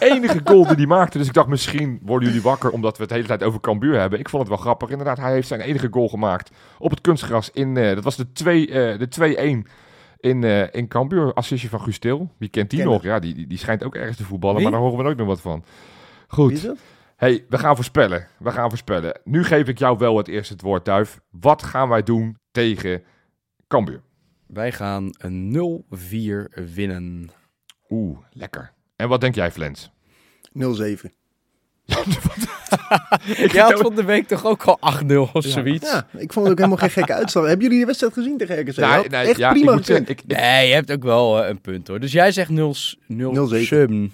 Enige 0.00 0.40
goal 0.44 0.66
die 0.66 0.76
hij 0.76 0.86
maakte. 0.86 1.18
Dus 1.18 1.26
ik 1.26 1.32
dacht, 1.32 1.48
misschien 1.48 1.98
worden 2.02 2.28
jullie 2.28 2.42
wakker 2.42 2.70
omdat 2.70 2.96
we 2.96 3.00
het 3.00 3.08
de 3.08 3.14
hele 3.14 3.26
tijd 3.26 3.42
over 3.42 3.60
Cambuur 3.60 3.98
hebben. 4.00 4.18
Ik 4.18 4.28
vond 4.28 4.42
het 4.42 4.52
wel 4.52 4.60
grappig. 4.60 4.88
Inderdaad, 4.90 5.18
hij 5.18 5.32
heeft 5.32 5.48
zijn 5.48 5.60
enige 5.60 5.88
goal 5.90 6.08
gemaakt 6.08 6.50
op 6.78 6.90
het 6.90 7.00
kunstgras. 7.00 7.50
In, 7.50 7.76
eh, 7.76 7.94
dat 7.94 8.04
was 8.04 8.16
de 8.16 8.32
2, 8.32 8.66
eh, 8.70 8.98
de 8.98 9.08
2-1 9.08 9.66
in, 10.20 10.44
eh 10.44 10.74
in 10.74 10.88
Cambuur. 10.88 11.34
Assistje 11.34 11.68
van 11.68 11.80
Guus 11.80 11.98
Til. 11.98 12.30
Wie 12.38 12.48
kent 12.48 12.70
die 12.70 12.78
Ken 12.78 12.88
nog? 12.88 13.02
Ja, 13.02 13.18
die, 13.18 13.34
die, 13.34 13.46
die 13.46 13.58
schijnt 13.58 13.84
ook 13.84 13.94
ergens 13.94 14.16
te 14.16 14.24
voetballen. 14.24 14.56
Wie? 14.56 14.64
Maar 14.64 14.72
daar 14.72 14.82
horen 14.82 14.98
we 14.98 15.04
nooit 15.04 15.16
meer 15.16 15.26
wat 15.26 15.40
van. 15.40 15.64
Wie 16.28 16.52
is 16.52 16.60
Goed. 16.60 16.62
dat? 16.62 16.76
Hey, 17.16 17.44
we 17.48 17.58
gaan 17.58 17.74
voorspellen. 17.74 18.26
We 18.38 18.50
gaan 18.50 18.68
voorspellen. 18.68 19.20
Nu 19.24 19.44
geef 19.44 19.68
ik 19.68 19.78
jou 19.78 19.98
wel 19.98 20.16
het 20.16 20.28
eerste 20.28 20.52
het 20.52 20.62
woord, 20.62 20.84
Duif. 20.84 21.20
Wat 21.30 21.62
gaan 21.62 21.88
wij 21.88 22.02
doen 22.02 22.36
tegen 22.50 23.02
Cambuur? 23.68 24.02
Wij 24.46 24.72
gaan 24.72 25.10
een 25.18 25.84
0-4 25.90 26.64
winnen. 26.74 27.30
Oeh, 27.88 28.18
lekker. 28.30 28.72
En 28.96 29.08
wat 29.08 29.20
denk 29.20 29.34
jij, 29.34 29.50
Flens? 29.50 29.90
0-7. 30.52 31.10
Jij 33.52 33.62
had 33.62 33.80
van 33.80 33.94
de 33.94 34.04
week 34.04 34.26
toch 34.26 34.44
ook 34.46 34.62
al 34.62 34.78
8-0 35.02 35.14
of 35.32 35.44
zoiets? 35.44 35.90
Ja, 35.90 36.06
ik 36.18 36.32
vond 36.32 36.44
het 36.46 36.48
ook 36.54 36.56
helemaal 36.58 36.76
geen 36.76 36.90
gekke 36.90 37.14
uitslag. 37.14 37.44
Hebben 37.46 37.62
jullie 37.64 37.80
de 37.80 37.86
wedstrijd 37.86 38.12
gezien 38.12 38.38
tegen 38.38 38.58
RKC? 38.60 38.76
Nee, 38.76 39.26
echt 39.26 39.36
ja, 39.36 39.50
prima 39.50 39.70
ik 39.70 39.76
moet 39.76 39.86
zeggen, 39.86 40.06
gekund. 40.06 40.24
ik, 40.24 40.30
ik- 40.32 40.38
Nee, 40.38 40.68
je 40.68 40.74
hebt 40.74 40.92
ook 40.92 41.02
wel 41.02 41.42
eh, 41.42 41.48
een 41.48 41.60
punt 41.60 41.88
hoor. 41.88 42.00
Dus 42.00 42.12
jij 42.12 42.32
zegt 42.32 42.50
0 42.50 42.74
0 43.06 43.48
0-7. 43.48 43.66
7. 43.66 44.12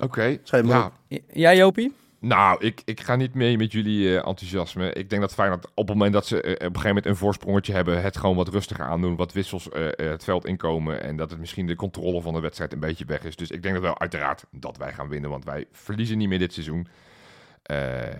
Oké, 0.00 0.38
ja, 0.44 0.84
op. 0.86 0.92
Jij 1.32 1.56
Jopie? 1.56 1.92
Nou, 2.22 2.64
ik, 2.64 2.82
ik 2.84 3.00
ga 3.00 3.16
niet 3.16 3.34
mee 3.34 3.56
met 3.56 3.72
jullie 3.72 4.08
eh, 4.08 4.14
enthousiasme. 4.28 4.92
Ik 4.92 5.10
denk 5.10 5.22
dat 5.22 5.34
Feyenoord 5.34 5.66
op 5.74 5.88
het 5.88 5.96
moment 5.96 6.12
dat 6.12 6.26
ze 6.26 6.42
eh, 6.42 6.52
op 6.52 6.58
een 6.60 6.66
gegeven 6.66 6.88
moment 6.88 7.06
een 7.06 7.16
voorsprongetje 7.16 7.72
hebben, 7.72 8.02
het 8.02 8.16
gewoon 8.16 8.36
wat 8.36 8.48
rustiger 8.48 8.84
aandoen, 8.84 9.16
wat 9.16 9.32
wissels 9.32 9.68
eh, 9.68 9.86
het 9.96 10.24
veld 10.24 10.46
inkomen 10.46 11.02
en 11.02 11.16
dat 11.16 11.30
het 11.30 11.38
misschien 11.38 11.66
de 11.66 11.76
controle 11.76 12.20
van 12.20 12.34
de 12.34 12.40
wedstrijd 12.40 12.72
een 12.72 12.80
beetje 12.80 13.04
weg 13.04 13.24
is. 13.24 13.36
Dus 13.36 13.50
ik 13.50 13.62
denk 13.62 13.74
dat 13.74 13.82
wel 13.82 14.00
uiteraard 14.00 14.44
dat 14.50 14.76
wij 14.76 14.92
gaan 14.92 15.08
winnen, 15.08 15.30
want 15.30 15.44
wij 15.44 15.66
verliezen 15.72 16.18
niet 16.18 16.28
meer 16.28 16.38
dit 16.38 16.52
seizoen. 16.52 16.86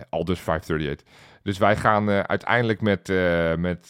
Al 0.09 0.25
dus 0.25 0.39
538. 0.39 1.07
Dus 1.43 1.57
wij 1.57 1.75
gaan 1.75 2.09
uiteindelijk 2.09 2.81
met, 2.81 3.07
met 3.57 3.87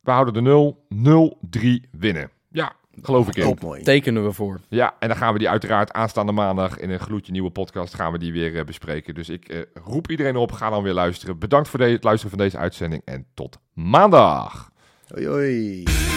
we 0.00 0.10
houden 0.10 0.34
de 0.34 0.40
0, 0.40 1.36
0-3 1.58 1.90
winnen. 1.90 2.30
Ja, 2.48 2.72
geloof 3.02 3.28
ik 3.28 3.36
in. 3.36 3.56
Mooi. 3.62 3.82
Tekenen 3.82 4.24
we 4.24 4.32
voor. 4.32 4.60
Ja, 4.68 4.94
en 4.98 5.08
dan 5.08 5.16
gaan 5.16 5.32
we 5.32 5.38
die 5.38 5.48
uiteraard 5.48 5.92
aanstaande 5.92 6.32
maandag 6.32 6.78
in 6.78 6.90
een 6.90 7.00
gloedje 7.00 7.32
nieuwe 7.32 7.50
podcast 7.50 7.94
gaan 7.94 8.12
we 8.12 8.18
die 8.18 8.32
weer 8.32 8.58
eh, 8.58 8.64
bespreken. 8.64 9.14
Dus 9.14 9.28
ik 9.28 9.48
eh, 9.48 9.60
roep 9.84 10.10
iedereen 10.10 10.36
op, 10.36 10.52
ga 10.52 10.70
dan 10.70 10.82
weer 10.82 10.92
luisteren. 10.92 11.38
Bedankt 11.38 11.68
voor 11.68 11.78
de- 11.78 11.84
het 11.84 12.04
luisteren 12.04 12.36
van 12.36 12.44
deze 12.44 12.58
uitzending 12.58 13.02
en 13.04 13.26
tot 13.34 13.58
maandag. 13.72 14.70
Hoi 15.08 15.26
hoi. 15.26 16.11